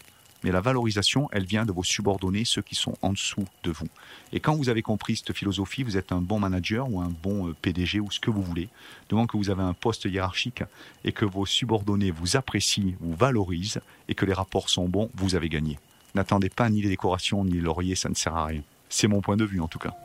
mais 0.44 0.52
la 0.52 0.62
valorisation, 0.62 1.30
elle 1.32 1.46
vient 1.46 1.66
de 1.66 1.72
vos 1.72 1.84
subordonnés, 1.84 2.46
ceux 2.46 2.62
qui 2.62 2.76
sont 2.76 2.96
en 3.02 3.12
dessous 3.12 3.46
de 3.64 3.72
vous. 3.72 3.88
Et 4.34 4.40
quand 4.40 4.56
vous 4.56 4.70
avez 4.70 4.82
compris 4.82 5.18
cette 5.18 5.34
philosophie, 5.34 5.84
vous 5.84 5.98
êtes 5.98 6.12
un 6.12 6.22
bon 6.22 6.40
manager 6.40 6.92
ou 6.92 7.02
un 7.02 7.12
bon 7.24 7.50
euh, 7.50 7.56
PDG 7.62 8.00
ou 8.00 8.12
ce 8.12 8.20
que 8.20 8.32
vous 8.32 8.42
voulez, 8.42 8.70
du 9.10 9.28
que 9.28 9.38
vous 9.38 9.50
avez 9.50 9.64
un 9.64 9.74
poste 9.74 10.06
hiérarchique 10.06 10.64
et 11.04 11.12
que 11.12 11.26
vos 11.26 11.46
subordonnés 11.46 12.12
vous 12.12 12.38
apprécient, 12.38 12.94
vous 13.00 13.14
valorisent 13.14 13.82
et 14.08 14.16
que 14.16 14.26
les 14.26 14.34
rapports 14.34 14.70
sont 14.70 14.88
bons, 14.88 15.10
vous 15.16 15.36
avez 15.36 15.50
gagné. 15.50 15.80
N'attendez 16.16 16.50
pas 16.50 16.70
ni 16.70 16.82
les 16.82 16.90
décorations 16.90 17.44
ni 17.46 17.54
les 17.54 17.62
lauriers, 17.62 17.96
ça 17.96 18.10
ne 18.10 18.16
sert 18.16 18.36
à 18.36 18.46
rien. 18.46 18.62
C'est 18.90 19.08
mon 19.08 19.22
point 19.22 19.38
de 19.38 19.46
vue 19.46 19.62
en 19.62 19.68
tout 19.68 19.80
cas. 19.80 19.96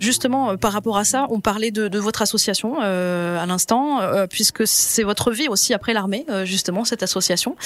Justement, 0.00 0.50
euh, 0.50 0.56
par 0.56 0.72
rapport 0.72 0.98
à 0.98 1.04
ça, 1.04 1.26
on 1.30 1.40
parlait 1.40 1.70
de, 1.70 1.98
votre 1.98 2.22
association 2.22 2.78
euh, 2.82 3.38
à 3.38 3.46
l'instant, 3.46 4.00
euh, 4.00 4.26
puisque 4.26 4.66
c'est 4.66 5.02
votre 5.02 5.30
vie 5.32 5.48
aussi 5.48 5.74
après 5.74 5.92
l'armée, 5.92 6.24
justement, 6.44 6.84
cette 6.84 7.02
association. 7.02 7.56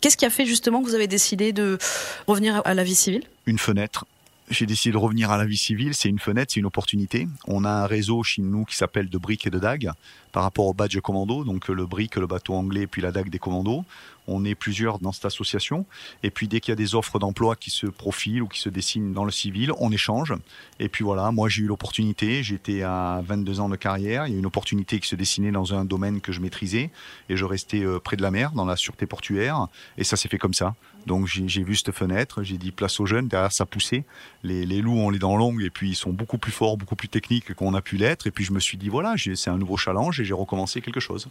Qu'est-ce 0.00 0.16
qui 0.16 0.26
a 0.26 0.30
fait 0.30 0.46
justement 0.46 0.82
que 0.82 0.86
vous 0.86 0.94
avez 0.94 1.06
décidé 1.06 1.52
de 1.52 1.78
revenir 2.26 2.62
à 2.64 2.74
la 2.74 2.84
vie 2.84 2.94
civile? 2.94 3.24
Une 3.46 3.58
fenêtre 3.58 4.04
j'ai 4.50 4.66
décidé 4.66 4.92
de 4.92 4.98
revenir 4.98 5.30
à 5.30 5.38
la 5.38 5.44
vie 5.44 5.56
civile. 5.56 5.94
C'est 5.94 6.08
une 6.08 6.18
fenêtre, 6.18 6.52
c'est 6.52 6.58
une 6.58 6.66
opportunité. 6.66 7.28
On 7.46 7.64
a 7.64 7.70
un 7.70 7.86
réseau 7.86 8.24
chez 8.24 8.42
nous 8.42 8.64
qui 8.64 8.76
s'appelle 8.76 9.08
de 9.08 9.16
briques 9.16 9.46
et 9.46 9.50
de 9.50 9.60
dagues 9.60 9.92
par 10.32 10.42
rapport 10.42 10.66
au 10.66 10.74
badge 10.74 10.98
commando, 11.00 11.44
donc 11.44 11.68
le 11.68 11.86
brick, 11.86 12.16
le 12.16 12.26
bateau 12.26 12.54
anglais, 12.54 12.86
puis 12.86 13.02
la 13.02 13.12
dague 13.12 13.30
des 13.30 13.38
commandos. 13.38 13.84
On 14.26 14.44
est 14.44 14.54
plusieurs 14.54 14.98
dans 15.00 15.12
cette 15.12 15.24
association. 15.24 15.86
Et 16.22 16.30
puis 16.30 16.46
dès 16.46 16.60
qu'il 16.60 16.70
y 16.70 16.74
a 16.74 16.76
des 16.76 16.94
offres 16.94 17.18
d'emploi 17.18 17.56
qui 17.56 17.70
se 17.70 17.86
profilent 17.86 18.42
ou 18.42 18.48
qui 18.48 18.60
se 18.60 18.68
dessinent 18.68 19.12
dans 19.12 19.24
le 19.24 19.32
civil, 19.32 19.72
on 19.78 19.90
échange. 19.90 20.34
Et 20.78 20.88
puis 20.88 21.02
voilà, 21.02 21.32
moi 21.32 21.48
j'ai 21.48 21.62
eu 21.62 21.66
l'opportunité, 21.66 22.42
j'étais 22.42 22.82
à 22.82 23.22
22 23.24 23.60
ans 23.60 23.68
de 23.68 23.76
carrière, 23.76 24.26
il 24.26 24.32
y 24.34 24.36
a 24.36 24.38
une 24.38 24.46
opportunité 24.46 25.00
qui 25.00 25.08
se 25.08 25.16
dessinait 25.16 25.50
dans 25.50 25.74
un 25.74 25.84
domaine 25.84 26.20
que 26.20 26.32
je 26.32 26.40
maîtrisais 26.40 26.90
et 27.28 27.36
je 27.36 27.44
restais 27.44 27.84
euh, 27.84 27.98
près 27.98 28.16
de 28.16 28.22
la 28.22 28.30
mer, 28.30 28.52
dans 28.52 28.64
la 28.64 28.76
sûreté 28.76 29.06
portuaire. 29.06 29.66
Et 29.98 30.04
ça 30.04 30.16
s'est 30.16 30.28
fait 30.28 30.38
comme 30.38 30.54
ça. 30.54 30.74
Donc 31.06 31.26
j'ai 31.26 31.62
vu 31.62 31.76
cette 31.76 31.92
fenêtre, 31.92 32.42
j'ai 32.42 32.58
dit 32.58 32.72
place 32.72 33.00
aux 33.00 33.06
jeunes, 33.06 33.26
derrière 33.26 33.52
ça 33.52 33.64
poussait. 33.64 34.04
Les, 34.42 34.66
les 34.66 34.82
loups 34.82 34.98
ont 34.98 35.10
les 35.10 35.18
dents 35.18 35.36
longues 35.36 35.62
et 35.62 35.70
puis 35.70 35.90
ils 35.90 35.94
sont 35.94 36.12
beaucoup 36.12 36.38
plus 36.38 36.52
forts, 36.52 36.76
beaucoup 36.76 36.96
plus 36.96 37.08
techniques 37.08 37.54
qu'on 37.54 37.74
a 37.74 37.80
pu 37.80 37.96
l'être. 37.96 38.26
Et 38.26 38.30
puis 38.30 38.44
je 38.44 38.52
me 38.52 38.60
suis 38.60 38.76
dit 38.76 38.88
voilà, 38.88 39.14
c'est 39.16 39.50
un 39.50 39.58
nouveau 39.58 39.76
challenge 39.76 40.19
et 40.20 40.24
j'ai 40.24 40.34
recommencé 40.34 40.80
quelque 40.80 41.00
chose. 41.00 41.28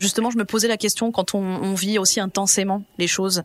Justement, 0.00 0.30
je 0.30 0.38
me 0.38 0.44
posais 0.44 0.68
la 0.68 0.76
question 0.76 1.12
quand 1.12 1.34
on, 1.34 1.42
on 1.42 1.74
vit 1.74 1.98
aussi 1.98 2.20
intensément 2.20 2.82
les 2.98 3.06
choses 3.06 3.42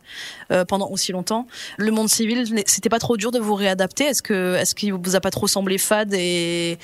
euh, 0.50 0.64
pendant 0.64 0.88
aussi 0.90 1.12
longtemps. 1.12 1.46
Le 1.76 1.90
monde 1.90 2.08
civil, 2.08 2.62
c'était 2.66 2.88
pas 2.88 2.98
trop 2.98 3.16
dur 3.16 3.30
de 3.30 3.38
vous 3.38 3.54
réadapter? 3.54 4.04
Est-ce 4.04 4.22
que, 4.22 4.56
est-ce 4.56 4.74
qu'il 4.74 4.92
vous 4.92 5.16
a 5.16 5.20
pas 5.20 5.30
trop 5.30 5.46
semblé 5.46 5.78
fade 5.78 6.12
et, 6.14 6.78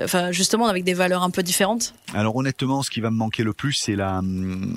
enfin, 0.00 0.32
justement, 0.32 0.66
avec 0.66 0.84
des 0.84 0.94
valeurs 0.94 1.22
un 1.22 1.30
peu 1.30 1.42
différentes? 1.42 1.94
Alors 2.12 2.36
honnêtement, 2.36 2.82
ce 2.82 2.90
qui 2.90 3.00
va 3.00 3.10
me 3.10 3.16
manquer 3.16 3.42
le 3.42 3.52
plus, 3.52 3.72
c'est 3.72 3.96
la, 3.96 4.20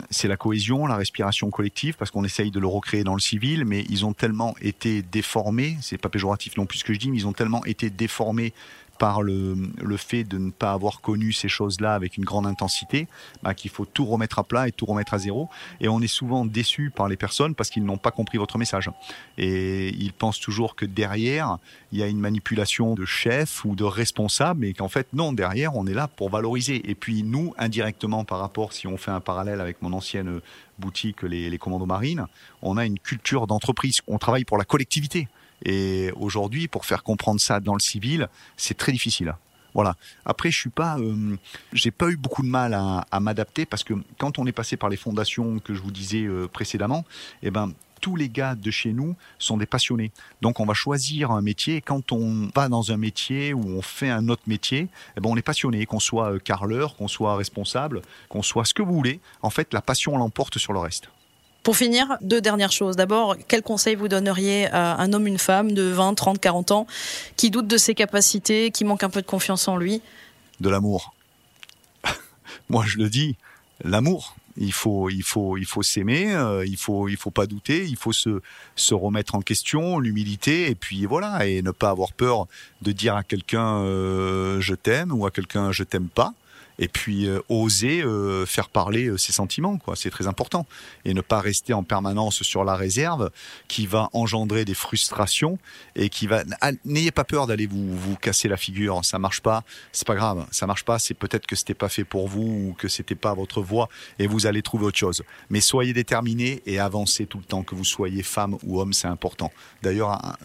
c'est 0.10 0.28
la 0.28 0.38
cohésion, 0.38 0.86
la 0.88 0.96
respiration 0.96 1.50
collective, 1.50 1.96
parce 1.98 2.12
qu'on 2.12 2.24
essaye 2.24 2.52
de 2.52 2.60
le 2.60 2.68
recréer 2.68 3.04
dans 3.04 3.16
le 3.16 3.20
civil, 3.20 3.66
mais 3.66 3.86
ils 3.90 4.06
ont 4.06 4.14
tellement 4.14 4.56
été 4.62 5.02
déformés. 5.02 5.78
C'est 5.82 5.98
pas 5.98 6.10
péjoratif 6.10 6.58
non 6.58 6.66
plus 6.66 6.80
ce 6.80 6.84
que 6.84 6.94
je 6.94 7.00
dis, 7.00 7.10
mais 7.10 7.18
ils 7.18 7.28
ont 7.28 7.34
tellement 7.34 7.66
été 7.66 7.90
déformés 7.90 8.54
par 8.98 9.22
le, 9.22 9.56
fait 9.98 10.24
de 10.24 10.38
ne 10.38 10.52
pas 10.52 10.72
avoir 10.72 11.02
connu 11.02 11.34
ces 11.34 11.48
choses-là 11.48 11.94
avec 11.94 12.18
une 12.18 12.26
grande 12.26 12.46
intensité, 12.46 13.08
bah, 13.44 13.54
qu'il 13.54 13.72
faut 13.72 13.86
tout 13.86 14.06
remettre 14.06 14.40
à 14.40 14.44
plat 14.44 14.68
et 14.68 14.72
tout 14.72 14.86
remettre 14.86 15.14
à 15.14 15.18
zéro. 15.18 15.50
Et 15.82 15.88
on 15.88 16.02
est 16.02 16.08
souvent 16.08 16.46
déçu 16.46 16.92
par 16.96 17.08
les 17.08 17.18
personnes 17.18 17.56
parce 17.56 17.70
qu'ils 17.70 17.84
n'ont 17.84 17.98
pas 17.98 18.12
compris 18.12 18.38
votre 18.38 18.58
message. 18.58 18.90
Et 19.38 19.90
ils 19.96 20.14
pensent 20.14 20.40
toujours 20.40 20.76
que 20.76 20.86
derrière, 20.86 21.58
il 21.92 22.00
y 22.00 22.04
a 22.04 22.08
une 22.08 22.20
manipulation 22.20 22.96
de 22.96 23.06
chef 23.06 23.66
ou 23.66 23.76
de 23.76 23.84
responsable, 23.84 24.62
mais 24.62 24.74
qu'en 24.74 24.90
fait, 24.90 25.08
non, 25.14 25.34
derrière, 25.34 25.76
on 25.76 25.88
est 25.88 25.94
là 25.94 26.08
pour 26.08 26.30
valoriser. 26.30 26.90
Et 26.90 26.96
puis 26.96 27.24
nous, 27.24 27.54
indirectement 27.58 28.24
par 28.26 28.40
rapport, 28.40 28.74
si 28.74 28.88
on 28.88 28.98
fait 28.98 29.12
un 29.12 29.22
parallèle 29.22 29.62
avec 29.62 29.82
mon 29.82 29.94
ancienne 29.94 30.42
boutique, 30.80 31.24
les, 31.24 31.50
les 31.50 31.58
commandos 31.58 31.86
marines, 31.86 32.28
on 32.62 32.78
a 32.78 32.86
une 32.86 33.00
culture 33.00 33.48
d'entreprise. 33.48 33.98
On 34.08 34.18
travaille 34.18 34.46
pour 34.46 34.58
la 34.58 34.66
collectivité. 34.66 35.28
Et 35.64 36.12
aujourd'hui, 36.16 36.68
pour 36.68 36.86
faire 36.86 37.04
comprendre 37.04 37.40
ça 37.40 37.60
dans 37.60 37.74
le 37.74 37.80
civil, 37.80 38.30
c'est 38.58 38.78
très 38.78 38.92
difficile. 38.92 39.36
Voilà. 39.74 39.96
Après, 40.26 40.50
je 40.50 40.58
suis 40.58 40.70
pas, 40.70 40.98
euh, 40.98 41.36
j'ai 41.72 41.92
pas 41.92 42.10
eu 42.10 42.18
beaucoup 42.18 42.42
de 42.42 42.48
mal 42.48 42.74
à, 42.74 43.06
à 43.12 43.20
m'adapter 43.20 43.66
parce 43.66 43.84
que 43.84 43.94
quand 44.18 44.40
on 44.40 44.48
est 44.48 44.52
passé 44.52 44.76
par 44.76 44.90
les 44.90 44.98
fondations 44.98 45.60
que 45.60 45.74
je 45.76 45.82
vous 45.82 45.92
disais 45.92 46.24
euh, 46.24 46.48
précédemment, 46.48 47.06
eh 47.44 47.52
ben 47.52 47.72
tous 48.02 48.16
les 48.16 48.30
gars 48.30 48.56
de 48.56 48.72
chez 48.72 48.94
nous 48.94 49.16
sont 49.40 49.58
des 49.58 49.66
passionnés. 49.66 50.12
Donc 50.42 50.60
on 50.60 50.66
va 50.66 50.74
choisir 50.74 51.32
un 51.32 51.42
métier. 51.42 51.82
Quand 51.82 52.12
on 52.12 52.50
va 52.56 52.70
dans 52.70 52.92
un 52.92 52.98
métier 52.98 53.54
ou 53.54 53.64
on 53.68 53.82
fait 53.82 54.10
un 54.10 54.30
autre 54.30 54.44
métier, 54.48 54.88
eh 55.16 55.22
ben 55.22 55.30
on 55.30 55.38
est 55.38 55.42
passionné, 55.42 55.86
qu'on 55.86 56.00
soit 56.00 56.34
euh, 56.34 56.40
carleur, 56.40 56.96
qu'on 56.96 57.08
soit 57.08 57.36
responsable, 57.36 58.02
qu'on 58.30 58.42
soit 58.42 58.66
ce 58.66 58.74
que 58.74 58.82
vous 58.82 58.94
voulez. 58.94 59.20
En 59.42 59.50
fait, 59.50 59.74
la 59.74 59.82
passion 59.82 60.18
l'emporte 60.18 60.58
sur 60.58 60.74
le 60.74 60.80
reste. 60.80 61.10
Pour 61.68 61.76
finir, 61.76 62.16
deux 62.22 62.40
dernières 62.40 62.72
choses. 62.72 62.96
D'abord, 62.96 63.36
quel 63.50 63.62
conseil 63.62 63.96
vous 63.96 64.08
donneriez 64.08 64.68
à 64.68 65.02
un 65.02 65.12
homme, 65.12 65.28
une 65.28 65.38
femme 65.38 65.74
de 65.74 65.84
20, 65.84 66.14
30, 66.14 66.40
40 66.40 66.72
ans 66.72 66.88
qui 67.36 67.52
doute 67.52 67.68
de 67.68 67.76
ses 67.76 67.94
capacités, 67.94 68.72
qui 68.72 68.86
manque 68.86 69.04
un 69.04 69.10
peu 69.10 69.22
de 69.22 69.26
confiance 69.28 69.68
en 69.68 69.76
lui? 69.76 70.02
De 70.62 70.70
l'amour. 70.70 71.14
Moi, 72.70 72.86
je 72.88 72.98
le 72.98 73.10
dis, 73.10 73.36
l'amour. 73.84 74.38
Il 74.56 74.72
faut, 74.72 75.10
faut, 75.26 75.84
s'aimer. 75.84 76.34
Euh, 76.34 76.66
il 76.66 76.78
faut, 76.78 77.10
faut 77.20 77.32
pas 77.32 77.48
douter. 77.48 77.86
Il 77.86 77.98
faut 77.98 78.14
se, 78.14 78.42
se 78.78 78.94
remettre 78.94 79.36
en 79.36 79.42
question, 79.42 80.00
l'humilité, 80.00 80.70
et 80.70 80.76
puis 80.76 81.06
voilà, 81.06 81.46
et 81.48 81.62
ne 81.62 81.72
pas 81.72 81.90
avoir 81.90 82.14
peur 82.14 82.48
de 82.82 82.94
dire 82.94 83.18
à 83.18 83.24
quelqu'un 83.24 83.80
euh, 83.80 84.62
je 84.62 84.74
t'aime 84.74 85.12
ou 85.12 85.26
à 85.26 85.32
quelqu'un 85.32 85.74
je 85.74 85.84
t'aime 85.84 86.08
pas 86.08 86.34
et 86.80 86.88
puis 86.88 87.28
euh, 87.28 87.42
oser 87.50 88.02
euh, 88.02 88.46
faire 88.46 88.70
parler 88.70 89.08
euh, 89.08 89.18
ses 89.18 89.32
sentiments 89.32 89.78
quoi. 89.78 89.96
C'est 89.96 90.10
très 90.10 90.28
important. 90.28 90.66
Et 91.06 91.14
ne 91.14 91.22
pas 91.22 91.40
rester 91.40 91.74
en 91.74 91.84
permanence 91.84 92.44
sur 92.44 92.64
la 92.64 92.76
réserve 92.76 93.32
qui 93.68 93.88
va 93.88 94.10
engendrer 94.14 94.66
des 94.66 94.74
frustrations 94.74 95.58
et 95.96 96.10
qui 96.10 96.28
va 96.28 96.44
ah, 96.62 96.72
n'ayez 96.86 97.12
pas 97.12 97.24
peur 97.24 97.48
d'aller 97.48 97.68
vous 97.68 97.98
vous 97.98 98.16
casser 98.16 98.48
la 98.48 98.58
figure. 98.58 99.04
Ça 99.04 99.20
marche 99.20 99.42
pas. 99.42 99.64
C'est 99.92 100.08
pas 100.08 100.16
grave. 100.16 100.46
Ça 100.52 100.68
marche 100.68 100.86
pas. 100.86 101.00
C'est 101.00 101.14
peut-être 101.14 101.48
que 101.48 101.56
c'était 101.56 101.74
pas 101.74 101.90
fait 101.90 102.04
pour 102.04 102.28
vous 102.28 102.70
ou 102.70 102.76
que 102.78 102.88
c'était 102.88 103.16
pas 103.16 103.34
votre 103.34 103.62
voie 103.62 103.90
et 104.20 104.28
vous 104.28 104.46
allez 104.46 104.62
trouver 104.62 104.86
autre 104.86 104.98
chose. 104.98 105.24
Mais 105.50 105.62
soyez 105.62 105.94
déterminé 105.94 106.62
et 106.66 106.80
avancez 106.80 107.26
tout 107.26 107.38
le 107.40 107.44
temps. 107.44 107.64
Que 107.64 107.76
vous 107.76 107.86
soyez 107.86 108.24
femme 108.24 108.58
ou 108.64 108.80
homme 108.80 108.94
c'est 108.94 109.08
important. 109.08 109.52
D'ailleurs 109.82 110.38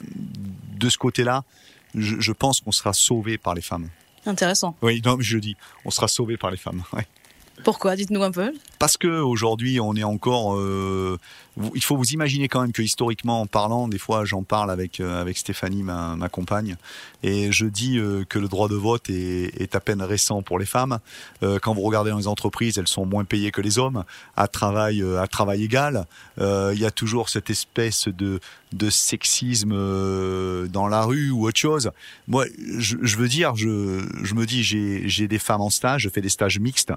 de 0.78 0.88
ce 0.88 0.98
côté-là 0.98 1.44
je, 1.94 2.16
je 2.18 2.32
pense 2.32 2.60
qu'on 2.60 2.72
sera 2.72 2.92
sauvé 2.92 3.36
par 3.38 3.54
les 3.54 3.60
femmes 3.60 3.88
Intéressant. 4.26 4.76
Oui, 4.82 5.02
non, 5.04 5.16
je 5.20 5.38
dis, 5.38 5.56
on 5.84 5.90
sera 5.90 6.08
sauvé 6.08 6.36
par 6.36 6.50
les 6.50 6.56
femmes. 6.56 6.82
Pourquoi? 7.64 7.96
Dites-nous 7.96 8.22
un 8.22 8.30
peu. 8.30 8.52
Parce 8.78 8.96
que 8.96 9.06
aujourd'hui, 9.06 9.78
on 9.78 9.94
est 9.94 10.02
encore. 10.02 10.56
Euh, 10.56 11.18
il 11.74 11.82
faut 11.84 11.96
vous 11.96 12.10
imaginer 12.12 12.48
quand 12.48 12.62
même 12.62 12.72
que 12.72 12.82
historiquement 12.82 13.46
parlant, 13.46 13.86
des 13.86 13.98
fois, 13.98 14.24
j'en 14.24 14.42
parle 14.42 14.70
avec 14.70 14.98
euh, 14.98 15.20
avec 15.20 15.38
Stéphanie, 15.38 15.82
ma, 15.82 16.16
ma, 16.16 16.28
compagne, 16.28 16.76
et 17.22 17.52
je 17.52 17.66
dis 17.66 17.98
euh, 17.98 18.24
que 18.28 18.38
le 18.38 18.48
droit 18.48 18.68
de 18.68 18.74
vote 18.74 19.08
est, 19.10 19.76
à 19.76 19.80
peine 19.80 20.02
récent 20.02 20.42
pour 20.42 20.58
les 20.58 20.66
femmes. 20.66 20.98
Quand 21.62 21.74
vous 21.74 21.82
regardez 21.82 22.10
dans 22.10 22.18
les 22.18 22.26
entreprises, 22.26 22.78
elles 22.78 22.88
sont 22.88 23.06
moins 23.06 23.24
payées 23.24 23.52
que 23.52 23.60
les 23.60 23.78
hommes 23.78 24.04
à 24.36 24.48
travail 24.48 25.02
à 25.18 25.26
travail 25.26 25.62
égal. 25.62 26.06
Il 26.38 26.78
y 26.78 26.84
a 26.84 26.90
toujours 26.90 27.28
cette 27.28 27.50
espèce 27.50 28.08
de 28.08 28.40
de 28.72 28.88
sexisme 28.88 29.74
dans 30.68 30.88
la 30.88 31.02
rue 31.02 31.30
ou 31.30 31.46
autre 31.46 31.58
chose. 31.58 31.90
Moi, 32.26 32.46
je, 32.78 32.96
je 33.02 33.16
veux 33.18 33.28
dire, 33.28 33.54
je, 33.54 34.02
je 34.22 34.34
me 34.34 34.46
dis, 34.46 34.62
j'ai, 34.62 35.08
j'ai 35.08 35.28
des 35.28 35.38
femmes 35.38 35.60
en 35.60 35.68
stage, 35.68 36.02
je 36.02 36.08
fais 36.08 36.22
des 36.22 36.30
stages 36.30 36.58
mixtes, 36.58 36.92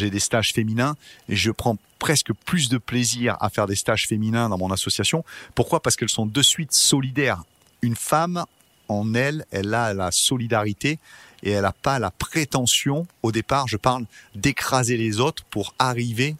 j'ai 0.00 0.10
des 0.10 0.20
stages 0.20 0.52
féminins, 0.52 0.96
et 1.28 1.36
je 1.36 1.50
prends 1.50 1.78
presque 1.98 2.32
plus 2.32 2.68
de 2.68 2.78
plaisir 2.78 3.36
à 3.40 3.50
faire 3.50 3.66
des 3.66 3.76
stages 3.76 4.06
féminins 4.06 4.48
dans 4.48 4.58
mon 4.58 4.70
association. 4.70 5.24
Pourquoi? 5.54 5.80
Parce 5.80 5.96
qu'elles 5.96 6.08
sont 6.08 6.26
de 6.26 6.42
suite 6.42 6.72
solidaires. 6.72 7.44
Une 7.82 7.96
femme, 7.96 8.44
en 8.88 9.14
elle, 9.14 9.46
elle 9.50 9.72
a 9.74 9.94
la 9.94 10.10
solidarité 10.10 10.98
et 11.42 11.52
elle 11.52 11.62
n'a 11.62 11.72
pas 11.72 11.98
la 11.98 12.10
prétention, 12.10 13.06
au 13.22 13.32
départ, 13.32 13.68
je 13.68 13.76
parle, 13.76 14.04
d'écraser 14.34 14.96
les 14.96 15.20
autres 15.20 15.44
pour 15.44 15.74
arriver 15.78 16.36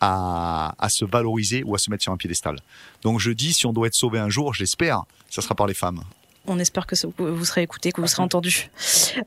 à, 0.00 0.74
à, 0.78 0.88
se 0.88 1.04
valoriser 1.04 1.62
ou 1.64 1.74
à 1.74 1.78
se 1.78 1.90
mettre 1.90 2.02
sur 2.02 2.12
un 2.12 2.16
piédestal. 2.16 2.60
Donc 3.02 3.18
je 3.18 3.30
dis, 3.30 3.52
si 3.52 3.66
on 3.66 3.72
doit 3.72 3.86
être 3.86 3.94
sauvé 3.94 4.18
un 4.18 4.28
jour, 4.28 4.54
je 4.54 4.60
l'espère, 4.60 5.04
ça 5.30 5.42
sera 5.42 5.54
par 5.54 5.66
les 5.66 5.74
femmes. 5.74 6.02
On 6.48 6.58
espère 6.58 6.86
que 6.86 6.94
vous 7.18 7.44
serez 7.44 7.62
écouté, 7.62 7.92
que 7.92 8.00
vous 8.00 8.06
serez 8.06 8.22
entendu. 8.22 8.70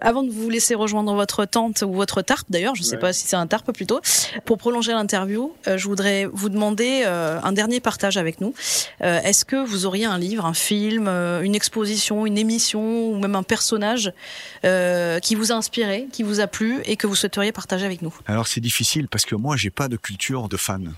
Avant 0.01 0.23
de 0.23 0.32
vous 0.32 0.49
laisser 0.49 0.75
rejoindre 0.75 1.13
votre 1.13 1.45
tente 1.45 1.82
ou 1.82 1.93
votre 1.93 2.21
tarpe, 2.21 2.47
d'ailleurs, 2.49 2.75
je 2.75 2.82
ne 2.82 2.86
sais 2.86 2.95
ouais. 2.95 3.01
pas 3.01 3.13
si 3.13 3.27
c'est 3.27 3.36
un 3.36 3.47
tarpe 3.47 3.71
plutôt, 3.71 4.01
pour 4.45 4.58
prolonger 4.58 4.91
l'interview, 4.91 5.53
euh, 5.67 5.77
je 5.77 5.88
voudrais 5.88 6.25
vous 6.25 6.49
demander 6.49 7.03
euh, 7.05 7.39
un 7.43 7.51
dernier 7.51 7.79
partage 7.79 8.17
avec 8.17 8.41
nous. 8.41 8.53
Euh, 9.01 9.21
Est-ce 9.21 9.45
que 9.45 9.55
vous 9.55 9.86
auriez 9.86 10.05
un 10.05 10.17
livre, 10.17 10.45
un 10.45 10.53
film, 10.53 11.08
une 11.08 11.55
exposition, 11.55 12.25
une 12.25 12.38
émission 12.38 13.10
ou 13.10 13.19
même 13.19 13.36
un 13.36 13.43
personnage 13.43 14.13
qui 15.21 15.36
vous 15.36 15.51
a 15.51 15.55
inspiré, 15.55 16.08
qui 16.12 16.23
vous 16.23 16.39
a 16.39 16.47
plu 16.47 16.82
et 16.86 16.95
que 16.95 17.08
vous 17.08 17.15
souhaiteriez 17.15 17.51
partager 17.51 17.86
avec 17.86 18.01
nous? 18.01 18.13
Alors 18.25 18.47
c'est 18.47 18.62
difficile 18.62 19.08
parce 19.08 19.25
que 19.25 19.36
moi, 19.36 19.58
j'ai 19.58 19.69
pas 19.69 19.88
de 19.88 19.97
culture 19.97 20.49
de 20.49 20.58
fan. 20.58 20.93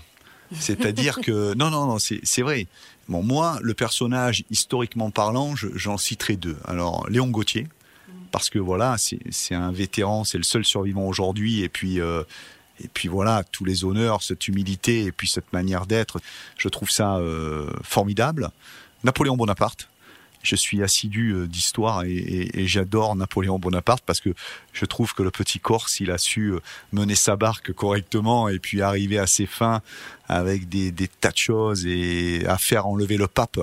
C'est-à-dire 0.58 1.20
que 1.22 1.54
non, 1.54 1.70
non, 1.70 1.86
non, 1.86 1.98
c'est 1.98 2.42
vrai. 2.42 2.66
Bon, 3.08 3.22
moi, 3.22 3.58
le 3.62 3.74
personnage 3.74 4.44
historiquement 4.50 5.10
parlant, 5.10 5.54
j'en 5.56 5.98
citerai 5.98 6.36
deux. 6.36 6.56
Alors, 6.64 7.08
Léon 7.08 7.28
Gauthier, 7.28 7.66
parce 8.30 8.48
que 8.48 8.58
voilà, 8.58 8.96
c'est 8.98 9.54
un 9.54 9.72
vétéran, 9.72 10.24
c'est 10.24 10.38
le 10.38 10.44
seul 10.44 10.64
survivant 10.64 11.06
aujourd'hui, 11.06 11.62
et 11.62 11.68
puis. 11.68 12.00
Euh, 12.00 12.22
et 12.82 12.88
puis 12.88 13.06
voilà, 13.06 13.44
tous 13.52 13.64
les 13.64 13.84
honneurs, 13.84 14.22
cette 14.22 14.48
humilité 14.48 15.04
et 15.04 15.12
puis 15.12 15.28
cette 15.28 15.52
manière 15.52 15.86
d'être, 15.86 16.20
je 16.56 16.68
trouve 16.68 16.90
ça 16.90 17.16
euh, 17.18 17.70
formidable. 17.82 18.50
Napoléon 19.04 19.36
Bonaparte, 19.36 19.88
je 20.42 20.56
suis 20.56 20.82
assidu 20.82 21.46
d'histoire 21.48 22.04
et, 22.04 22.66
j'adore 22.66 23.16
Napoléon 23.16 23.58
Bonaparte 23.58 24.02
parce 24.04 24.20
que 24.20 24.30
je 24.72 24.84
trouve 24.84 25.14
que 25.14 25.22
le 25.22 25.30
petit 25.30 25.60
Corse, 25.60 26.00
il 26.00 26.10
a 26.10 26.18
su 26.18 26.54
mener 26.92 27.14
sa 27.14 27.36
barque 27.36 27.72
correctement 27.72 28.48
et 28.48 28.58
puis 28.58 28.82
arriver 28.82 29.18
à 29.18 29.26
ses 29.26 29.46
fins 29.46 29.82
avec 30.28 30.68
des, 30.68 30.92
tas 31.08 31.30
de 31.30 31.36
choses 31.36 31.86
et 31.86 32.44
à 32.46 32.58
faire 32.58 32.86
enlever 32.86 33.16
le 33.16 33.26
pape. 33.26 33.58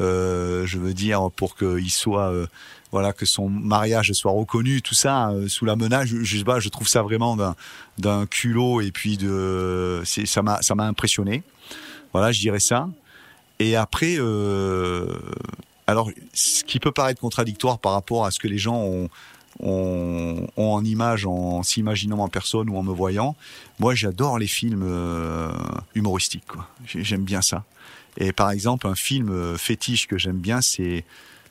Euh, 0.00 0.66
je 0.66 0.78
veux 0.78 0.94
dire 0.94 1.30
pour 1.34 1.56
qu'il 1.56 1.90
soit 1.90 2.30
euh, 2.30 2.46
voilà 2.92 3.12
que 3.12 3.26
son 3.26 3.48
mariage 3.48 4.12
soit 4.12 4.30
reconnu 4.30 4.82
tout 4.82 4.94
ça 4.94 5.30
euh, 5.30 5.48
sous 5.48 5.64
la 5.64 5.74
menace 5.74 6.06
je, 6.06 6.22
je 6.22 6.36
je 6.60 6.68
trouve 6.68 6.86
ça 6.86 7.02
vraiment 7.02 7.36
d'un 7.98 8.26
culot 8.26 8.80
et 8.80 8.92
puis 8.92 9.16
de 9.16 10.00
ça 10.04 10.42
m'a 10.42 10.62
ça 10.62 10.76
m'a 10.76 10.84
impressionné 10.84 11.42
voilà 12.12 12.30
je 12.30 12.38
dirais 12.38 12.60
ça 12.60 12.88
et 13.58 13.74
après 13.74 14.14
euh, 14.18 15.06
alors, 15.90 16.10
ce 16.32 16.64
qui 16.64 16.78
peut 16.78 16.92
paraître 16.92 17.20
contradictoire 17.20 17.78
par 17.78 17.92
rapport 17.92 18.24
à 18.24 18.30
ce 18.30 18.38
que 18.38 18.48
les 18.48 18.58
gens 18.58 18.76
ont, 18.76 19.08
ont, 19.60 20.46
ont 20.56 20.72
en 20.72 20.84
image 20.84 21.26
en 21.26 21.62
s'imaginant 21.62 22.18
en 22.18 22.28
personne 22.28 22.70
ou 22.70 22.76
en 22.76 22.82
me 22.82 22.92
voyant, 22.92 23.36
moi 23.78 23.94
j'adore 23.94 24.38
les 24.38 24.46
films 24.46 24.84
euh, 24.84 25.50
humoristiques. 25.94 26.44
J'aime 26.86 27.24
bien 27.24 27.42
ça. 27.42 27.64
Et 28.16 28.32
par 28.32 28.50
exemple, 28.50 28.86
un 28.86 28.94
film 28.94 29.56
fétiche 29.56 30.06
que 30.06 30.18
j'aime 30.18 30.38
bien, 30.38 30.60
c'est, 30.60 31.04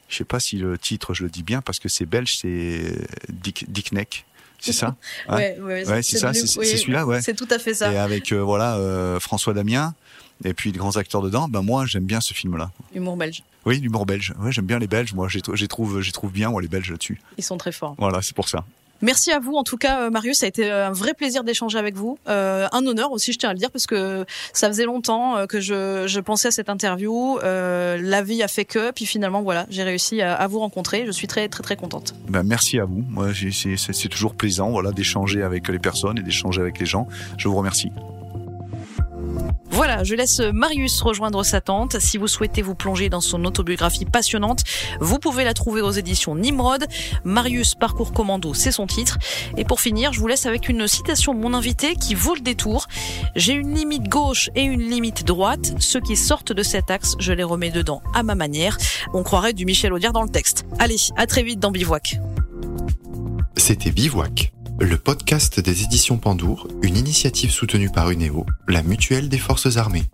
je 0.10 0.15
sais 0.15 0.25
pas 0.25 0.39
si 0.39 0.58
le 0.58 0.78
titre 0.78 1.13
je 1.13 1.23
le 1.23 1.30
dis 1.30 1.43
bien 1.43 1.62
parce 1.62 1.80
que 1.80 1.89
c'est 1.89 2.06
belge, 2.06 2.38
c'est 2.38 2.95
Dick, 3.30 3.71
Dick 3.71 3.91
Neck. 3.91 4.25
C'est 4.60 4.73
ça? 4.73 4.95
Ouais, 5.30 5.58
ouais, 5.60 5.88
ouais 5.88 6.04
c'est 6.04 6.17
ça, 6.17 6.34
c'est 6.34 6.45
celui-là, 6.47 7.06
ouais. 7.06 7.21
C'est 7.21 7.36
tout 7.36 7.47
à 7.49 7.60
fait 7.60 7.73
ça. 7.73 7.91
Et 7.91 7.97
avec 7.97 8.32
euh, 8.32 8.41
voilà 8.41 8.75
euh, 8.75 9.19
François 9.19 9.54
Damien 9.54 9.93
et 10.43 10.54
puis 10.54 10.71
de 10.71 10.78
grands 10.78 10.97
acteurs 10.97 11.21
dedans, 11.21 11.47
ben 11.47 11.62
moi 11.62 11.86
j'aime 11.86 12.06
bien 12.06 12.21
ce 12.21 12.34
film-là. 12.34 12.71
Humour 12.93 13.17
belge. 13.17 13.43
Oui, 13.65 13.80
l'humour 13.80 14.06
belge. 14.06 14.34
Ouais, 14.39 14.52
j'aime 14.52 14.65
bien 14.65 14.80
les 14.80 14.88
Belges. 14.88 15.13
Moi, 15.13 15.28
j'ai 15.28 15.67
trouve, 15.67 16.02
j'ai 16.02 16.12
trouve 16.12 16.32
bien 16.32 16.49
moi 16.49 16.62
les 16.62 16.67
Belges 16.67 16.91
là-dessus. 16.91 17.21
Ils 17.38 17.43
sont 17.43 17.58
très 17.58 17.71
forts. 17.71 17.95
Voilà, 17.97 18.21
c'est 18.21 18.36
pour 18.36 18.49
ça. 18.49 18.63
Merci 19.02 19.32
à 19.32 19.39
vous. 19.39 19.54
En 19.54 19.63
tout 19.63 19.78
cas, 19.78 20.10
Marius, 20.10 20.39
ça 20.39 20.45
a 20.45 20.49
été 20.49 20.69
un 20.69 20.91
vrai 20.91 21.13
plaisir 21.13 21.45
d'échanger 21.45 21.78
avec 21.78 21.95
vous. 21.95 22.17
Euh, 22.28 22.67
un 22.73 22.86
honneur 22.86 23.12
aussi, 23.13 23.32
je 23.32 23.38
tiens 23.38 23.49
à 23.49 23.54
le 23.54 23.60
dire, 23.60 23.71
parce 23.71 23.88
que 23.88 24.25
ça 24.52 24.67
faisait 24.67 24.84
longtemps 24.84 25.47
que 25.47 25.62
je, 25.62 26.06
je 26.06 26.19
pensais 26.19 26.49
à 26.49 26.52
cette 26.52 26.69
interview. 26.69 27.39
Euh, 27.43 27.97
la 28.02 28.21
vie 28.23 28.43
a 28.43 28.49
fait 28.49 28.65
que, 28.65 28.91
puis 28.91 29.06
finalement, 29.06 29.41
voilà, 29.41 29.67
j'ai 29.69 29.84
réussi 29.84 30.21
à, 30.21 30.36
à, 30.36 30.47
vous 30.47 30.60
rencontrer. 30.60 31.06
Je 31.06 31.12
suis 31.12 31.28
très, 31.28 31.47
très, 31.47 31.63
très 31.63 31.78
contente. 31.78 32.13
Ben, 32.28 32.43
merci 32.43 32.78
à 32.80 32.86
vous. 32.86 33.06
Moi, 33.08 33.30
c'est 33.34 34.10
toujours 34.10 34.34
plaisant, 34.34 34.71
voilà, 34.71 34.91
d'échanger 34.91 35.43
avec 35.43 35.69
les 35.69 35.80
personnes 35.80 36.17
et 36.17 36.21
d'échanger 36.21 36.60
avec 36.60 36.78
les 36.80 36.86
gens. 36.86 37.08
Je 37.38 37.47
vous 37.47 37.56
remercie. 37.56 37.91
Voilà. 39.69 40.04
Je 40.04 40.15
laisse 40.15 40.39
Marius 40.39 41.02
rejoindre 41.02 41.43
sa 41.43 41.62
tante. 41.62 41.99
Si 41.99 42.17
vous 42.17 42.28
souhaitez 42.28 42.62
vous 42.62 42.75
plonger 42.75 43.10
dans 43.10 43.21
son 43.21 43.43
autobiographie 43.45 44.06
passionnante, 44.06 44.63
vous 44.99 45.19
pouvez 45.19 45.43
la 45.43 45.54
trouver 45.54 45.82
aux 45.82 45.91
éditions 45.91 46.36
Nimrod. 46.36 46.86
Marius 47.23 47.75
Parcours 47.75 48.13
Commando, 48.13 48.54
c'est 48.54 48.71
son 48.71 48.88
titre. 48.88 49.17
Et 49.58 49.65
pour 49.65 49.82
finir, 49.82 50.13
je 50.13 50.19
vous 50.19 50.28
laisse 50.28 50.45
avec 50.45 50.69
une 50.69 50.88
citation 50.88 51.34
de 51.34 51.39
mon 51.39 51.54
invité 51.54 51.95
qui 51.95 52.15
vaut 52.15 52.36
le 52.36 52.41
détour. 52.41 52.88
J'ai 53.36 53.54
une 53.54 53.73
limite 53.73 54.08
gauche 54.10 54.49
et 54.56 54.63
une 54.63 54.82
limite 54.82 55.25
droite. 55.25 55.73
Ceux 55.80 56.02
qui 56.02 56.15
sortent 56.15 56.54
de 56.54 56.63
cet 56.63 56.92
axe, 56.92 57.15
je 57.19 57.33
les 57.33 57.44
remets 57.44 57.71
dedans 57.71 58.02
à 58.13 58.23
ma 58.23 58.35
manière. 58.35 58.77
On 59.13 59.23
croirait 59.23 59.54
du 59.54 59.65
Michel 59.65 59.94
Audiard 59.94 60.13
dans 60.13 60.23
le 60.23 60.29
texte. 60.29 60.65
Allez, 60.79 60.98
à 61.15 61.25
très 61.25 61.44
vite 61.44 61.60
dans 61.60 61.71
Bivouac. 61.71 62.19
C'était 63.58 63.92
Bivouac, 63.92 64.52
le 64.82 64.98
podcast 64.98 65.60
des 65.60 65.84
éditions 65.84 66.17
Pandour, 66.17 66.67
une 66.82 66.96
initiative 66.96 67.52
soutenue 67.52 67.90
par 67.90 68.12
UNEO, 68.12 68.46
la 68.67 68.82
mutuelle 68.82 69.27
des 69.27 69.38
forces 69.38 69.75
armées. 69.75 70.06